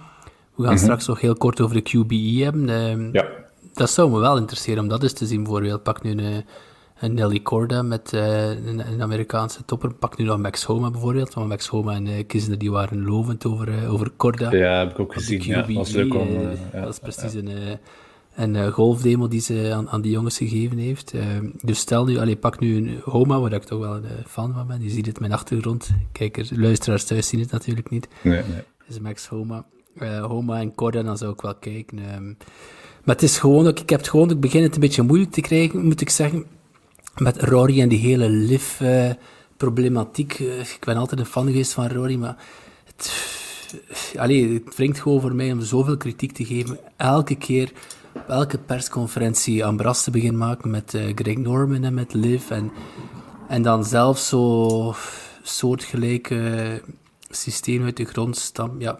We 0.55 0.63
gaan 0.63 0.77
straks 0.77 1.07
nog 1.07 1.21
heel 1.21 1.35
kort 1.35 1.61
over 1.61 1.75
de 1.75 1.89
QBE 1.89 2.43
hebben. 2.43 3.09
Ja. 3.11 3.27
Dat 3.73 3.89
zou 3.89 4.11
me 4.11 4.19
wel 4.19 4.37
interesseren 4.37 4.83
om 4.83 4.89
dat 4.89 5.03
eens 5.03 5.13
te 5.13 5.25
zien. 5.25 5.43
Bijvoorbeeld, 5.43 5.83
pak 5.83 6.03
nu 6.03 6.11
een, 6.11 6.45
een 6.99 7.13
Nelly 7.13 7.41
Corda 7.41 7.81
met 7.81 8.13
eh, 8.13 8.49
een, 8.49 8.91
een 8.91 9.01
Amerikaanse 9.01 9.65
topper. 9.65 9.93
Pak 9.93 10.17
nu 10.17 10.25
nog 10.25 10.37
Max 10.39 10.63
Homa 10.63 10.91
bijvoorbeeld. 10.91 11.33
Want 11.33 11.47
Max 11.47 11.67
Homa 11.67 11.93
en 11.93 12.05
uh, 12.05 12.13
Kisner 12.27 12.57
die 12.57 12.71
waren 12.71 13.03
lovend 13.05 13.45
over, 13.45 13.67
uh, 13.69 13.93
over 13.93 14.11
Corda. 14.17 14.51
Ja, 14.51 14.79
heb 14.79 14.91
ik 14.91 14.99
ook 14.99 15.13
gezien. 15.13 15.41
Ja, 15.43 15.65
was 15.73 15.91
leuk 15.91 16.13
om... 16.13 16.27
eh, 16.27 16.51
eh, 16.51 16.57
ja, 16.73 16.81
dat 16.81 16.89
is 16.93 16.99
precies 16.99 17.33
een, 17.33 17.47
eh, 17.47 17.75
een 18.35 18.55
eh, 18.55 18.67
golfdemo 18.67 19.27
die 19.27 19.41
ze 19.41 19.71
aan, 19.73 19.89
aan 19.89 20.01
die 20.01 20.11
jongens 20.11 20.37
gegeven 20.37 20.77
heeft. 20.77 21.13
Eh, 21.13 21.21
dus 21.61 21.79
stel 21.79 22.05
nu, 22.05 22.17
allee, 22.17 22.35
pak 22.35 22.59
nu 22.59 22.75
een 22.77 22.99
Homa, 23.03 23.39
waar 23.39 23.53
ik 23.53 23.63
toch 23.63 23.79
wel 23.79 23.95
een 23.95 24.05
eh, 24.05 24.11
fan 24.27 24.53
van 24.53 24.67
ben. 24.67 24.83
Je 24.83 24.89
ziet 24.89 25.05
het 25.05 25.19
mijn 25.19 25.33
achtergrond. 25.33 25.89
Kijkers, 26.11 26.51
luisteraars 26.55 27.03
thuis 27.03 27.27
zien 27.27 27.39
het 27.39 27.51
natuurlijk 27.51 27.89
niet. 27.89 28.07
Nee, 28.21 28.33
nee. 28.33 28.61
is 28.87 28.99
Max 28.99 29.27
Homa. 29.27 29.65
Eh, 29.95 30.25
Homa 30.25 30.59
en 30.59 30.75
Corda, 30.75 31.03
dan 31.03 31.17
zou 31.17 31.33
ik 31.33 31.41
wel 31.41 31.55
kijken. 31.55 31.99
ehm. 31.99 32.25
maar 33.03 33.15
het 33.15 33.23
is 33.23 33.37
gewoon 33.39 33.67
ook, 33.67 33.79
ik 33.79 33.89
heb 33.89 33.99
het 33.99 34.09
gewoon, 34.09 34.29
ik 34.29 34.39
begin 34.39 34.63
het 34.63 34.73
een 34.75 34.79
beetje 34.81 35.01
moeilijk 35.01 35.31
te 35.31 35.41
krijgen, 35.41 35.85
moet 35.85 36.01
ik 36.01 36.09
zeggen. 36.09 36.45
Met 37.19 37.41
Rory 37.41 37.81
en 37.81 37.89
die 37.89 37.99
hele 37.99 38.29
liv-problematiek. 38.29 40.39
ik 40.39 40.79
ben 40.85 40.97
altijd 40.97 41.19
een 41.19 41.25
fan 41.25 41.47
geweest 41.47 41.73
van 41.73 41.87
Rory, 41.87 42.15
maar 42.15 42.37
het, 42.85 43.13
allee, 44.17 44.53
het 44.53 44.75
wringt 44.75 44.99
gewoon 44.99 45.21
voor 45.21 45.35
mij 45.35 45.51
om 45.51 45.61
zoveel 45.61 45.97
kritiek 45.97 46.31
te 46.31 46.45
geven. 46.45 46.79
Elke 46.97 47.35
keer, 47.35 47.71
elke 48.27 48.57
persconferentie, 48.57 49.65
Ambras 49.65 50.03
te 50.03 50.11
beginnen 50.11 50.39
maken 50.39 50.69
met 50.69 50.93
eh, 50.93 51.01
Greg 51.15 51.37
Norman 51.37 51.83
en 51.83 51.93
met 51.93 52.13
Liv. 52.13 52.49
En, 52.49 52.71
en 53.47 53.61
dan 53.61 53.83
zelf 53.83 54.17
zo 54.17 54.95
soortgelijke 55.43 56.81
systeem 57.29 57.83
uit 57.83 57.97
de 57.97 58.05
grond 58.05 58.37
stampen. 58.37 58.79
Ja. 58.79 58.99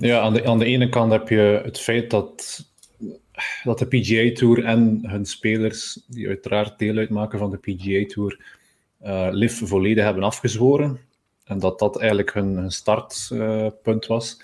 Ja, 0.00 0.20
aan 0.20 0.32
de, 0.32 0.46
aan 0.46 0.58
de 0.58 0.64
ene 0.64 0.88
kant 0.88 1.12
heb 1.12 1.28
je 1.28 1.60
het 1.64 1.80
feit 1.80 2.10
dat, 2.10 2.64
dat 3.64 3.78
de 3.78 3.86
PGA 3.86 4.32
Tour 4.32 4.64
en 4.64 5.00
hun 5.02 5.26
spelers, 5.26 6.04
die 6.06 6.28
uiteraard 6.28 6.78
deel 6.78 6.96
uitmaken 6.96 7.38
van 7.38 7.50
de 7.50 7.56
PGA 7.56 8.06
Tour, 8.06 8.40
eh 9.00 9.28
LIV 9.30 9.60
volledig 9.64 10.04
hebben 10.04 10.22
afgezworen. 10.22 11.00
En 11.44 11.58
dat 11.58 11.78
dat 11.78 11.98
eigenlijk 11.98 12.32
hun, 12.32 12.70
startpunt 12.70 14.06
was. 14.06 14.42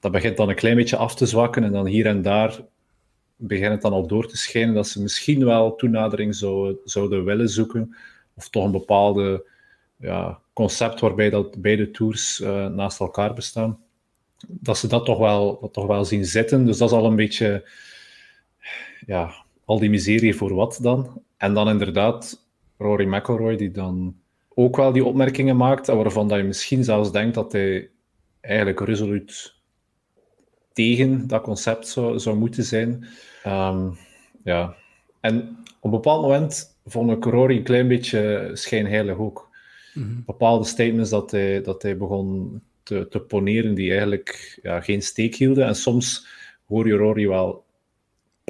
Dat 0.00 0.12
begint 0.12 0.36
dan 0.36 0.48
een 0.48 0.54
klein 0.54 0.76
beetje 0.76 0.96
af 0.96 1.14
te 1.14 1.26
zwakken 1.26 1.64
en 1.64 1.72
dan 1.72 1.86
hier 1.86 2.06
en 2.06 2.22
daar 2.22 2.60
begint 3.36 3.72
het 3.72 3.82
dan 3.82 3.92
al 3.92 4.06
door 4.06 4.26
te 4.26 4.36
schijnen 4.36 4.74
dat 4.74 4.88
ze 4.88 5.02
misschien 5.02 5.44
wel 5.44 5.76
toenadering 5.76 6.34
zou, 6.34 6.76
zouden 6.84 7.24
willen 7.24 7.48
zoeken. 7.48 7.96
Of 8.34 8.48
toch 8.48 8.64
een 8.64 8.70
bepaalde 8.70 9.46
ja, 9.96 10.40
concept 10.52 11.00
waarbij 11.00 11.30
dat 11.30 11.60
beide 11.60 11.90
tours 11.90 12.40
eh, 12.40 12.66
naast 12.66 13.00
elkaar 13.00 13.34
bestaan 13.34 13.78
dat 14.48 14.78
ze 14.78 14.86
dat 14.86 15.04
toch, 15.04 15.18
wel, 15.18 15.58
dat 15.60 15.72
toch 15.72 15.86
wel 15.86 16.04
zien 16.04 16.24
zitten. 16.24 16.66
Dus 16.66 16.78
dat 16.78 16.90
is 16.90 16.96
al 16.96 17.04
een 17.04 17.16
beetje, 17.16 17.68
ja, 19.10 19.32
al 19.64 19.78
die 19.78 19.90
miserie 19.90 20.36
voor 20.36 20.54
wat 20.54 20.78
dan. 20.82 21.22
En 21.36 21.54
dan 21.54 21.68
inderdaad 21.68 22.46
Rory 22.78 23.06
McIlroy, 23.06 23.56
die 23.56 23.70
dan 23.70 24.16
ook 24.48 24.76
wel 24.76 24.92
die 24.92 25.04
opmerkingen 25.04 25.56
maakt, 25.56 25.86
waarvan 25.86 26.28
dat 26.28 26.38
je 26.38 26.44
misschien 26.44 26.84
zelfs 26.84 27.12
denkt 27.12 27.34
dat 27.34 27.52
hij 27.52 27.90
eigenlijk 28.40 28.80
resoluut 28.80 29.54
tegen 30.72 31.26
dat 31.26 31.42
concept 31.42 31.88
zou, 31.88 32.18
zou 32.18 32.36
moeten 32.36 32.64
zijn. 32.64 33.06
Ehm, 33.42 33.90
ja. 34.44 34.74
En 35.20 35.56
op 35.58 35.84
een 35.84 35.90
bepaald 35.90 36.22
moment 36.22 36.78
vond 36.84 37.10
ik 37.10 37.24
Rory 37.24 37.56
een 37.56 37.62
klein 37.62 37.88
beetje 37.88 38.50
schijnheilig 38.52 39.16
ook. 39.16 39.48
Bepaalde 40.26 40.64
statements 40.64 41.10
dat 41.10 41.30
hij, 41.30 41.62
dat 41.62 41.82
hij 41.82 41.96
begon 41.96 42.60
te, 42.82 43.06
te 43.08 43.20
poneren 43.20 43.74
die 43.74 43.90
eigenlijk 43.90 44.58
ja, 44.62 44.80
geen 44.80 45.02
steek 45.02 45.34
hielden. 45.34 45.66
En 45.66 45.74
soms 45.74 46.26
hoor 46.66 46.86
je 46.86 46.94
Rory 46.94 47.28
wel 47.28 47.64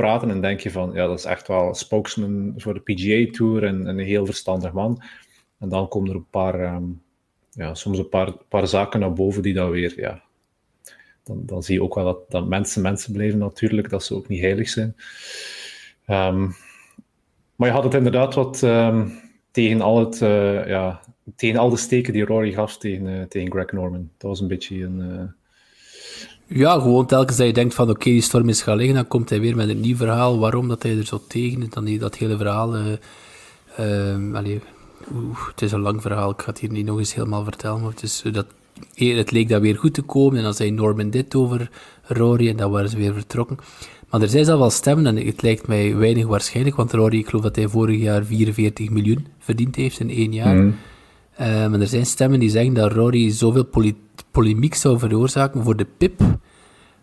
praten 0.01 0.31
en 0.31 0.41
denk 0.41 0.61
je 0.61 0.71
van, 0.71 0.93
ja, 0.93 1.07
dat 1.07 1.19
is 1.19 1.25
echt 1.25 1.49
wel 1.49 1.75
spokesman 1.75 2.55
voor 2.57 2.75
de 2.75 2.81
PGA 2.81 3.33
Tour 3.33 3.65
en, 3.65 3.87
en 3.87 3.99
een 3.99 4.07
heel 4.07 4.27
verstandig 4.27 4.73
man. 4.73 5.03
En 5.59 5.69
dan 5.69 5.89
komen 5.89 6.11
er 6.11 6.17
een 6.17 6.31
paar, 6.31 6.61
ehm, 6.61 6.85
ja, 7.51 7.75
soms 7.75 7.99
een 7.99 8.09
paar, 8.09 8.33
paar 8.49 8.67
zaken 8.67 9.01
naar 9.01 9.13
boven 9.13 9.43
die 9.43 9.55
dan 9.55 9.71
weer, 9.71 9.93
ja, 9.97 10.23
dan, 11.25 11.43
dan 11.47 11.63
zie 11.63 11.75
je 11.75 11.83
ook 11.83 11.95
wel 11.95 12.05
dat, 12.05 12.31
dat 12.31 12.49
mensen 12.49 12.83
mensen 12.83 13.13
blijven 13.13 13.39
natuurlijk, 13.39 13.91
dat 13.91 14.05
ze 14.05 14.15
ook 14.15 14.29
niet 14.29 14.41
heilig 14.41 14.69
zijn. 14.69 14.97
Ehm, 16.07 16.49
maar 17.57 17.69
je 17.69 17.75
had 17.75 17.85
het 17.85 17.95
inderdaad 17.95 18.35
wat 18.35 18.63
ehm, 18.63 19.09
tegen, 19.51 19.81
al 19.81 19.99
het, 19.99 20.23
eh, 20.23 20.67
ja, 20.67 21.01
tegen 21.37 21.61
al 21.61 21.71
de 21.71 21.77
steken 21.77 22.13
die 22.13 22.25
Rory 22.25 22.53
gaf 22.53 22.79
tegen, 22.79 23.07
eh, 23.21 23.27
tegen 23.27 23.51
Greg 23.51 23.73
Norman. 23.73 24.11
Dat 24.19 24.31
was 24.31 24.41
een 24.41 24.49
beetje 24.49 24.85
een... 24.85 25.01
eh, 25.01 25.40
Ja, 26.53 26.73
gewoon 26.73 27.07
telkens 27.07 27.37
dat 27.37 27.47
je 27.47 27.53
denkt 27.53 27.75
van 27.75 27.91
oké, 27.91 28.05
die 28.11 28.21
storm 28.21 28.49
is 28.49 28.63
gaan 28.63 28.77
liggen, 28.77 28.95
dan 28.95 29.09
komt 29.09 29.31
hij 29.31 29.41
weer 29.41 29.57
met 29.57 29.69
een 29.69 29.81
nieuw 29.81 29.97
verhaal. 29.97 30.39
Waarom 30.39 30.69
dat 30.69 30.83
hij 30.83 30.97
er 30.97 31.07
zo 31.07 31.21
tegen 31.29 31.63
is, 31.63 31.69
dan 31.71 31.85
die, 31.85 31.99
dat 31.99 32.17
hele 32.17 32.37
verhaal. 32.37 32.77
eh 32.77 34.59
oeh, 35.15 35.47
het 35.51 35.63
is 35.63 35.73
een 35.73 35.81
lang 35.81 36.03
verhaal, 36.03 36.31
ik 36.31 36.43
ga 36.43 36.51
het 36.51 36.59
hier 36.59 36.71
niet 36.71 36.87
nog 36.87 36.99
eens 36.99 37.15
helemaal 37.15 37.45
vertellen. 37.45 37.81
Maar 37.81 37.91
het, 37.91 38.03
is, 38.03 38.23
eh, 38.25 38.33
dat, 38.33 38.47
het 38.95 39.31
leek 39.31 39.49
dat 39.49 39.61
weer 39.61 39.77
goed 39.77 39.95
te 39.95 40.03
komen 40.03 40.37
en 40.37 40.43
dan 40.43 40.55
zei 40.55 40.71
Norman 40.71 41.11
dit 41.11 41.35
over 41.35 41.71
Rory 42.03 42.49
en 42.49 42.57
dan 42.57 42.71
waren 42.71 42.89
ze 42.89 42.97
weer 42.97 43.15
vertrokken. 43.15 43.59
Maar 44.11 44.23
er 44.23 44.29
zijn 44.29 44.45
zelf 44.45 44.59
wel 44.59 44.71
stemmen 44.71 45.07
en 45.07 45.27
het 45.27 45.43
lijkt 45.43 45.67
mij 45.67 45.97
weinig 45.97 46.27
waarschijnlijk, 46.27 46.77
want 46.77 46.93
Rory, 46.93 47.19
ik 47.19 47.29
geloof 47.29 47.45
dat 47.45 47.57
hij 47.57 47.69
vorig 47.69 48.01
jaar 48.01 48.25
44 48.25 48.91
miljoen 48.91 49.27
verdiend 49.39 49.77
heeft 49.77 50.01
in 50.01 50.11
één 50.11 50.33
jaar. 50.33 50.59
Eh, 50.59 50.73
maar 51.47 51.81
er 51.81 51.87
zijn 51.87 52.07
stemmen 52.07 52.39
die 52.41 52.51
zeggen 52.51 52.75
dat 52.75 52.93
Rory 52.93 53.31
zoveel 53.31 53.69
polemiek 54.31 54.75
zou 54.75 54.99
veroorzaken 54.99 55.63
voor 55.63 55.77
de 55.77 55.87
PIP. 55.97 56.21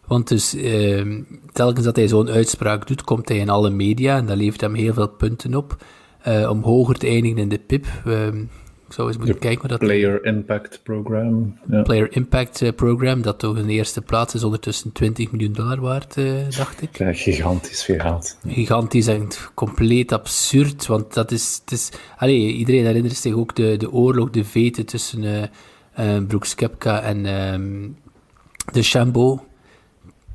Want 0.08 0.28
dus 0.28 0.56
ehm, 0.56 1.22
telkens 1.52 1.86
dat 1.86 1.96
hij 1.96 2.08
zo'n 2.08 2.30
uitspraak 2.30 2.88
doet, 2.88 3.04
komt 3.04 3.30
hij 3.30 3.38
in 3.38 3.50
alle 3.50 3.70
media 3.70 4.18
en 4.18 4.26
dat 4.26 4.38
levert 4.38 4.62
hem 4.62 4.74
heel 4.74 4.94
veel 4.94 5.10
punten 5.10 5.56
op. 5.56 5.78
eh, 6.22 6.50
om 6.50 6.62
hoger 6.64 6.96
te 6.98 7.08
eindigen 7.08 7.38
in 7.38 7.50
de 7.50 7.60
PIP. 7.60 7.86
Ehm, 8.06 8.44
ik 8.88 8.94
zou 8.94 9.08
eens 9.08 9.18
moeten 9.18 9.40
kijken 9.40 9.62
wat 9.62 9.70
dat 9.70 9.80
Player 9.80 10.26
Impact 10.26 10.80
Program. 10.84 11.58
Ja. 11.70 11.82
Player 11.82 12.12
Impact 12.12 12.62
eh, 12.62 12.72
Program, 12.76 13.22
dat 13.22 13.40
toch 13.40 13.58
in 13.58 13.68
de 13.68 13.74
eerste 13.74 14.02
plaats 14.02 14.34
is 14.34 14.44
ondertussen 14.44 14.92
20 14.92 15.32
miljoen 15.32 15.54
dollar 15.54 15.82
waard, 15.82 16.18
eh, 16.18 16.34
dacht 16.58 16.82
ik. 16.82 16.98
Ja, 16.98 17.14
gigantisch 17.14 17.84
veel 17.84 18.00
geld. 18.00 18.38
gigantisch 18.48 19.08
en 19.08 19.28
compleet 19.54 20.12
absurd. 20.12 20.86
Want 20.86 21.14
dat 21.14 21.32
is. 21.32 21.60
Het 21.62 21.72
is 21.72 21.90
allee, 22.18 22.52
iedereen 22.52 22.86
herinnert 22.86 23.16
zich 23.16 23.34
ook 23.34 23.56
de, 23.56 23.78
de 23.78 23.92
oorlog, 23.92 24.30
de 24.30 24.44
veten 24.44 24.86
tussen 24.86 25.50
eh 25.94 26.18
Brooks 26.28 26.56
Koepka 26.56 27.02
en 27.02 27.26
ehm 27.26 27.90
de 28.72 28.82
Chambeau. 28.82 29.40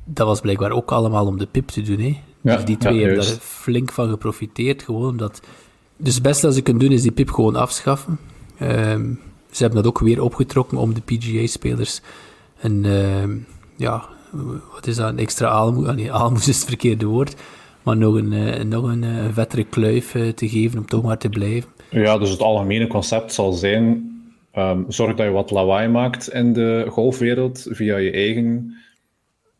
Dat 0.05 0.27
was 0.27 0.41
blijkbaar 0.41 0.71
ook 0.71 0.91
allemaal 0.91 1.25
om 1.25 1.37
de 1.37 1.45
pip 1.45 1.67
te 1.67 1.81
doen. 1.81 1.99
Hè? 1.99 2.21
Ja, 2.41 2.55
dus 2.55 2.65
die 2.65 2.77
twee 2.77 2.99
hebben 2.99 3.17
daar 3.17 3.37
flink 3.39 3.91
van 3.91 4.09
geprofiteerd. 4.09 4.83
Gewoon 4.83 5.09
omdat. 5.09 5.41
Dus 5.97 6.13
het 6.13 6.23
beste 6.23 6.45
dat 6.45 6.55
ze 6.55 6.61
kunnen 6.61 6.83
doen 6.83 6.91
is 6.91 7.01
die 7.01 7.11
pip 7.11 7.29
gewoon 7.31 7.55
afschaffen. 7.55 8.19
Ehm, 8.63 9.13
ze 9.51 9.63
hebben 9.63 9.83
dat 9.83 9.91
ook 9.91 9.99
weer 9.99 10.21
opgetrokken 10.21 10.77
om 10.77 10.93
de 10.93 11.01
PGA-spelers 11.01 12.01
een. 12.59 12.85
ehm, 12.85 13.37
ja, 13.77 14.09
wat 14.73 14.87
is 14.87 14.95
dat? 14.95 15.09
Een 15.09 15.19
extra 15.19 15.47
aalmoes. 15.47 15.87
Ah, 15.87 15.95
nee, 15.95 16.11
aalmoes 16.11 16.47
is 16.47 16.55
het 16.55 16.67
verkeerde 16.67 17.05
woord. 17.05 17.35
Maar 17.83 17.97
nog 17.97 18.15
een, 18.15 18.33
eh, 18.33 18.63
nog 18.63 18.83
een 18.83 19.03
eh, 19.03 19.25
vettere 19.31 19.63
kluif 19.63 20.15
eh, 20.15 20.29
te 20.29 20.49
geven 20.49 20.79
om 20.79 20.85
toch 20.85 21.03
maar 21.03 21.17
te 21.17 21.29
blijven. 21.29 21.69
Ja, 21.89 22.17
dus 22.17 22.29
het 22.29 22.41
algemene 22.41 22.87
concept 22.87 23.33
zal 23.33 23.51
zijn: 23.53 24.11
ehm, 24.51 24.83
zorg 24.87 25.15
dat 25.15 25.25
je 25.25 25.31
wat 25.31 25.51
lawaai 25.51 25.87
maakt 25.87 26.29
in 26.29 26.53
de 26.53 26.85
golfwereld 26.89 27.67
via 27.69 27.97
je 27.97 28.11
eigen 28.11 28.75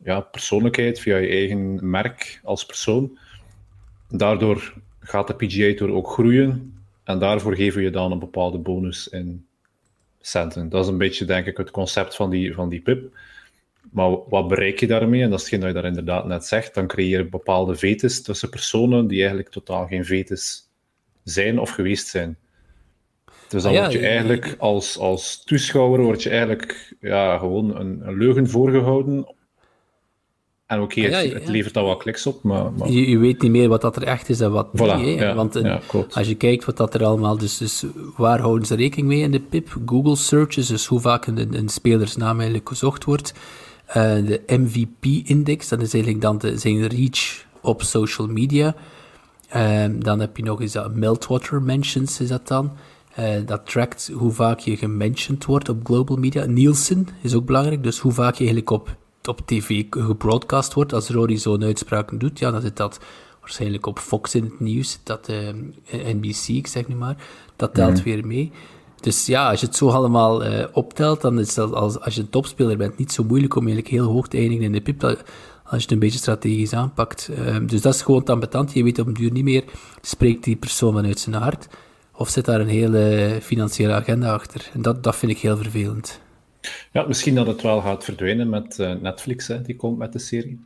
ja, 0.04 0.20
persoonlijkheid, 0.20 1.00
via 1.00 1.16
je 1.16 1.28
eigen 1.28 1.90
merk 1.90 2.40
als 2.44 2.66
persoon. 2.66 3.18
Daardoor 4.08 4.74
gaat 5.00 5.26
de 5.26 5.34
PGA 5.34 5.74
Tour 5.74 5.92
ook 5.92 6.08
groeien 6.08 6.73
en 7.04 7.18
daarvoor 7.18 7.56
geven 7.56 7.78
we 7.78 7.84
je 7.84 7.90
dan 7.90 8.12
een 8.12 8.18
bepaalde 8.18 8.58
bonus 8.58 9.08
in 9.08 9.46
centen. 10.20 10.68
Dat 10.68 10.84
is 10.84 10.90
een 10.90 10.98
beetje, 10.98 11.24
denk 11.24 11.46
ik, 11.46 11.56
het 11.56 11.70
concept 11.70 12.16
van 12.16 12.30
die, 12.30 12.54
van 12.54 12.68
die 12.68 12.80
PIP. 12.80 13.16
Maar 13.90 14.28
wat 14.28 14.48
bereik 14.48 14.80
je 14.80 14.86
daarmee? 14.86 15.22
En 15.22 15.30
dat 15.30 15.38
is 15.38 15.44
hetgeen 15.44 15.60
dat 15.60 15.68
je 15.68 15.74
daar 15.74 15.90
inderdaad 15.90 16.26
net 16.26 16.44
zegt. 16.44 16.74
Dan 16.74 16.86
creëer 16.86 17.18
je 17.18 17.28
bepaalde 17.28 17.74
vetes 17.74 18.22
tussen 18.22 18.50
personen 18.50 19.06
die 19.06 19.18
eigenlijk 19.18 19.48
totaal 19.48 19.86
geen 19.86 20.04
vetes 20.04 20.68
zijn 21.22 21.58
of 21.58 21.70
geweest 21.70 22.06
zijn. 22.06 22.36
Dus 23.48 23.62
dan 23.62 23.70
Ah 23.72 23.76
ja, 23.76 23.80
word 23.80 23.92
je 23.92 24.06
eigenlijk 24.06 24.54
als, 24.58 24.98
als 24.98 25.44
toeschouwer 25.44 26.00
word 26.00 26.22
je 26.22 26.30
eigenlijk 26.30 26.96
ja, 27.00 27.38
gewoon 27.38 27.76
een, 27.76 28.06
een 28.06 28.16
leugen 28.18 28.48
voorgehouden. 28.48 29.34
En 30.66 30.80
oké, 30.80 31.00
Ah 31.00 31.10
ja, 31.10 31.16
het, 31.16 31.26
ja, 31.28 31.34
het 31.34 31.44
ja. 31.46 31.50
levert 31.50 31.74
dan 31.74 31.84
wel 31.84 31.96
kliks 31.96 32.26
op, 32.26 32.42
maar... 32.42 32.72
maar 32.72 32.90
Je, 32.90 33.08
je 33.10 33.18
weet 33.18 33.42
niet 33.42 33.50
meer 33.50 33.68
wat 33.68 33.80
dat 33.80 33.96
er 33.96 34.02
echt 34.02 34.28
is 34.28 34.40
en 34.40 34.50
wat 34.50 34.68
Voilà, 34.76 34.96
niet. 34.96 35.18
hè. 35.18 35.34
Want 35.34 35.54
een- 35.54 35.64
ja, 35.64 35.80
klopt. 35.86 36.14
als 36.14 36.28
je 36.28 36.34
kijkt 36.34 36.64
wat 36.64 36.76
dat 36.76 36.94
er 36.94 37.04
allemaal... 37.04 37.38
Dus, 37.38 37.58
dus 37.58 37.84
waar 38.16 38.40
houden 38.40 38.66
ze 38.66 38.74
rekening 38.74 39.08
mee 39.08 39.20
in 39.20 39.30
de 39.30 39.40
PIP? 39.40 39.76
Google 39.86 40.16
searches, 40.16 40.66
dus 40.66 40.86
hoe 40.86 41.00
vaak 41.00 41.26
een, 41.26 41.56
een 41.58 41.68
spelersnaam 41.68 42.36
eigenlijk 42.36 42.68
gezocht 42.68 43.04
wordt. 43.04 43.34
Eh, 43.86 43.94
de 44.26 44.42
MVP-index, 44.46 45.68
dat 45.68 45.80
is 45.82 45.92
eigenlijk 45.94 46.22
dan 46.22 46.38
de, 46.38 46.58
zijn 46.58 46.86
reach 46.86 47.44
op 47.60 47.82
social 47.82 48.26
media. 48.28 48.74
Ehm, 49.48 49.98
dan 50.00 50.20
heb 50.20 50.36
je 50.36 50.42
nog 50.42 50.60
eens 50.60 50.72
dat 50.72 50.94
meltwater 50.94 51.62
mentions, 51.62 52.20
is 52.20 52.28
dat 52.28 52.48
dan. 52.48 52.72
Eh, 53.14 53.26
dat 53.46 53.66
trackt 53.66 54.10
hoe 54.14 54.32
vaak 54.32 54.58
je 54.58 54.76
gementioned 54.76 55.44
wordt 55.44 55.68
op 55.68 55.86
global 55.86 56.16
media. 56.16 56.44
Nielsen 56.44 57.06
is 57.22 57.34
ook 57.34 57.44
belangrijk, 57.46 57.82
dus 57.82 57.98
hoe 57.98 58.12
vaak 58.12 58.32
je 58.32 58.38
eigenlijk 58.38 58.70
op 58.70 58.96
op 59.28 59.40
tv 59.44 59.84
gebroadcast 59.90 60.74
wordt. 60.74 60.92
Als 60.92 61.08
Rory 61.08 61.36
zo'n 61.36 61.64
uitspraak 61.64 62.20
doet, 62.20 62.38
ja, 62.38 62.50
dan 62.50 62.60
zit 62.60 62.76
dat 62.76 63.00
waarschijnlijk 63.40 63.86
op 63.86 63.98
Fox 63.98 64.34
in 64.34 64.44
het 64.44 64.60
nieuws, 64.60 64.98
dat 65.02 65.28
uh, 65.28 65.48
eh, 65.48 65.54
NBC, 65.86 66.48
ik 66.48 66.66
zeg 66.66 66.88
nu 66.88 66.94
maar, 66.94 67.16
dat 67.56 67.74
telt 67.74 67.94
mhm. 67.94 68.02
weer 68.02 68.26
mee. 68.26 68.52
Dus 69.00 69.26
ja, 69.26 69.50
als 69.50 69.60
je 69.60 69.66
het 69.66 69.76
zo 69.76 69.88
allemaal 69.88 70.46
uh, 70.46 70.64
optelt, 70.72 71.20
dan 71.20 71.38
is 71.38 71.54
dat 71.54 71.72
als, 71.72 72.00
als 72.00 72.14
je 72.14 72.20
een 72.20 72.30
topspeler 72.30 72.76
bent 72.76 72.98
niet 72.98 73.12
zo 73.12 73.24
moeilijk 73.24 73.54
om 73.54 73.66
eigenlijk 73.66 73.94
heel 73.94 74.12
hoog 74.12 74.28
te 74.28 74.36
eindigen 74.36 74.64
in 74.64 74.72
de 74.72 74.80
pip, 74.80 75.02
als 75.02 75.16
je 75.64 75.76
het 75.76 75.90
een 75.90 75.98
beetje 75.98 76.18
strategisch 76.18 76.72
aanpakt. 76.72 77.30
Uh, 77.30 77.56
dus 77.66 77.80
dat 77.80 77.94
is 77.94 78.02
gewoon 78.02 78.24
ambetant. 78.24 78.72
Je 78.72 78.82
weet 78.82 78.98
op 78.98 79.06
een 79.06 79.14
duur 79.14 79.32
niet 79.32 79.44
meer, 79.44 79.64
spreekt 80.00 80.44
die 80.44 80.56
persoon 80.56 80.92
vanuit 80.92 81.18
zijn 81.18 81.34
hart, 81.34 81.68
of 82.12 82.28
zit 82.28 82.44
daar 82.44 82.60
een 82.60 82.68
hele 82.68 83.38
financiële 83.42 83.92
agenda 83.92 84.32
achter. 84.32 84.70
En 84.72 84.82
dat, 84.82 85.02
dat 85.02 85.16
vind 85.16 85.32
ik 85.32 85.38
heel 85.38 85.56
vervelend. 85.56 86.20
Ja, 86.92 87.06
misschien 87.06 87.34
dat 87.34 87.46
het 87.46 87.62
wel 87.62 87.80
gaat 87.80 88.04
verdwijnen 88.04 88.48
met 88.48 88.78
uh, 88.78 88.92
Netflix, 88.92 89.46
hè, 89.48 89.62
die 89.62 89.76
komt 89.76 89.98
met 89.98 90.12
de 90.12 90.18
serie. 90.18 90.60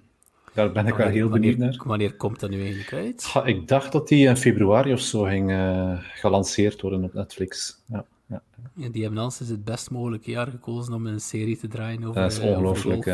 Daar 0.59 0.73
ben 0.73 0.87
ik 0.87 0.95
wel 0.95 1.09
heel 1.09 1.29
benieuwd 1.29 1.57
naar. 1.57 1.81
Wanneer 1.85 2.15
komt 2.15 2.41
dat 2.41 2.51
nu 2.51 2.61
eigenlijk 2.61 2.93
uit? 2.93 3.33
ik 3.45 3.69
dacht 3.69 3.93
dat 3.93 4.09
die 4.09 4.27
in 4.27 4.37
februari 4.37 4.93
of 4.93 5.01
zo 5.01 5.23
ging 5.23 5.51
uh, 5.51 5.99
gelanceerd 6.15 6.81
worden 6.81 7.05
op 7.05 7.15
Netflix. 7.15 7.81
Ja, 7.87 8.05
ja. 8.27 8.43
ja 8.75 8.89
die 8.89 9.03
hebben 9.03 9.21
alles 9.21 9.39
het 9.39 9.65
best 9.65 9.91
mogelijke 9.91 10.31
jaar 10.31 10.47
gekozen 10.47 10.95
om 10.95 11.07
een 11.07 11.21
serie 11.21 11.59
te 11.59 11.69
draaien 11.69 12.05
over 12.05 12.21
Dat 12.21 12.33
is 12.33 12.39
eh, 12.39 12.51
ongelooflijk, 12.51 13.07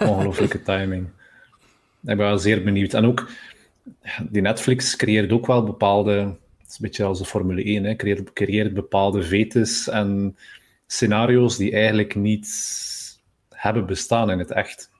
ongelooflijke 0.00 0.62
timing. 0.72 1.04
Ik 1.04 2.16
ben 2.16 2.16
wel 2.16 2.38
zeer 2.38 2.62
benieuwd. 2.64 2.94
En 2.94 3.04
ook, 3.04 3.30
die 4.30 4.42
Netflix 4.42 4.96
creëert 4.96 5.32
ook 5.32 5.46
wel 5.46 5.64
bepaalde... 5.64 6.12
Het 6.12 6.74
is 6.74 6.80
een 6.80 6.86
beetje 6.86 7.04
als 7.04 7.18
de 7.18 7.24
Formule 7.24 7.62
1, 7.64 7.84
hè, 7.84 7.96
creëert, 7.96 8.32
creëert 8.32 8.74
bepaalde 8.74 9.22
vetes 9.22 9.88
en 9.88 10.36
scenario's 10.86 11.56
die 11.56 11.72
eigenlijk 11.72 12.14
niet 12.14 12.48
hebben 13.48 13.86
bestaan 13.86 14.30
in 14.30 14.38
het 14.38 14.50
echt 14.50 14.90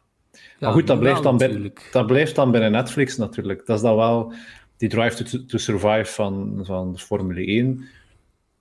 maar 0.60 0.72
goed, 0.72 0.86
dat 0.86 0.98
blijft, 0.98 1.22
dan 1.22 1.36
bij, 1.36 1.72
dat 1.90 2.06
blijft 2.06 2.34
dan 2.34 2.50
binnen 2.50 2.72
Netflix 2.72 3.16
natuurlijk. 3.16 3.66
Dat 3.66 3.76
is 3.76 3.82
dan 3.82 3.96
wel 3.96 4.32
die 4.76 4.88
drive 4.88 5.24
to, 5.24 5.44
to 5.44 5.58
survive 5.58 6.12
van, 6.12 6.60
van 6.62 6.92
de 6.92 6.98
Formule 6.98 7.46
1. 7.46 7.88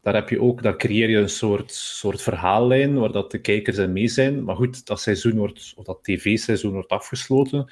Daar 0.01 0.13
heb 0.13 0.29
je 0.29 0.41
ook, 0.41 0.61
daar 0.61 0.77
creëer 0.77 1.09
je 1.09 1.17
een 1.17 1.29
soort, 1.29 1.71
soort 1.71 2.21
verhaallijn 2.21 2.99
waar 2.99 3.11
dat 3.11 3.31
de 3.31 3.37
kijkers 3.39 3.77
in 3.77 3.93
mee 3.93 4.07
zijn. 4.07 4.43
Maar 4.43 4.55
goed, 4.55 4.85
dat 4.85 5.01
seizoen 5.01 5.37
wordt, 5.37 5.73
of 5.75 5.85
dat 5.85 6.03
tv-seizoen 6.03 6.71
wordt 6.71 6.89
afgesloten. 6.89 7.71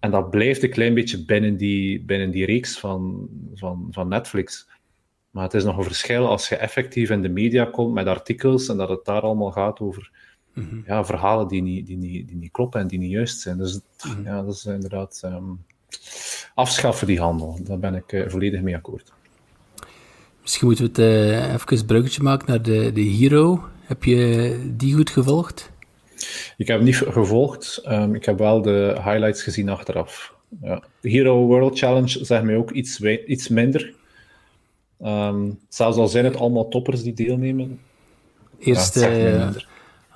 En 0.00 0.10
dat 0.10 0.30
blijft 0.30 0.62
een 0.62 0.70
klein 0.70 0.94
beetje 0.94 1.24
binnen 1.24 1.56
die, 1.56 2.00
binnen 2.02 2.30
die 2.30 2.46
reeks 2.46 2.78
van, 2.78 3.28
van, 3.54 3.86
van 3.90 4.08
Netflix. 4.08 4.68
Maar 5.34 5.44
het 5.44 5.54
is 5.54 5.64
nog 5.64 5.76
een 5.76 5.84
verschil 5.84 6.28
als 6.28 6.48
je 6.48 6.56
effectief 6.56 7.10
in 7.10 7.22
de 7.22 7.28
media 7.28 7.64
komt 7.64 7.94
met 7.94 8.06
artikels 8.06 8.68
en 8.68 8.76
dat 8.76 8.88
het 8.88 9.04
daar 9.04 9.20
allemaal 9.20 9.50
gaat 9.50 9.80
over 9.80 10.10
Mhm. 10.54 10.76
ja, 10.86 11.04
verhalen 11.04 11.48
die 11.48 11.62
niet, 11.62 11.86
die, 11.86 11.96
niet, 11.96 12.28
die 12.28 12.36
niet 12.36 12.50
kloppen 12.50 12.80
en 12.80 12.86
die 12.86 12.98
niet 12.98 13.10
juist 13.10 13.40
zijn. 13.40 13.58
Dus 13.58 13.80
mhm. 14.06 14.24
ja, 14.24 14.42
dat 14.42 14.54
is 14.54 14.64
inderdaad 14.64 15.22
um, 15.24 15.64
afschaffen 16.54 17.06
die 17.06 17.20
handel. 17.20 17.58
Daar 17.62 17.78
ben 17.78 17.94
ik 17.94 18.12
uh, 18.12 18.28
volledig 18.28 18.60
mee 18.60 18.76
akkoord. 18.76 19.12
Misschien 20.42 20.66
moeten 20.66 20.84
we 20.84 20.90
het 20.90 21.00
uh, 21.00 21.52
even 21.52 21.78
een 21.78 21.86
bruggetje 21.86 22.22
maken 22.22 22.48
naar 22.48 22.62
de, 22.62 22.92
de 22.92 23.00
Hero. 23.00 23.68
Heb 23.80 24.04
je 24.04 24.72
die 24.76 24.94
goed 24.94 25.10
gevolgd? 25.10 25.70
Ik 26.56 26.66
heb 26.66 26.80
niet 26.80 26.96
gevolgd. 26.96 27.82
Um, 27.88 28.14
ik 28.14 28.24
heb 28.24 28.38
wel 28.38 28.62
de 28.62 29.00
highlights 29.04 29.42
gezien 29.42 29.68
achteraf. 29.68 30.34
Ja. 30.62 30.82
De 31.00 31.10
Hero 31.10 31.46
World 31.46 31.78
Challenge 31.78 32.24
zegt 32.24 32.42
mij 32.42 32.56
ook 32.56 32.70
iets, 32.70 33.00
iets 33.00 33.48
minder. 33.48 33.94
Um, 35.04 35.58
zelfs 35.68 35.96
al 35.96 36.08
zijn 36.08 36.24
het 36.24 36.36
allemaal 36.36 36.68
toppers 36.68 37.02
die 37.02 37.14
deelnemen. 37.14 37.80
Eerst, 38.58 39.00
ja, 39.00 39.52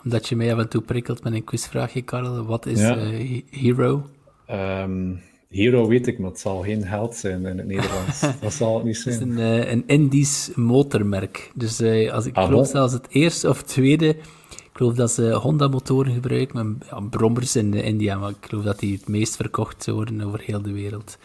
omdat 0.05 0.29
je 0.29 0.37
mij 0.37 0.53
af 0.53 0.59
en 0.59 0.69
toe 0.69 0.83
prikkelt 0.83 1.23
met 1.23 1.33
een 1.33 1.45
quizvraagje, 1.45 2.03
Karel. 2.03 2.45
Wat 2.45 2.67
is 2.67 2.81
ja. 2.81 2.97
uh, 2.97 3.43
Hero? 3.51 4.07
Um, 4.51 5.21
hero 5.49 5.87
weet 5.89 6.07
ik, 6.07 6.19
maar 6.19 6.31
het 6.31 6.41
zal 6.41 6.63
geen 6.63 6.85
held 6.85 7.17
zijn 7.17 7.47
in 7.47 7.59
het 7.59 7.67
Nederlands. 7.67 8.21
dat 8.41 8.53
zal 8.53 8.75
het 8.75 8.85
niet 8.85 8.97
zijn. 8.97 9.15
Het 9.15 9.29
is 9.29 9.35
een, 9.35 9.39
uh, 9.39 9.71
een 9.71 9.85
Indisch 9.87 10.51
motormerk. 10.55 11.51
Dus 11.55 11.81
uh, 11.81 12.13
als 12.13 12.27
ik 12.27 12.37
ah, 12.37 12.45
geloof 12.45 12.69
zelfs 12.69 12.93
het 12.93 13.07
eerste 13.09 13.49
of 13.49 13.63
tweede... 13.63 14.09
Ik 14.49 14.85
geloof 14.85 14.95
dat 14.95 15.11
ze 15.11 15.33
Honda-motoren 15.33 16.13
gebruiken, 16.13 16.79
ja, 16.91 17.01
brommers 17.01 17.57
in 17.57 17.75
India, 17.75 18.19
maar 18.19 18.31
ik 18.31 18.47
geloof 18.49 18.65
dat 18.65 18.79
die 18.79 18.97
het 18.97 19.09
meest 19.09 19.37
verkocht 19.37 19.87
worden 19.87 20.21
over 20.21 20.41
heel 20.41 20.63
de 20.63 20.73
wereld. 20.73 21.19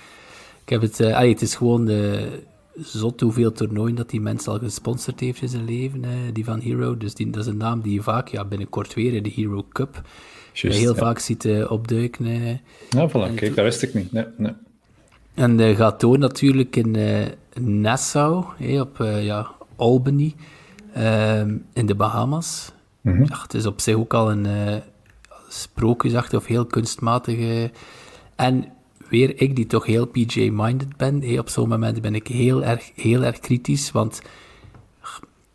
Ik 0.64 0.70
heb 0.70 0.82
het... 0.82 1.00
Uh, 1.00 1.20
het 1.20 1.42
is 1.42 1.56
gewoon 1.56 1.86
de 1.86 2.30
zot 2.82 3.22
hoeveel 3.22 3.52
toernooien 3.52 3.96
dat 3.96 4.10
die 4.10 4.22
mens 4.22 4.48
al 4.48 4.60
gesponsord 4.60 5.20
heeft 5.20 5.42
in 5.42 5.50
zijn 5.50 5.66
leven, 5.66 6.04
hè, 6.04 6.32
die 6.32 6.46
van 6.46 6.60
Hero. 6.60 6.98
Dus 6.98 7.14
die, 7.14 7.30
dat 7.30 7.42
is 7.42 7.52
een 7.52 7.58
naam 7.58 7.82
die 7.82 7.94
je 7.94 8.02
vaak, 8.02 8.28
ja, 8.28 8.46
binnenkort 8.46 8.94
weer, 8.94 9.24
de 9.24 9.30
Hero 9.30 9.66
Cup, 9.72 10.02
Just, 10.54 10.78
heel 10.78 10.96
vaak 10.96 11.20
ziet 11.20 11.46
uh, 11.46 11.72
opduiken. 11.72 12.26
Uh, 12.26 12.50
ja, 12.90 13.10
voilà, 13.10 13.34
kijk, 13.36 13.56
dat 13.56 13.66
wist 13.66 13.82
ik 13.82 13.94
niet. 13.94 14.12
Nee, 14.12 14.26
nee. 14.38 14.52
En 15.34 15.60
uh, 15.60 15.76
gaat 15.76 16.00
door 16.00 16.18
natuurlijk 16.18 16.76
in 16.76 16.98
Nassau, 17.60 18.46
op 18.80 18.98
ja, 19.00 19.52
Albany, 19.76 20.36
ehm, 20.94 21.58
in 21.74 21.86
de 21.86 21.96
Bahamas. 21.96 22.72
Mm 23.02 23.14
-hmm. 23.14 23.26
ja, 23.30 23.42
het 23.42 23.54
is 23.54 23.66
op 23.66 23.82
zich 23.82 23.96
ook 23.96 24.14
al 24.14 24.32
een 24.32 24.82
sprookjesachtig 25.50 26.40
of 26.40 26.46
heel 26.46 26.66
kunstmatige... 26.66 27.72
En 28.36 28.66
weer 29.14 29.42
ik 29.42 29.56
die 29.56 29.68
toch 29.68 29.86
heel 29.86 30.06
PJ-minded 30.06 30.98
ben. 30.98 31.22
Hey, 31.22 31.40
op 31.40 31.50
zo'n 31.50 31.70
moment 31.70 32.02
ben 32.02 32.16
ik 32.16 32.28
heel 32.28 32.64
erg, 32.64 32.92
heel 32.96 33.24
erg 33.24 33.40
kritisch, 33.40 33.92
want 33.92 34.22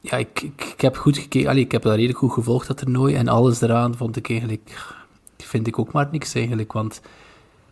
ja, 0.01 0.17
ik, 0.17 0.41
ik, 0.43 0.65
ik 0.75 0.81
heb 0.81 0.97
goed 0.97 1.19
gekeken, 1.19 1.49
allee, 1.49 1.65
ik 1.65 1.73
heb 1.73 1.83
dat 1.83 1.95
redelijk 1.95 2.19
goed 2.19 2.33
gevolgd, 2.33 2.67
dat 2.67 2.77
toernooi, 2.77 3.15
en 3.15 3.29
alles 3.29 3.61
eraan 3.61 3.97
vond 3.97 4.17
ik 4.17 4.31
eigenlijk, 4.31 4.95
vind 5.37 5.67
ik 5.67 5.79
ook 5.79 5.93
maar 5.93 6.09
niks 6.13 6.35
eigenlijk, 6.35 6.73
want 6.73 7.01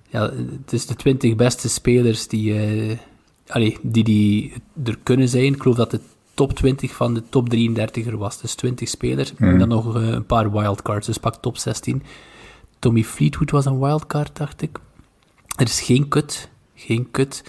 ja, 0.09 0.31
het 0.33 0.73
is 0.73 0.87
de 0.87 0.95
20 0.95 1.37
beste 1.37 1.69
spelers 1.69 2.27
die, 2.27 2.77
uh, 2.89 2.97
allee, 3.47 3.77
die, 3.83 4.05
die 4.05 4.53
er 4.85 4.99
kunnen 5.03 5.29
zijn. 5.29 5.55
Ik 5.55 5.63
geloof 5.63 5.77
dat 5.77 5.91
de 5.91 6.01
top 6.35 6.53
20 6.53 6.93
van 6.93 7.15
de 7.15 7.23
top 7.29 7.49
33 7.49 8.07
er 8.07 8.17
was, 8.17 8.41
dus 8.41 8.55
20 8.55 8.89
spelers, 8.89 9.35
en 9.35 9.49
mhm. 9.49 9.59
dan 9.59 9.69
nog 9.69 9.97
uh, 9.97 10.09
een 10.09 10.27
paar 10.27 10.53
wildcards, 10.53 11.07
dus 11.07 11.19
pak 11.19 11.35
top 11.35 11.57
16. 11.57 12.03
Tommy 12.79 13.05
Fleetwood 13.05 13.51
was 13.51 13.65
een 13.65 13.79
wildcard, 13.79 14.37
dacht 14.37 14.63
ik. 14.63 14.79
Er 15.57 15.67
is 15.67 15.81
geen 15.81 16.09
kut. 16.09 16.51
Geen 16.75 17.11
kut. 17.11 17.45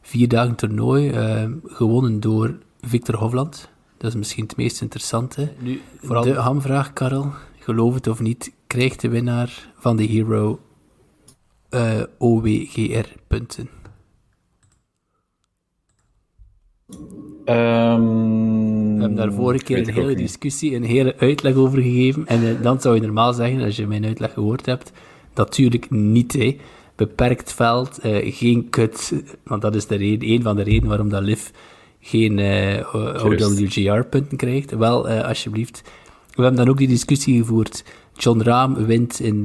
Vier 0.00 0.28
dagen 0.28 0.54
toernooi, 0.54 1.10
uh, 1.10 1.50
gewonnen 1.64 2.20
door 2.20 2.58
Victor 2.80 3.14
Hovland. 3.16 3.68
Dat 3.96 4.10
is 4.10 4.16
misschien 4.16 4.44
het 4.44 4.56
meest 4.56 4.80
interessante. 4.80 5.52
Nu, 5.58 5.80
Vooral 6.00 6.22
de 6.22 6.34
hamvraag, 6.34 6.92
Karel. 6.92 7.32
Geloof 7.58 7.94
het 7.94 8.06
of 8.06 8.20
niet, 8.20 8.52
krijgt 8.66 9.00
de 9.00 9.08
winnaar 9.08 9.72
van 9.78 9.96
de 9.96 10.04
Hero 10.04 10.60
uh, 11.70 12.00
eh, 12.00 12.06
OWGR-punten? 12.18 13.68
Um, 17.44 18.94
we 18.94 19.00
hebben 19.00 19.14
daar 19.14 19.32
vorige 19.32 19.64
keer 19.64 19.78
een 19.78 19.94
hele 19.94 20.14
discussie, 20.14 20.74
een 20.74 20.84
hele 20.84 21.16
uitleg 21.18 21.54
over 21.54 21.82
gegeven. 21.82 22.26
En 22.26 22.42
uh, 22.42 22.62
dan 22.62 22.80
zou 22.80 22.94
je 22.94 23.00
normaal 23.00 23.32
zeggen, 23.32 23.62
als 23.62 23.76
je 23.76 23.86
mijn 23.86 24.04
uitleg 24.04 24.32
gehoord 24.32 24.66
hebt, 24.66 24.92
natuurlijk 25.34 25.90
niet. 25.90 26.32
Hè 26.32 26.58
beperkt 26.96 27.52
veld, 27.52 28.04
uh, 28.04 28.34
geen 28.34 28.70
kut. 28.70 29.12
Want 29.44 29.62
dat 29.62 29.74
is 29.74 29.86
de 29.86 29.96
reden, 29.96 30.28
een 30.28 30.42
van 30.42 30.56
de 30.56 30.62
redenen 30.62 30.88
waarom 30.88 31.08
dat 31.08 31.22
Liv 31.22 31.48
geen 32.00 32.38
uh, 32.38 32.78
eh, 32.78 33.24
OWGR-punten 33.24 34.36
krijgt. 34.36 34.70
Wel, 34.70 35.10
uh, 35.10 35.24
alsjeblieft. 35.24 35.82
We 36.34 36.42
hebben 36.42 36.60
dan 36.60 36.68
ook 36.68 36.78
die 36.78 36.88
discussie 36.88 37.38
gevoerd. 37.38 37.84
John 38.14 38.40
Rahm 38.40 38.84
wint 38.84 39.20
in, 39.20 39.44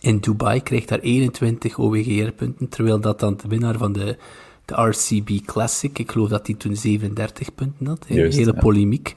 in 0.00 0.18
Dubai, 0.18 0.62
krijgt 0.62 0.88
daar 0.88 0.98
21 0.98 1.78
OWGR-punten, 1.78 2.68
terwijl 2.68 3.00
dat 3.00 3.20
dan 3.20 3.36
de 3.42 3.48
winnaar 3.48 3.78
van 3.78 3.92
de, 3.92 4.16
de 4.64 4.74
RCB 4.82 5.30
Classic, 5.46 5.98
ik 5.98 6.10
geloof 6.10 6.28
dat 6.28 6.46
hij 6.46 6.56
toen 6.56 6.76
37 6.76 7.54
punten 7.54 7.86
had. 7.86 8.04
Een 8.08 8.32
hele 8.32 8.54
polemiek. 8.54 9.14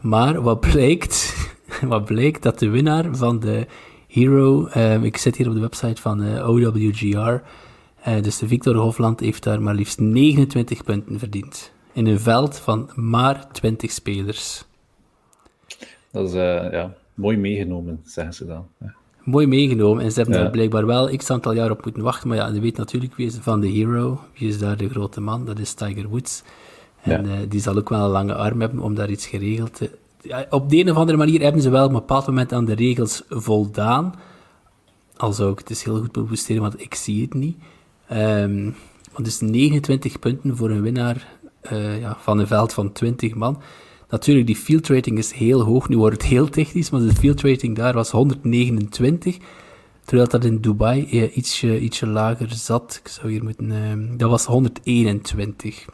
Maar 0.00 0.42
wat 0.42 0.60
blijkt, 0.60 1.36
wat 1.82 2.04
blijkt 2.04 2.42
dat 2.42 2.58
de 2.58 2.68
winnaar 2.68 3.16
van 3.16 3.40
de 3.40 3.66
Hero. 4.08 4.66
Ehm, 4.66 5.04
ik 5.04 5.16
zit 5.16 5.36
hier 5.36 5.48
op 5.48 5.54
de 5.54 5.60
website 5.60 6.00
van 6.00 6.22
uh, 6.22 6.48
OWGR. 6.48 7.16
Uh, 8.08 8.22
dus 8.22 8.38
de 8.38 8.48
Victor 8.48 8.74
Hofland 8.74 9.20
heeft 9.20 9.42
daar 9.42 9.62
maar 9.62 9.74
liefst 9.74 10.00
29 10.00 10.84
punten 10.84 11.18
verdiend. 11.18 11.72
In 11.92 12.06
een 12.06 12.20
veld 12.20 12.58
van 12.58 12.90
maar 12.94 13.52
20 13.52 13.90
spelers. 13.90 14.64
Dat 16.10 16.28
is 16.28 16.34
uh, 16.34 16.72
ja, 16.72 16.94
mooi 17.14 17.36
meegenomen, 17.36 18.00
zeggen 18.04 18.34
ze 18.34 18.46
dan. 18.46 18.66
Ja. 18.80 18.94
Mooi 19.24 19.46
meegenomen. 19.46 20.04
En 20.04 20.12
ze 20.12 20.18
hebben 20.18 20.36
ja. 20.36 20.42
daar 20.42 20.50
blijkbaar 20.50 20.86
wel 20.86 21.16
x 21.16 21.30
aantal 21.30 21.52
jaar 21.52 21.70
op 21.70 21.84
moeten 21.84 22.02
wachten. 22.02 22.28
Maar 22.28 22.36
ja, 22.36 22.48
je 22.48 22.60
weet 22.60 22.76
natuurlijk 22.76 23.14
wie 23.14 23.26
is 23.26 23.36
van 23.40 23.60
de 23.60 23.68
hero. 23.68 24.20
Wie 24.38 24.48
is 24.48 24.58
daar 24.58 24.76
de 24.76 24.88
grote 24.88 25.20
man? 25.20 25.44
Dat 25.44 25.58
is 25.58 25.72
Tiger 25.72 26.08
Woods. 26.08 26.42
En 27.02 27.26
ja. 27.26 27.44
die 27.48 27.60
zal 27.60 27.76
ook 27.76 27.88
wel 27.88 28.04
een 28.04 28.10
lange 28.10 28.34
arm 28.34 28.60
hebben 28.60 28.80
om 28.80 28.94
daar 28.94 29.10
iets 29.10 29.26
geregeld 29.26 29.74
te, 29.74 29.90
op 30.50 30.70
de 30.70 30.76
een 30.76 30.90
of 30.90 30.96
andere 30.96 31.18
manier 31.18 31.40
hebben 31.40 31.62
ze 31.62 31.70
wel 31.70 31.84
op 31.84 31.88
een 31.88 31.96
bepaald 31.96 32.26
moment 32.26 32.52
aan 32.52 32.64
de 32.64 32.74
regels 32.74 33.22
voldaan. 33.28 34.14
Al 35.16 35.32
zou 35.32 35.52
ik 35.52 35.58
het 35.58 35.66
dus 35.66 35.84
heel 35.84 35.98
goed 35.98 36.12
bewusteren, 36.12 36.62
want 36.62 36.80
ik 36.80 36.94
zie 36.94 37.22
het 37.22 37.34
niet. 37.34 37.56
Um, 38.12 38.74
dus 39.16 39.40
29 39.40 40.18
punten 40.18 40.56
voor 40.56 40.70
een 40.70 40.82
winnaar 40.82 41.28
uh, 41.72 42.00
ja, 42.00 42.16
van 42.20 42.38
een 42.38 42.46
veld 42.46 42.72
van 42.72 42.92
20 42.92 43.34
man. 43.34 43.62
Natuurlijk, 44.08 44.46
die 44.46 44.56
field 44.56 44.88
rating 44.88 45.18
is 45.18 45.32
heel 45.32 45.60
hoog. 45.60 45.88
Nu 45.88 45.96
wordt 45.96 46.16
het 46.22 46.30
heel 46.30 46.48
technisch, 46.48 46.90
maar 46.90 47.00
de 47.00 47.14
field 47.14 47.40
rating 47.40 47.76
daar 47.76 47.92
was 47.94 48.10
129. 48.10 49.36
Terwijl 50.04 50.28
dat 50.28 50.44
in 50.44 50.60
Dubai 50.60 51.06
eh, 51.10 51.36
ietsje, 51.36 51.80
ietsje 51.80 52.06
lager 52.06 52.50
zat. 52.50 53.00
Ik 53.02 53.08
zou 53.08 53.30
hier 53.30 53.44
moeten... 53.44 53.70
Uh, 53.70 54.18
dat 54.18 54.30
was 54.30 54.44
121. 54.44 55.84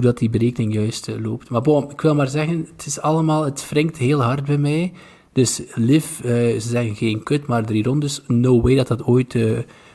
Dat 0.00 0.18
die 0.18 0.30
berekening 0.30 0.74
juist 0.74 1.08
uh, 1.08 1.20
loopt. 1.20 1.50
Maar 1.50 1.60
bon, 1.60 1.90
ik 1.90 2.00
wil 2.00 2.14
maar 2.14 2.28
zeggen, 2.28 2.68
het 2.76 2.86
is 2.86 3.00
allemaal... 3.00 3.44
Het 3.44 3.68
wringt 3.68 3.96
heel 3.96 4.22
hard 4.22 4.44
bij 4.44 4.58
mij. 4.58 4.92
Dus 5.32 5.62
Liv, 5.74 6.18
uh, 6.18 6.30
ze 6.32 6.68
zeggen 6.68 6.96
geen 6.96 7.22
kut, 7.22 7.46
maar 7.46 7.64
drie 7.64 7.82
rondes. 7.82 8.22
No 8.26 8.60
way 8.60 8.74
dat 8.74 8.88
dat 8.88 9.04
ooit 9.04 9.36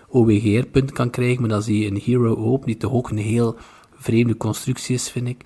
OWGR-punt 0.07 0.91
kan 0.91 1.09
krijgen. 1.09 1.41
Maar 1.41 1.49
dan 1.49 1.61
zie 1.61 1.79
je 1.79 1.87
een 1.87 2.01
Hero 2.03 2.35
Open, 2.35 2.65
die 2.65 2.77
toch 2.77 2.93
ook 2.93 3.09
een 3.09 3.17
heel 3.17 3.55
vreemde 3.95 4.37
constructie 4.37 4.95
is, 4.95 5.09
vind 5.09 5.27
ik. 5.27 5.43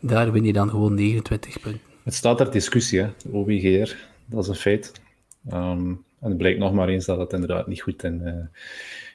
Daar 0.00 0.32
win 0.32 0.44
je 0.44 0.52
dan 0.52 0.70
gewoon 0.70 0.94
29 0.94 1.60
punten. 1.60 1.80
Het 2.02 2.14
staat 2.14 2.36
ter 2.36 2.50
discussie, 2.50 3.00
hè, 3.00 3.08
OWGR. 3.30 3.96
Dat 4.26 4.42
is 4.42 4.48
een 4.48 4.54
feit. 4.54 4.92
Um, 5.52 6.04
en 6.20 6.28
het 6.28 6.36
blijkt 6.36 6.58
nog 6.58 6.72
maar 6.72 6.88
eens 6.88 7.06
dat 7.06 7.18
het 7.18 7.32
inderdaad 7.32 7.66
niet 7.66 7.80
goed 7.80 8.04
en 8.04 8.20
uh, 8.24 8.62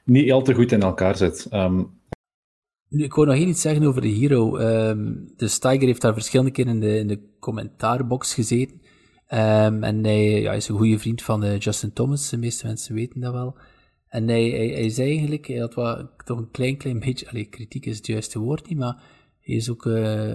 niet 0.04 0.32
al 0.32 0.42
te 0.42 0.54
goed 0.54 0.72
in 0.72 0.82
elkaar 0.82 1.16
zit. 1.16 1.48
Nu, 1.52 1.88
ik 2.90 3.14
wou 3.14 3.28
nog 3.28 3.36
heel 3.36 3.48
iets 3.48 3.62
zeggen 3.62 3.84
over 3.84 4.02
de 4.02 4.08
Hero. 4.08 4.58
Um, 4.58 5.34
dus 5.36 5.60
Tiger 5.60 5.86
heeft 5.86 6.02
daar 6.02 6.14
verschillende 6.14 6.52
keren 6.52 6.74
in 6.74 6.80
de, 6.80 6.98
in 6.98 7.08
de 7.08 7.20
commentaarbox 7.40 8.34
gezeten. 8.34 8.82
Um, 9.30 9.84
en 9.84 10.04
hij 10.04 10.42
ja, 10.42 10.54
is 10.54 10.68
een 10.68 10.78
goede 10.78 11.00
vriend 11.00 11.22
van 11.22 11.44
uh, 11.44 11.60
Justin 11.60 11.94
Thomas. 11.94 12.30
De 12.30 12.38
meeste 12.38 12.66
mensen 12.66 12.96
weten 12.96 13.22
dat 13.22 13.34
wel. 13.34 13.58
En 14.08 14.28
hij, 14.28 14.50
hij, 14.50 14.68
hij 14.68 14.90
zei 14.90 15.10
eigenlijk, 15.10 15.48
hij 15.48 15.58
had 15.58 15.74
wat, 15.74 16.10
toch 16.26 16.38
een 16.38 16.52
klein, 16.52 16.78
klein 16.78 17.00
beetje, 17.00 17.30
allee, 17.30 17.46
kritiek 17.46 17.86
is 17.86 17.98
het 17.98 18.08
juiste 18.08 18.40
woord 18.40 18.70
niet, 18.70 18.78
maar 18.78 19.04
hij 19.42 19.56
is 19.56 19.70
ook 19.70 19.86
uh, 19.86 20.34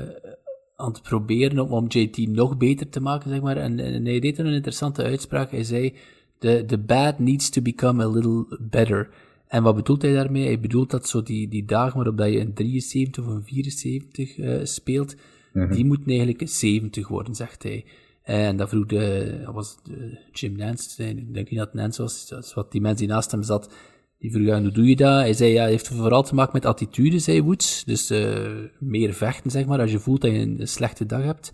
aan 0.77 0.93
het 0.93 1.03
proberen 1.03 1.59
om, 1.59 1.73
om 1.73 1.87
JT 1.89 2.29
nog 2.29 2.57
beter 2.57 2.89
te 2.89 3.01
maken, 3.01 3.31
zeg 3.31 3.41
maar. 3.41 3.57
En, 3.57 3.81
en 3.81 4.05
hij 4.05 4.21
deed 4.21 4.39
een 4.39 4.47
interessante 4.47 5.03
uitspraak. 5.03 5.51
Hij 5.51 5.65
zei, 5.65 5.97
the, 6.39 6.65
the 6.67 6.79
bad 6.79 7.19
needs 7.19 7.51
to 7.51 7.63
become 7.63 8.03
a 8.03 8.09
little 8.09 8.59
better. 8.61 9.11
En 9.51 9.63
wat 9.63 9.75
bedoelt 9.75 10.03
hij 10.03 10.13
daarmee? 10.13 10.45
Hij 10.45 10.61
bedoelt 10.61 10.91
dat 10.91 11.09
zo 11.09 11.23
die, 11.23 11.49
die 11.49 11.65
dagen 11.65 11.97
waarop 11.97 12.17
dat 12.17 12.33
je 12.33 12.41
een 12.41 12.55
73 12.55 13.25
of 13.25 13.31
een 13.31 13.45
74 13.45 14.39
uh, 14.39 14.61
speelt, 14.63 15.15
mm 15.53 15.63
-hmm. 15.63 15.73
die 15.73 15.85
moeten 15.85 16.09
eigenlijk 16.09 16.43
70 16.45 17.09
worden, 17.09 17.35
zegt 17.35 17.63
hij. 17.63 17.85
En 18.23 18.57
dat 18.57 18.69
vroeg 18.69 18.87
de, 18.87 19.41
was 19.53 19.79
de 19.83 20.19
Jim 20.33 20.57
Nance, 20.57 21.09
ik 21.09 21.35
denk 21.35 21.51
niet 21.51 21.59
dat 21.59 21.75
Nance 21.75 22.03
was, 22.03 22.29
dat 22.29 22.45
is 22.45 22.55
wat 22.55 22.73
die 22.73 22.81
mensen 22.81 23.07
die 23.07 23.15
naast 23.15 23.31
hem 23.31 23.43
zat, 23.43 23.71
die 24.19 24.33
vroeg, 24.33 24.47
ja, 24.47 24.61
hoe 24.61 24.71
doe 24.71 24.89
je 24.89 24.97
dat? 24.97 25.21
Hij 25.21 25.33
zei, 25.33 25.53
ja, 25.53 25.63
het 25.63 25.71
heeft 25.71 25.89
vooral 25.89 26.23
te 26.23 26.35
maken 26.35 26.53
met 26.53 26.65
attitude, 26.67 27.19
zei 27.19 27.43
Woods. 27.43 27.85
Dus 27.85 28.11
uh, 28.11 28.49
meer 28.79 29.13
vechten, 29.13 29.51
zeg 29.51 29.67
maar, 29.67 29.81
als 29.81 29.91
je 29.91 29.99
voelt 29.99 30.21
dat 30.21 30.31
je 30.31 30.39
een, 30.39 30.69
slechte 30.69 31.07
dag 31.07 31.23
hebt. 31.23 31.53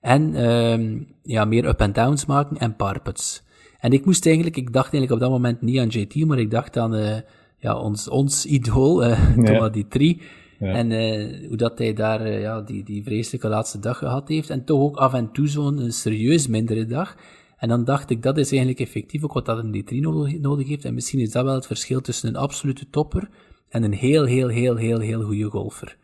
En 0.00 0.34
uh, 0.34 1.00
ja, 1.22 1.44
meer 1.44 1.68
up-and-downs 1.68 2.26
maken 2.26 2.56
en 2.56 2.76
parputs. 2.76 3.42
En 3.78 3.92
ik 3.92 4.04
moest 4.04 4.26
eigenlijk, 4.26 4.56
ik 4.56 4.72
dacht 4.72 4.92
eigenlijk 4.92 5.12
op 5.12 5.20
dat 5.20 5.30
moment 5.30 5.60
niet 5.62 5.78
aan 5.78 5.88
JT, 5.88 6.14
maar 6.14 6.38
ik 6.38 6.50
dacht 6.50 6.76
aan 6.76 6.94
uh, 6.94 7.16
ja, 7.58 7.78
ons, 7.78 8.08
ons 8.08 8.46
idool, 8.46 9.02
uh, 9.04 9.34
Thomas 9.34 9.70
ja. 9.74 10.14
Ja. 10.58 10.72
En 10.72 10.90
uh, 10.90 11.48
hoe 11.48 11.56
dat 11.56 11.78
hij 11.78 11.92
daar 11.92 12.26
uh, 12.26 12.40
ja, 12.40 12.60
die, 12.60 12.84
die 12.84 13.02
vreselijke 13.02 13.48
laatste 13.48 13.78
dag 13.78 13.98
gehad 13.98 14.28
heeft. 14.28 14.50
En 14.50 14.64
toch 14.64 14.80
ook 14.80 14.96
af 14.96 15.14
en 15.14 15.32
toe 15.32 15.48
zo'n 15.48 15.92
serieus 15.92 16.46
mindere 16.46 16.86
dag. 16.86 17.16
En 17.56 17.68
dan 17.68 17.84
dacht 17.84 18.10
ik, 18.10 18.22
dat 18.22 18.38
is 18.38 18.50
eigenlijk 18.50 18.80
effectief 18.80 19.24
ook 19.24 19.32
wat 19.32 19.46
dat 19.46 19.58
een 19.58 19.82
D3 19.82 19.96
nodig, 19.96 20.38
nodig 20.38 20.68
heeft. 20.68 20.84
En 20.84 20.94
misschien 20.94 21.20
is 21.20 21.30
dat 21.30 21.44
wel 21.44 21.54
het 21.54 21.66
verschil 21.66 22.00
tussen 22.00 22.28
een 22.28 22.36
absolute 22.36 22.90
topper 22.90 23.28
en 23.68 23.82
een 23.82 23.92
heel, 23.92 24.24
heel, 24.24 24.48
heel, 24.48 24.76
heel, 24.76 24.98
heel 24.98 25.22
goede 25.22 25.50
golfer. 25.50 25.96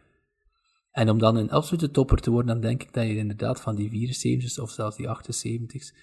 En 0.90 1.10
om 1.10 1.18
dan 1.18 1.36
een 1.36 1.50
absolute 1.50 1.90
topper 1.90 2.20
te 2.20 2.30
worden, 2.30 2.52
dan 2.52 2.60
denk 2.60 2.82
ik 2.82 2.92
dat 2.92 3.06
je 3.06 3.16
inderdaad 3.16 3.60
van 3.60 3.74
die 3.74 4.14
74's 4.14 4.60
of 4.60 4.70
zelfs 4.70 4.96
die 4.96 5.06
78's 5.06 5.94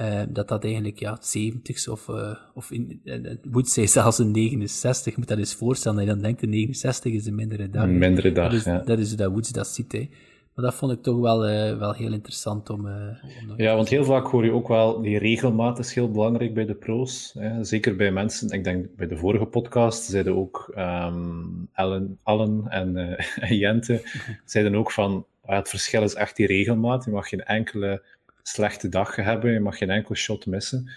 uh, 0.00 0.22
dat 0.28 0.48
dat 0.48 0.64
eigenlijk 0.64 0.98
ja, 0.98 1.18
70 1.20 1.88
of, 1.88 2.08
uh, 2.08 2.36
of 2.54 2.70
in, 2.70 3.00
uh, 3.04 3.30
moet 3.50 3.68
zij 3.68 3.86
zelfs 3.86 4.18
een 4.18 4.30
69, 4.30 5.16
moet 5.16 5.28
dat 5.28 5.38
eens 5.38 5.54
voorstellen, 5.54 5.98
dat 5.98 6.06
je 6.06 6.12
dan 6.12 6.22
denkt 6.22 6.40
de 6.40 6.46
69 6.46 7.12
is 7.12 7.26
een 7.26 7.34
mindere 7.34 7.70
dag. 7.70 7.82
Een 7.82 7.98
mindere 7.98 8.32
dag, 8.32 8.50
dat 8.50 8.60
is, 8.60 8.64
ja. 8.64 8.78
Dat 8.78 8.98
is 8.98 9.16
dat 9.16 9.30
Woods 9.30 9.50
dat 9.50 9.66
ziet, 9.66 9.92
hè. 9.92 10.08
Maar 10.54 10.64
dat 10.64 10.74
vond 10.74 10.92
ik 10.92 11.02
toch 11.02 11.20
wel, 11.20 11.40
wel 11.78 11.92
heel 11.92 12.12
interessant 12.12 12.70
om... 12.70 12.80
om 12.80 13.54
ja, 13.56 13.74
want 13.74 13.88
heel 13.88 14.04
vaak 14.04 14.26
hoor 14.26 14.44
je 14.44 14.52
ook 14.52 14.68
wel, 14.68 15.00
die 15.00 15.18
regelmaat 15.18 15.78
is 15.78 15.94
heel 15.94 16.10
belangrijk 16.10 16.54
bij 16.54 16.64
de 16.64 16.74
pro's. 16.74 17.34
Hè. 17.38 17.64
Zeker 17.64 17.96
bij 17.96 18.12
mensen, 18.12 18.50
ik 18.50 18.64
denk 18.64 18.96
bij 18.96 19.06
de 19.06 19.16
vorige 19.16 19.44
podcast 19.44 20.04
zeiden 20.04 20.36
ook 20.36 20.72
um, 20.76 21.68
Ellen, 21.72 22.18
Allen 22.22 22.64
en 22.68 23.16
Jente, 23.62 24.02
zeiden 24.44 24.74
ook 24.74 24.90
van, 24.90 25.26
het 25.42 25.68
verschil 25.68 26.02
is 26.02 26.14
echt 26.14 26.36
die 26.36 26.46
regelmaat. 26.46 27.04
Je 27.04 27.10
mag 27.10 27.28
geen 27.28 27.44
enkele 27.44 28.02
slechte 28.48 28.88
dag 28.88 29.16
hebben, 29.16 29.52
je 29.52 29.60
mag 29.60 29.78
geen 29.78 29.90
enkel 29.90 30.14
shot 30.14 30.46
missen. 30.46 30.90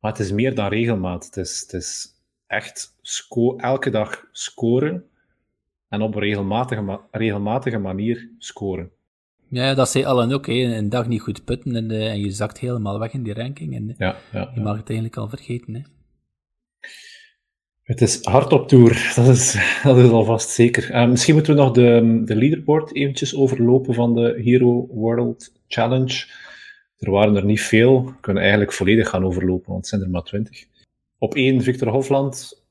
Maar 0.00 0.10
het 0.10 0.20
is 0.20 0.32
meer 0.32 0.54
dan 0.54 0.68
regelmaat. 0.68 1.24
Het 1.24 1.36
is, 1.36 1.60
het 1.60 1.72
is 1.72 2.06
echt 2.46 2.94
elke 3.56 3.90
dag 3.90 4.24
scoren 4.32 5.04
en 5.88 6.02
op 6.02 6.14
een 6.14 6.20
regelmatige, 6.20 6.80
ma 6.80 7.00
regelmatige 7.10 7.78
manier 7.78 8.30
scoren. 8.38 8.90
Ja, 9.48 9.74
dat 9.74 9.88
zei 9.88 10.04
Allen 10.04 10.32
ook. 10.32 10.46
Hè. 10.46 10.52
Een 10.52 10.88
dag 10.88 11.08
niet 11.08 11.20
goed 11.20 11.44
putten 11.44 11.76
en, 11.76 11.90
uh, 11.90 12.10
en 12.10 12.20
je 12.20 12.30
zakt 12.30 12.58
helemaal 12.58 12.98
weg 12.98 13.12
in 13.12 13.22
die 13.22 13.34
ranking. 13.34 13.74
En 13.74 13.94
ja, 13.98 14.16
ja, 14.32 14.50
je 14.54 14.60
mag 14.60 14.76
het 14.76 14.88
eigenlijk 14.88 15.16
al 15.16 15.28
vergeten. 15.28 15.74
Hè. 15.74 15.80
Het 17.82 18.00
is 18.00 18.24
hard 18.24 18.52
op 18.52 18.68
tour, 18.68 19.12
dat 19.16 19.26
is, 19.26 19.56
dat 19.82 19.96
is 19.96 20.10
alvast 20.10 20.50
zeker. 20.50 20.90
Uh, 20.90 21.08
misschien 21.08 21.34
moeten 21.34 21.54
we 21.54 21.60
nog 21.60 21.72
de, 21.72 22.22
de 22.24 22.36
leaderboard 22.36 22.94
eventjes 22.94 23.36
overlopen 23.36 23.94
van 23.94 24.14
de 24.14 24.40
Hero 24.44 24.86
World 24.90 25.52
Challenge. 25.68 26.26
Er 26.98 27.10
waren 27.10 27.36
er 27.36 27.44
niet 27.44 27.60
veel. 27.60 28.14
Kunnen 28.20 28.42
eigenlijk 28.42 28.72
volledig 28.72 29.08
gaan 29.08 29.24
overlopen, 29.24 29.66
want 29.66 29.78
het 29.78 29.88
zijn 29.88 30.02
er 30.02 30.10
maar 30.10 30.22
twintig. 30.22 30.66
Op 31.18 31.34
één 31.34 31.62
Victor 31.62 31.88
Hofland 31.88 32.64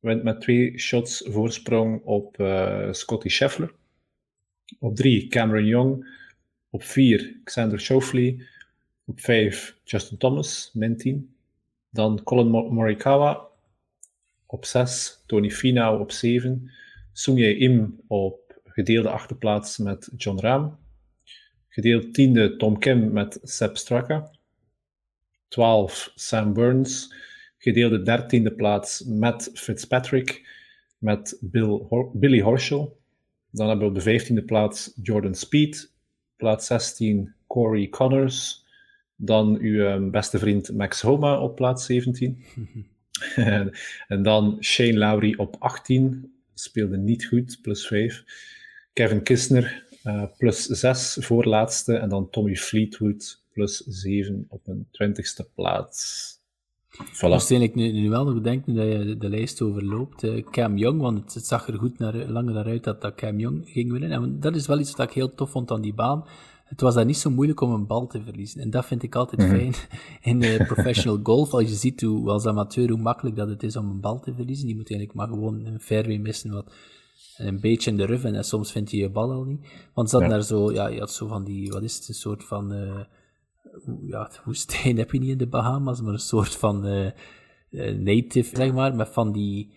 wint 0.00 0.22
met 0.22 0.40
twee 0.40 0.78
shots 0.78 1.24
voorsprong 1.28 2.00
op 2.04 2.40
uh, 2.40 2.92
Scotty 2.92 3.28
Scheffler. 3.28 3.72
Op 4.78 4.96
drie 4.96 5.28
Cameron 5.28 5.66
Young. 5.66 6.06
Op 6.70 6.82
vier 6.82 7.40
Xander 7.44 7.80
Schauffele. 7.80 8.44
Op 9.04 9.20
vijf 9.20 9.76
Justin 9.84 10.18
Thomas, 10.18 10.70
min 10.74 10.96
10. 10.96 11.34
Dan 11.90 12.22
Colin 12.22 12.50
Morikawa. 12.50 13.46
Op 14.46 14.64
zes 14.64 15.22
Tony 15.26 15.50
Finau 15.50 16.00
op 16.00 16.12
zeven. 16.12 16.70
Sungjae 17.12 17.56
Im 17.56 18.00
op 18.06 18.60
gedeelde 18.64 19.10
achterplaats 19.10 19.78
met 19.78 20.10
John 20.16 20.40
Rahm. 20.40 20.68
Gedeeld 21.76 22.14
tiende 22.14 22.56
Tom 22.56 22.78
Kim 22.78 23.12
met 23.12 23.38
Seb 23.42 23.76
Straka. 23.76 24.30
12 25.48 26.12
Sam 26.14 26.52
Burns. 26.52 27.14
Gedeelde 27.58 28.02
dertiende 28.02 28.54
plaats 28.54 29.04
Matt 29.04 29.50
Fitzpatrick 29.54 30.48
met 30.98 31.38
Bill 31.40 31.86
Billy 32.12 32.40
Horschel. 32.40 33.00
Dan 33.50 33.68
hebben 33.68 33.84
we 33.84 33.90
op 33.90 33.96
de 33.98 34.02
vijftiende 34.02 34.44
plaats 34.44 34.92
Jordan 35.02 35.34
Speed. 35.34 35.92
Plaats 36.36 36.66
16 36.66 37.34
Corey 37.46 37.88
Connors. 37.88 38.64
Dan 39.16 39.58
uw 39.60 39.84
um, 39.84 40.10
beste 40.10 40.38
vriend 40.38 40.72
Max 40.72 41.00
Homa 41.00 41.40
op 41.40 41.56
plaats 41.56 41.84
17. 41.86 42.44
en 44.08 44.22
dan 44.22 44.56
Shane 44.60 44.98
Lowry 44.98 45.34
op 45.36 45.56
18. 45.58 46.32
Speelde 46.54 46.96
niet 46.96 47.24
goed, 47.24 47.58
plus 47.62 47.86
5. 47.86 48.24
Kevin 48.92 49.22
Kisner 49.22 49.85
uh, 50.06 50.22
plus 50.38 50.64
6 50.64 51.16
voorlaatste. 51.20 51.94
En 51.96 52.08
dan 52.08 52.30
Tommy 52.30 52.56
Fleetwood 52.56 53.42
plus 53.52 53.76
7 53.86 54.46
op 54.48 54.60
een 54.66 54.86
twintigste 54.90 55.48
plaats. 55.54 56.34
Voilà. 56.96 57.28
Waarschijnlijk 57.28 57.74
nu, 57.74 57.92
nu 57.92 58.08
wel 58.08 58.24
nog 58.24 58.40
denken 58.40 58.74
dat 58.74 58.86
je 58.86 59.04
de, 59.04 59.16
de 59.16 59.28
lijst 59.28 59.62
overloopt. 59.62 60.24
Uh, 60.24 60.44
Cam 60.50 60.76
Young, 60.76 61.00
want 61.00 61.18
het, 61.18 61.34
het, 61.34 61.46
zag 61.46 61.68
er 61.68 61.78
goed 61.78 61.98
naar, 61.98 62.14
lang 62.14 62.50
naar 62.50 62.64
uit 62.64 62.84
dat, 62.84 63.00
dat 63.00 63.14
Cam 63.14 63.38
Young 63.38 63.68
ging 63.68 63.92
winnen. 63.92 64.10
En 64.10 64.40
dat 64.40 64.56
is 64.56 64.66
wel 64.66 64.78
iets 64.78 64.96
wat 64.96 65.08
ik 65.08 65.14
heel 65.14 65.34
tof 65.34 65.50
vond 65.50 65.70
aan 65.70 65.80
die 65.80 65.94
baan. 65.94 66.24
Het 66.64 66.80
was 66.80 66.94
daar 66.94 67.04
niet 67.04 67.16
zo 67.16 67.30
moeilijk 67.30 67.60
om 67.60 67.72
een 67.72 67.86
bal 67.86 68.06
te 68.06 68.22
verliezen. 68.22 68.60
En 68.60 68.70
dat 68.70 68.86
vind 68.86 69.02
ik 69.02 69.14
altijd 69.14 69.40
mm 69.40 69.48
-hmm. 69.48 69.72
fijn 69.72 69.74
in 70.30 70.40
de 70.40 70.64
professional 70.66 71.20
golf. 71.22 71.52
Als 71.52 71.62
je 71.62 71.74
ziet 71.74 72.00
hoe, 72.00 72.30
als 72.30 72.46
amateur 72.46 72.88
hoe 72.88 72.98
makkelijk 72.98 73.36
dat 73.36 73.48
het 73.48 73.62
is 73.62 73.76
om 73.76 73.90
een 73.90 74.00
bal 74.00 74.20
te 74.20 74.34
verliezen. 74.34 74.66
Die 74.66 74.76
moet 74.76 74.90
eigenlijk 74.90 75.18
maar 75.18 75.28
gewoon 75.28 75.66
een 75.66 75.80
fairway 75.80 76.16
missen. 76.16 76.52
Wat, 76.52 76.72
een 77.36 77.60
beetje 77.60 77.90
in 77.90 77.96
de 77.96 78.04
ruf 78.04 78.24
en 78.24 78.44
soms 78.44 78.72
vindt 78.72 78.90
hij 78.90 79.00
je 79.00 79.10
bal 79.10 79.32
al 79.32 79.44
niet. 79.44 79.66
Want 79.94 80.10
ze 80.10 80.16
hadden 80.16 80.34
ja. 80.34 80.38
daar 80.38 80.46
zo, 80.46 80.72
ja, 80.72 80.86
je 80.86 80.98
had 80.98 81.12
zo 81.12 81.26
van 81.26 81.44
die, 81.44 81.70
wat 81.70 81.82
is 81.82 81.96
het, 81.96 82.08
een 82.08 82.14
soort 82.14 82.44
van, 82.44 82.72
uh, 82.72 83.00
ja, 84.06 84.30
woestijn 84.44 84.96
heb 85.02 85.12
je 85.12 85.18
niet 85.18 85.30
in 85.30 85.38
de 85.38 85.46
Bahamas, 85.46 86.00
maar 86.00 86.12
een 86.12 86.18
soort 86.18 86.56
van 86.56 86.86
uh, 86.86 87.10
native, 87.98 88.56
zeg 88.56 88.72
maar, 88.72 88.94
met 88.94 89.08
van 89.08 89.32
die, 89.32 89.74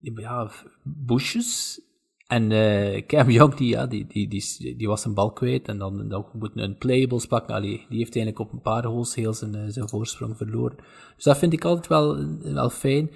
ja, 0.00 0.50
bushes. 0.82 1.80
En 2.26 2.50
uh, 2.50 3.06
Cam 3.06 3.30
Young, 3.30 3.54
die, 3.54 3.68
ja, 3.68 3.86
die, 3.86 4.06
die, 4.06 4.28
die, 4.28 4.76
die 4.76 4.88
was 4.88 5.04
een 5.04 5.14
bal 5.14 5.32
kwijt 5.32 5.68
en 5.68 5.78
dan, 5.78 6.08
dan 6.08 6.26
moeten 6.32 6.62
een 6.62 6.78
playables 6.78 7.26
pakken. 7.26 7.54
Allee, 7.54 7.86
die 7.88 7.98
heeft 7.98 8.16
eigenlijk 8.16 8.38
op 8.38 8.52
een 8.52 8.60
paar 8.60 8.84
holes 8.84 9.14
heel 9.14 9.32
zijn, 9.32 9.72
zijn 9.72 9.88
voorsprong 9.88 10.36
verloren. 10.36 10.76
Dus 11.14 11.24
dat 11.24 11.38
vind 11.38 11.52
ik 11.52 11.64
altijd 11.64 11.86
wel, 11.86 12.38
wel 12.42 12.70
fijn. 12.70 13.10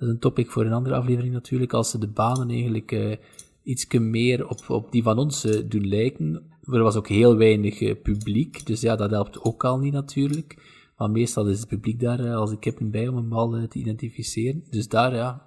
Dat 0.00 0.08
is 0.08 0.14
een 0.14 0.20
topic 0.20 0.50
voor 0.50 0.64
een 0.64 0.72
andere 0.72 0.94
aflevering 0.94 1.32
natuurlijk. 1.32 1.72
Als 1.72 1.90
ze 1.90 1.98
de 1.98 2.08
banen 2.08 2.50
eigenlijk 2.50 2.92
uh, 2.92 3.16
iets 3.62 3.86
meer 3.88 4.48
op, 4.48 4.58
op 4.68 4.92
die 4.92 5.02
van 5.02 5.18
ons 5.18 5.44
uh, 5.44 5.60
doen 5.68 5.88
lijken. 5.88 6.42
Er 6.72 6.82
was 6.82 6.96
ook 6.96 7.08
heel 7.08 7.36
weinig 7.36 7.80
uh, 7.80 7.94
publiek, 8.02 8.66
dus 8.66 8.80
ja, 8.80 8.96
dat 8.96 9.10
helpt 9.10 9.42
ook 9.42 9.64
al 9.64 9.78
niet 9.78 9.92
natuurlijk. 9.92 10.56
Maar 10.96 11.10
meestal 11.10 11.46
is 11.46 11.58
het 11.58 11.68
publiek 11.68 12.00
daar 12.00 12.34
als 12.34 12.50
de 12.50 12.58
kippen 12.58 12.90
bij 12.90 13.08
om 13.08 13.16
een 13.16 13.28
bal 13.28 13.68
te 13.68 13.78
identificeren. 13.78 14.64
Dus 14.70 14.88
daar, 14.88 15.14
ja, 15.14 15.42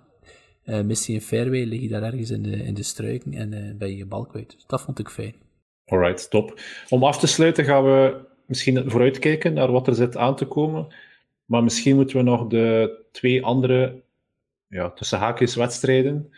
missie 0.84 1.16
en 1.16 1.22
fairway 1.22 1.64
lig 1.64 1.82
je 1.82 1.88
daar 1.88 2.04
ergens 2.04 2.30
in 2.30 2.44
de, 2.44 2.52
in 2.52 2.74
de 2.74 2.84
struiken 2.84 3.34
en 3.34 3.76
ben 3.78 3.90
je 3.90 3.98
je 3.98 4.06
bal 4.06 4.26
kwijt. 4.26 4.52
Dus 4.52 4.66
dat 4.66 4.82
vond 4.82 5.00
ik 5.00 5.10
fijn. 5.10 5.36
Alright, 5.86 6.30
top. 6.30 6.60
Om 6.90 7.04
af 7.04 7.20
te 7.20 7.28
sluiten 7.28 7.66
gaan 7.66 7.84
we 7.84 8.16
misschien 8.46 8.90
vooruitkijken 8.90 9.54
naar 9.54 9.72
wat 9.72 9.88
er 9.88 9.96
zit 9.96 10.18
aan 10.18 10.36
te 10.36 10.46
komen. 10.46 10.88
Maar 11.46 11.64
misschien 11.64 11.96
moeten 11.96 12.18
we 12.18 12.24
nog 12.24 12.48
de 12.48 12.98
twee 13.12 13.46
andere 13.46 14.04
ja, 14.74 14.92
tussen 14.92 15.20
haakjes 15.20 15.56
wedstrijden 15.56 16.32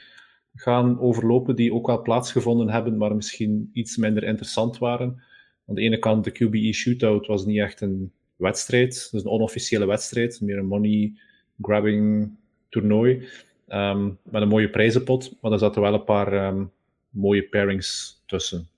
gaan 0.56 1.00
overlopen 1.00 1.56
die 1.56 1.74
ook 1.74 1.88
wel 1.88 2.02
plaatsgevonden 2.02 2.70
hebben, 2.70 2.98
maar 2.98 3.16
misschien 3.16 3.70
iets 3.74 3.98
minder 3.98 4.24
interessant 4.24 4.78
waren. 4.78 5.24
Aan 5.68 5.76
de 5.76 5.82
ene 5.82 6.00
kant, 6.00 6.24
de 6.24 6.32
QBE 6.32 6.74
Shootout 6.74 7.28
was 7.28 7.46
niet 7.46 7.60
echt 7.60 7.82
een 7.82 8.12
wedstrijd, 8.36 9.08
dus 9.12 9.24
een 9.24 9.30
onofficiële 9.30 9.86
wedstrijd, 9.86 10.42
meer 10.42 10.58
een 10.58 10.66
money-grabbing 10.66 12.32
toernooi, 12.70 13.28
um, 13.68 14.18
met 14.24 14.42
een 14.42 14.48
mooie 14.48 14.70
prijzenpot, 14.70 15.38
maar 15.42 15.52
er 15.52 15.60
zaten 15.60 15.82
wel 15.82 15.94
een 15.94 16.04
paar 16.04 16.48
um, 16.48 16.72
mooie 17.10 17.44
pairings 17.44 18.22
tussen. 18.26 18.70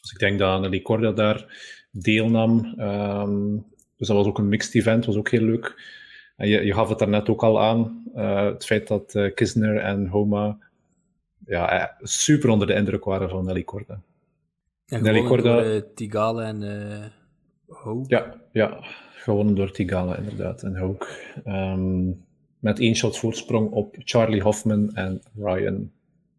Dus 0.00 0.12
ik 0.12 0.18
denk 0.18 0.38
dat 0.38 0.50
Anneli 0.50 0.82
Corda 0.82 1.12
daar 1.12 1.46
deelnam. 1.90 2.80
Um, 2.80 3.66
dus 3.96 4.08
dat 4.08 4.16
was 4.16 4.26
ook 4.26 4.38
een 4.38 4.48
mixed 4.48 4.74
event, 4.74 5.04
was 5.04 5.16
ook 5.16 5.30
heel 5.30 5.42
leuk. 5.42 5.92
En 6.36 6.48
je, 6.48 6.64
je 6.64 6.72
gaf 6.72 6.88
het 6.88 6.98
daarnet 6.98 7.28
ook 7.28 7.42
al 7.42 7.60
aan, 7.60 8.04
uh, 8.16 8.44
het 8.44 8.64
feit 8.64 8.88
dat 8.88 9.14
uh, 9.14 9.34
Kisner 9.34 9.76
en 9.76 10.06
Homa 10.06 10.58
ja, 11.46 11.70
eh, 11.70 12.06
super 12.06 12.48
onder 12.50 12.66
de 12.66 12.74
indruk 12.74 13.04
waren 13.04 13.28
van 13.28 13.44
Nelly 13.44 13.64
Nelly 14.86 15.22
Corda... 15.22 15.54
door 15.54 15.64
uh, 15.64 15.80
Tigale 15.94 16.42
en 16.42 17.12
Hoek. 17.66 18.08
Ja, 18.08 18.40
ja, 18.52 18.78
gewonnen 19.12 19.54
door 19.54 19.70
Tigale 19.70 20.16
inderdaad 20.16 20.62
en 20.62 20.78
Hoek. 20.78 21.08
Um, 21.46 22.24
met 22.58 22.78
één 22.78 22.94
shot 22.94 23.18
voorsprong 23.18 23.70
op 23.70 23.96
Charlie 23.98 24.42
Hoffman 24.42 24.94
en 24.94 25.22
Ryan 25.36 25.90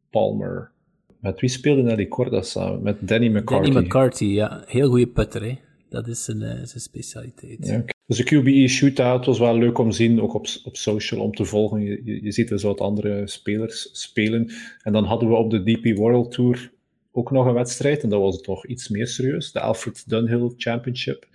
Palmer. 0.10 0.72
Met 1.20 1.40
wie 1.40 1.50
speelde 1.50 1.82
Nelly 1.82 2.08
Corda 2.08 2.42
samen? 2.42 2.82
Met 2.82 3.08
Danny 3.08 3.28
McCarthy. 3.28 3.72
Danny 3.72 3.86
McCarthy, 3.86 4.26
ja. 4.26 4.64
Heel 4.66 4.90
goede 4.90 5.08
putter, 5.08 5.44
hè. 5.44 5.58
Dat 5.96 6.08
is 6.08 6.24
zijn, 6.24 6.42
uh, 6.42 6.50
zijn 6.50 6.82
specialiteit. 6.82 7.68
Ja, 7.68 7.84
Dus 8.06 8.18
de 8.18 8.24
QBE 8.24 8.68
shootout 8.68 9.26
was 9.26 9.40
wel 9.40 9.58
leuk 9.58 9.78
om 9.78 9.90
te 9.90 9.96
zien, 9.96 10.22
ook 10.22 10.34
op, 10.34 10.48
op 10.64 10.78
social, 10.78 11.22
om 11.22 11.36
te 11.36 11.46
volgen. 11.46 11.82
Je, 11.82 12.02
je, 12.04 12.24
je 12.24 12.32
ziet 12.32 12.48
dus 12.48 12.64
wat 12.64 12.82
andere 12.82 13.28
spelers 13.28 13.90
spelen. 13.92 14.52
En 14.82 14.94
dan 14.94 15.04
hadden 15.04 15.30
we 15.30 15.36
op 15.36 15.52
de 15.52 15.64
DP 15.64 15.98
World 15.98 16.32
Tour 16.32 16.72
ook 17.12 17.32
nog 17.32 17.46
een 17.46 17.54
wedstrijd, 17.54 18.04
en 18.04 18.10
dat 18.10 18.22
was 18.22 18.42
toch 18.42 18.66
iets 18.66 18.90
meer 18.90 19.08
serieus. 19.08 19.52
De 19.52 19.60
Alfred 19.60 20.10
Dunhill 20.10 20.54
Championship. 20.58 21.28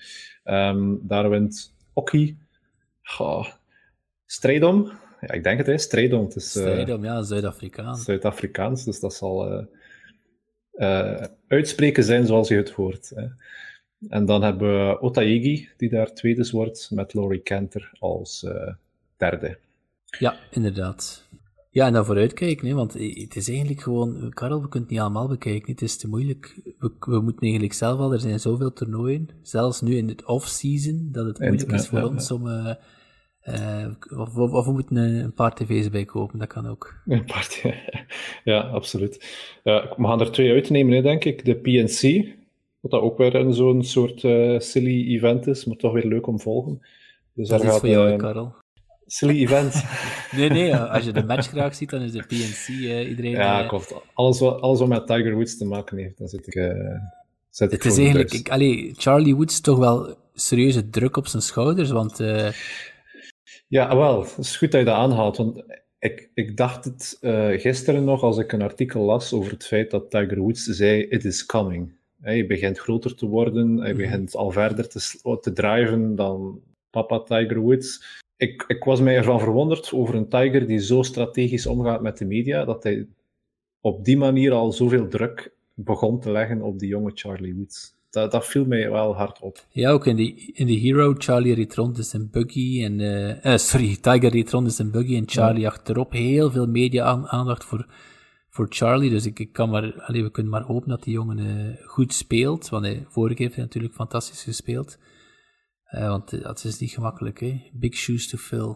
Um, 0.44 1.00
daar 1.02 1.30
wint 1.30 1.74
Oki. 1.92 2.38
Oh, 3.18 3.46
strijdom. 4.26 4.92
Ja, 5.20 5.32
ik 5.32 5.42
denk 5.42 5.58
het, 5.58 5.66
hè. 5.66 5.78
Strijdom. 5.78 6.24
Het 6.24 6.36
is, 6.36 6.56
uh, 6.56 6.62
strijdom, 6.62 7.04
ja, 7.04 7.22
Zuid-Afrikaans. 7.22 8.04
Zuid-Afrikaans, 8.04 8.84
dus 8.84 9.00
dat 9.00 9.14
zal 9.14 9.52
uh, 9.52 9.64
uh, 10.72 11.24
uitspreken 11.48 12.04
zijn 12.04 12.26
zoals 12.26 12.48
je 12.48 12.56
het 12.56 12.70
hoort. 12.70 13.12
Hè. 13.14 13.26
En 14.08 14.24
dan 14.24 14.42
hebben 14.42 14.86
we 14.86 15.00
Otaegi, 15.00 15.68
die 15.76 15.88
daar 15.88 16.12
tweede 16.12 16.50
wordt, 16.50 16.90
met 16.90 17.14
Laurie 17.14 17.40
Kenter 17.40 17.92
als 17.98 18.42
uh, 18.42 18.72
derde. 19.16 19.58
Ja, 20.18 20.36
inderdaad. 20.50 21.28
Ja, 21.70 21.86
en 21.86 21.92
dan 21.92 22.04
vooruitkijken, 22.04 22.66
hè, 22.66 22.74
want 22.74 22.92
het 22.92 23.36
is 23.36 23.48
eigenlijk 23.48 23.80
gewoon, 23.80 24.30
Karel, 24.34 24.62
we 24.62 24.68
kunnen 24.68 24.88
het 24.88 24.90
niet 24.90 25.00
allemaal 25.00 25.28
bekijken, 25.28 25.72
het 25.72 25.82
is 25.82 25.96
te 25.96 26.08
moeilijk. 26.08 26.60
We, 26.78 26.92
we 26.98 27.20
moeten 27.20 27.42
eigenlijk 27.42 27.72
zelf 27.72 27.98
al, 27.98 28.12
er 28.12 28.20
zijn 28.20 28.40
zoveel 28.40 28.72
toernooien, 28.72 29.28
zelfs 29.42 29.80
nu 29.80 29.96
in 29.96 30.08
het 30.08 30.24
off-season, 30.24 31.08
dat 31.12 31.26
het 31.26 31.38
moeilijk 31.38 31.72
is 31.72 31.88
voor 31.88 31.98
ja, 31.98 32.06
ons 32.06 32.30
om... 32.30 32.46
Uh, 32.46 32.74
uh, 33.44 33.86
of, 34.16 34.36
of, 34.36 34.52
of, 34.52 34.66
we 34.66 34.72
moeten 34.72 34.96
een 34.96 35.34
paar 35.34 35.54
tv's 35.54 35.90
bij 35.90 36.04
kopen, 36.04 36.38
dat 36.38 36.48
kan 36.48 36.66
ook. 36.66 36.94
Een 37.06 37.24
paar, 37.24 37.48
ja, 38.44 38.60
absoluut. 38.60 39.24
We 39.62 39.94
gaan 39.96 40.20
er 40.20 40.32
twee 40.32 40.52
uitnemen, 40.52 40.94
hè, 40.94 41.02
denk 41.02 41.24
ik. 41.24 41.44
De 41.44 41.56
PNC, 41.56 42.26
wat 42.80 42.90
dat 42.90 43.00
ook 43.00 43.18
weer 43.18 43.52
zo'n 43.52 43.84
soort 43.84 44.22
uh, 44.22 44.58
silly 44.58 45.14
event 45.14 45.46
is, 45.46 45.64
maar 45.64 45.76
toch 45.76 45.92
weer 45.92 46.06
leuk 46.06 46.26
om 46.26 46.36
te 46.36 46.42
volgen. 46.42 46.86
Dus 47.34 47.48
dat 47.48 47.62
is 47.62 47.68
gaat, 47.68 47.78
voor 47.78 47.88
jou, 47.88 48.10
uh, 48.10 48.16
Karel. 48.16 48.54
Silly 49.06 49.40
event. 49.40 49.84
nee, 50.36 50.48
nee, 50.48 50.76
als 50.76 51.04
je 51.04 51.12
de 51.12 51.24
match 51.24 51.48
graag 51.48 51.74
ziet, 51.74 51.90
dan 51.90 52.00
is 52.00 52.12
de 52.12 52.22
PNC 52.22 52.68
uh, 52.68 53.08
iedereen... 53.08 53.30
Ja, 53.30 53.66
klopt. 53.66 53.94
Alles 54.14 54.40
wat, 54.40 54.60
alles 54.60 54.78
wat 54.78 54.88
met 54.88 55.06
Tiger 55.06 55.34
Woods 55.34 55.58
te 55.58 55.64
maken 55.64 55.96
heeft, 55.96 56.18
dan 56.18 56.28
zit 56.28 56.46
ik... 56.46 56.74
zit 57.50 57.70
het 57.70 57.84
is 57.84 57.98
eigenlijk... 57.98 58.32
Ik, 58.32 58.50
allee, 58.50 58.92
Charlie 58.96 59.36
Woods 59.36 59.60
toch 59.60 59.78
wel 59.78 60.14
serieuze 60.34 60.90
druk 60.90 61.16
op 61.16 61.26
zijn 61.26 61.42
schouders, 61.42 61.90
want... 61.90 62.18
Ja, 63.68 63.96
wel, 63.96 64.20
het 64.20 64.38
is 64.38 64.56
goed 64.56 64.70
dat 64.70 64.80
je 64.80 64.86
dat 64.86 64.96
aanhaalt, 64.96 65.36
want 65.36 65.64
ik, 65.98 66.30
ik 66.34 66.56
dacht 66.56 66.84
het 66.84 67.18
gisteren 67.60 68.04
nog 68.04 68.22
als 68.22 68.38
ik 68.38 68.52
een 68.52 68.62
artikel 68.62 69.02
las 69.02 69.32
over 69.32 69.52
het 69.52 69.66
feit 69.66 69.90
dat 69.90 70.10
Tiger 70.10 70.38
Woods 70.38 70.64
zei, 70.64 71.02
it 71.02 71.24
is 71.24 71.46
coming. 71.46 71.98
Je 72.24 72.46
begint 72.46 72.78
groter 72.78 73.14
te 73.14 73.26
worden, 73.26 73.76
je 73.76 73.82
mhm. 73.82 73.96
begint 73.96 74.36
al 74.36 74.50
verder 74.50 74.88
te, 74.88 75.38
te 75.40 75.52
driven 75.52 76.14
dan 76.16 76.60
papa 76.90 77.20
Tiger 77.20 77.60
Woods. 77.60 78.18
Ik, 78.36 78.64
ik 78.66 78.84
was 78.84 79.00
mij 79.00 79.16
ervan 79.16 79.40
verwonderd 79.40 79.92
over 79.92 80.14
een 80.14 80.28
Tiger 80.28 80.66
die 80.66 80.78
zo 80.78 81.02
strategisch 81.02 81.66
omgaat 81.66 82.02
met 82.02 82.18
de 82.18 82.24
media, 82.24 82.64
dat 82.64 82.82
hij 82.82 83.06
op 83.80 84.04
die 84.04 84.16
manier 84.16 84.52
al 84.52 84.72
zoveel 84.72 85.08
druk 85.08 85.52
begon 85.74 86.20
te 86.20 86.30
leggen 86.30 86.62
op 86.62 86.78
die 86.78 86.88
jonge 86.88 87.10
Charlie 87.14 87.54
Woods. 87.54 87.98
Dat, 88.10 88.30
dat 88.30 88.46
viel 88.46 88.64
mij 88.64 88.90
wel 88.90 89.14
hard 89.14 89.40
op. 89.40 89.66
Ja, 89.68 89.90
ook 89.90 90.06
in 90.06 90.16
de, 90.16 90.52
in 90.52 90.66
de 90.66 90.72
Hero, 90.72 91.14
Charlie 91.18 91.54
reed 91.54 91.74
rond 91.74 91.98
is 91.98 92.12
een 92.12 92.28
buggy. 92.30 92.84
En, 92.84 92.98
uh, 93.00 93.56
sorry, 93.56 93.96
Tiger 93.96 94.30
reed 94.30 94.50
rond 94.50 94.66
is 94.66 94.78
een 94.78 94.90
buggy 94.90 95.16
en 95.16 95.28
Charlie 95.28 95.66
achterop. 95.66 96.12
Heel 96.12 96.50
veel 96.50 96.66
media-aandacht 96.66 97.64
voor 97.64 97.86
voor 98.50 98.66
Charlie. 98.68 99.10
Dus 99.10 99.26
ik, 99.26 99.38
ik 99.38 99.52
kan 99.52 99.70
maar, 99.70 100.02
allee, 100.02 100.22
we 100.22 100.30
kunnen 100.30 100.52
maar 100.52 100.62
hopen 100.62 100.88
dat 100.88 101.02
die 101.02 101.14
jongen 101.14 101.38
uh, 101.38 101.86
goed 101.86 102.14
speelt. 102.14 102.68
Want 102.68 102.84
hij, 102.84 103.04
vorige 103.08 103.34
keer 103.34 103.44
heeft 103.44 103.56
hij 103.56 103.64
natuurlijk 103.64 103.94
fantastisch 103.94 104.42
gespeeld. 104.42 104.98
Uh, 105.94 106.08
want 106.08 106.30
het 106.30 106.64
is 106.64 106.78
niet 106.78 106.90
gemakkelijk, 106.90 107.40
hè? 107.40 107.70
Big 107.72 107.94
shoes 107.94 108.28
to 108.28 108.38
fill. 108.38 108.74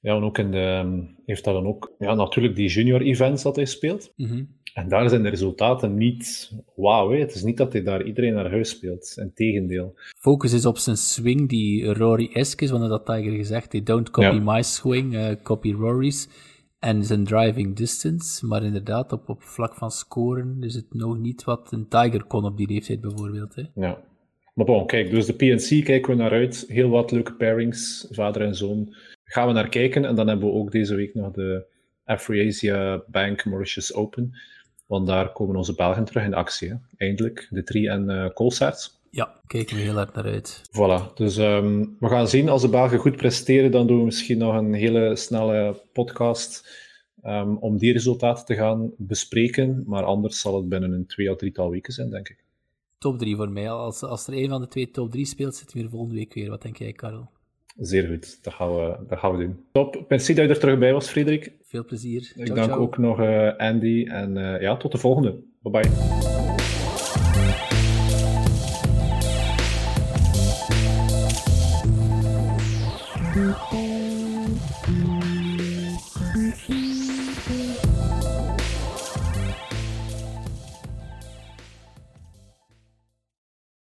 Ja, 0.00 0.16
en 0.16 0.22
ook 0.22 0.38
in 0.38 0.50
de, 0.50 0.58
ehm, 0.58 1.00
heeft 1.24 1.44
dat 1.44 1.54
dan 1.54 1.66
ook, 1.66 1.94
ja, 1.98 2.14
natuurlijk 2.14 2.56
die 2.56 2.68
junior 2.68 3.00
events 3.00 3.42
dat 3.42 3.56
hij 3.56 3.64
speelt. 3.64 4.12
Mm 4.16 4.28
-hmm. 4.28 4.58
En 4.74 4.88
daar 4.88 5.08
zijn 5.08 5.22
de 5.22 5.28
resultaten 5.28 5.94
niet 5.94 6.52
wauw. 6.76 7.10
Het 7.10 7.34
is 7.34 7.42
niet 7.42 7.56
dat 7.56 7.72
hij 7.72 7.82
daar 7.82 8.04
iedereen 8.04 8.34
naar 8.34 8.50
huis 8.50 8.70
speelt. 8.70 9.14
Integendeel. 9.16 9.98
Focus 10.18 10.52
is 10.52 10.66
op 10.66 10.78
zijn 10.78 10.96
swing 10.96 11.48
die 11.48 11.92
Rory-esque 11.92 12.64
is, 12.64 12.70
want 12.70 12.88
dat 12.88 13.06
Tiger 13.06 13.32
gezegd. 13.32 13.70
They 13.70 13.82
don't 13.82 14.10
copy 14.10 14.34
ja. 14.34 14.52
my 14.54 14.62
swing, 14.62 15.14
uh, 15.14 15.32
copy 15.42 15.72
Rory's 15.72 16.28
en 16.80 17.04
zijn 17.04 17.24
driving 17.24 17.76
distance. 17.76 18.46
Maar 18.46 18.62
inderdaad, 18.62 19.12
op, 19.12 19.28
op 19.28 19.42
vlak 19.42 19.74
van 19.74 19.90
scoren 19.90 20.56
is 20.60 20.74
het 20.74 20.94
nog 20.94 21.18
niet 21.18 21.44
wat 21.44 21.72
een 21.72 21.88
Tiger 21.88 22.24
kon 22.24 22.44
op 22.44 22.56
die 22.56 22.68
leeftijd 22.68 23.00
bijvoorbeeld. 23.00 23.54
Hè. 23.54 23.62
Ja. 23.74 24.02
Maar 24.54 24.66
bon, 24.66 24.86
kijk, 24.86 25.10
dus 25.10 25.26
de 25.26 25.34
PNC 25.34 25.84
kijken 25.84 26.10
we 26.10 26.22
naar 26.22 26.30
uit. 26.30 26.64
Heel 26.68 26.88
wat 26.88 27.10
leuke 27.10 27.34
pairings, 27.34 28.06
vader 28.10 28.42
en 28.42 28.54
zoon. 28.54 28.94
Gaan 29.24 29.46
we 29.46 29.52
naar 29.52 29.68
kijken. 29.68 30.04
En 30.04 30.14
dan 30.14 30.28
hebben 30.28 30.48
we 30.48 30.54
ook 30.54 30.72
deze 30.72 30.94
week 30.94 31.14
nog 31.14 31.32
de 31.32 31.64
Afrasia 32.04 33.02
Bank 33.06 33.44
Mauritius 33.44 33.94
Open. 33.94 34.32
Want 34.86 35.06
daar 35.06 35.32
komen 35.32 35.56
onze 35.56 35.74
Belgen 35.74 36.04
terug 36.04 36.24
in 36.24 36.34
actie. 36.34 36.78
Eindelijk, 36.96 37.46
de 37.50 37.62
Tri 37.62 37.86
en 37.86 38.10
uh, 38.10 38.28
ja, 39.10 39.40
kijken 39.46 39.76
we 39.76 39.82
heel 39.82 39.94
hard 39.94 40.14
naar 40.14 40.24
uit. 40.24 40.62
Voilà, 40.70 41.12
dus 41.14 41.36
um, 41.36 41.96
we 41.98 42.08
gaan 42.08 42.28
zien. 42.28 42.48
Als 42.48 42.62
de 42.62 42.68
Belgen 42.68 42.98
goed 42.98 43.16
presteren, 43.16 43.70
dan 43.70 43.86
doen 43.86 43.98
we 43.98 44.04
misschien 44.04 44.38
nog 44.38 44.54
een 44.54 44.74
hele 44.74 45.16
snelle 45.16 45.82
podcast 45.92 46.78
um, 47.24 47.56
om 47.56 47.78
die 47.78 47.92
resultaten 47.92 48.44
te 48.44 48.54
gaan 48.54 48.90
bespreken. 48.96 49.82
Maar 49.86 50.04
anders 50.04 50.40
zal 50.40 50.56
het 50.56 50.68
binnen 50.68 50.92
een 50.92 51.06
twee 51.06 51.30
of 51.30 51.36
drietal 51.36 51.70
weken 51.70 51.92
zijn, 51.92 52.10
denk 52.10 52.28
ik. 52.28 52.44
Top 52.98 53.18
3 53.18 53.36
voor 53.36 53.50
mij. 53.50 53.70
Als, 53.70 54.02
als 54.02 54.26
er 54.26 54.34
een 54.34 54.48
van 54.48 54.60
de 54.60 54.68
twee 54.68 54.90
top 54.90 55.10
3 55.10 55.24
speelt, 55.24 55.54
zitten 55.54 55.82
we 55.82 55.88
volgende 55.88 56.14
week 56.14 56.34
weer. 56.34 56.50
Wat 56.50 56.62
denk 56.62 56.76
jij, 56.76 56.92
Karel? 56.92 57.30
Zeer 57.78 58.06
goed, 58.06 58.38
dat 58.42 58.52
gaan 58.52 58.74
we, 58.74 58.96
dat 59.08 59.18
gaan 59.18 59.36
we 59.36 59.44
doen. 59.44 59.64
Top, 59.72 60.04
merci 60.08 60.34
dat 60.34 60.44
je 60.44 60.50
er 60.50 60.60
terug 60.60 60.78
bij 60.78 60.92
was, 60.92 61.08
Frederik. 61.08 61.52
Veel 61.62 61.84
plezier. 61.84 62.32
Ik 62.34 62.54
dank 62.54 62.76
ook 62.76 62.98
nog 62.98 63.20
uh, 63.20 63.56
Andy 63.56 64.06
en 64.08 64.36
uh, 64.36 64.60
ja, 64.60 64.76
tot 64.76 64.92
de 64.92 64.98
volgende. 64.98 65.42
Bye 65.62 65.72
bye. 65.72 66.39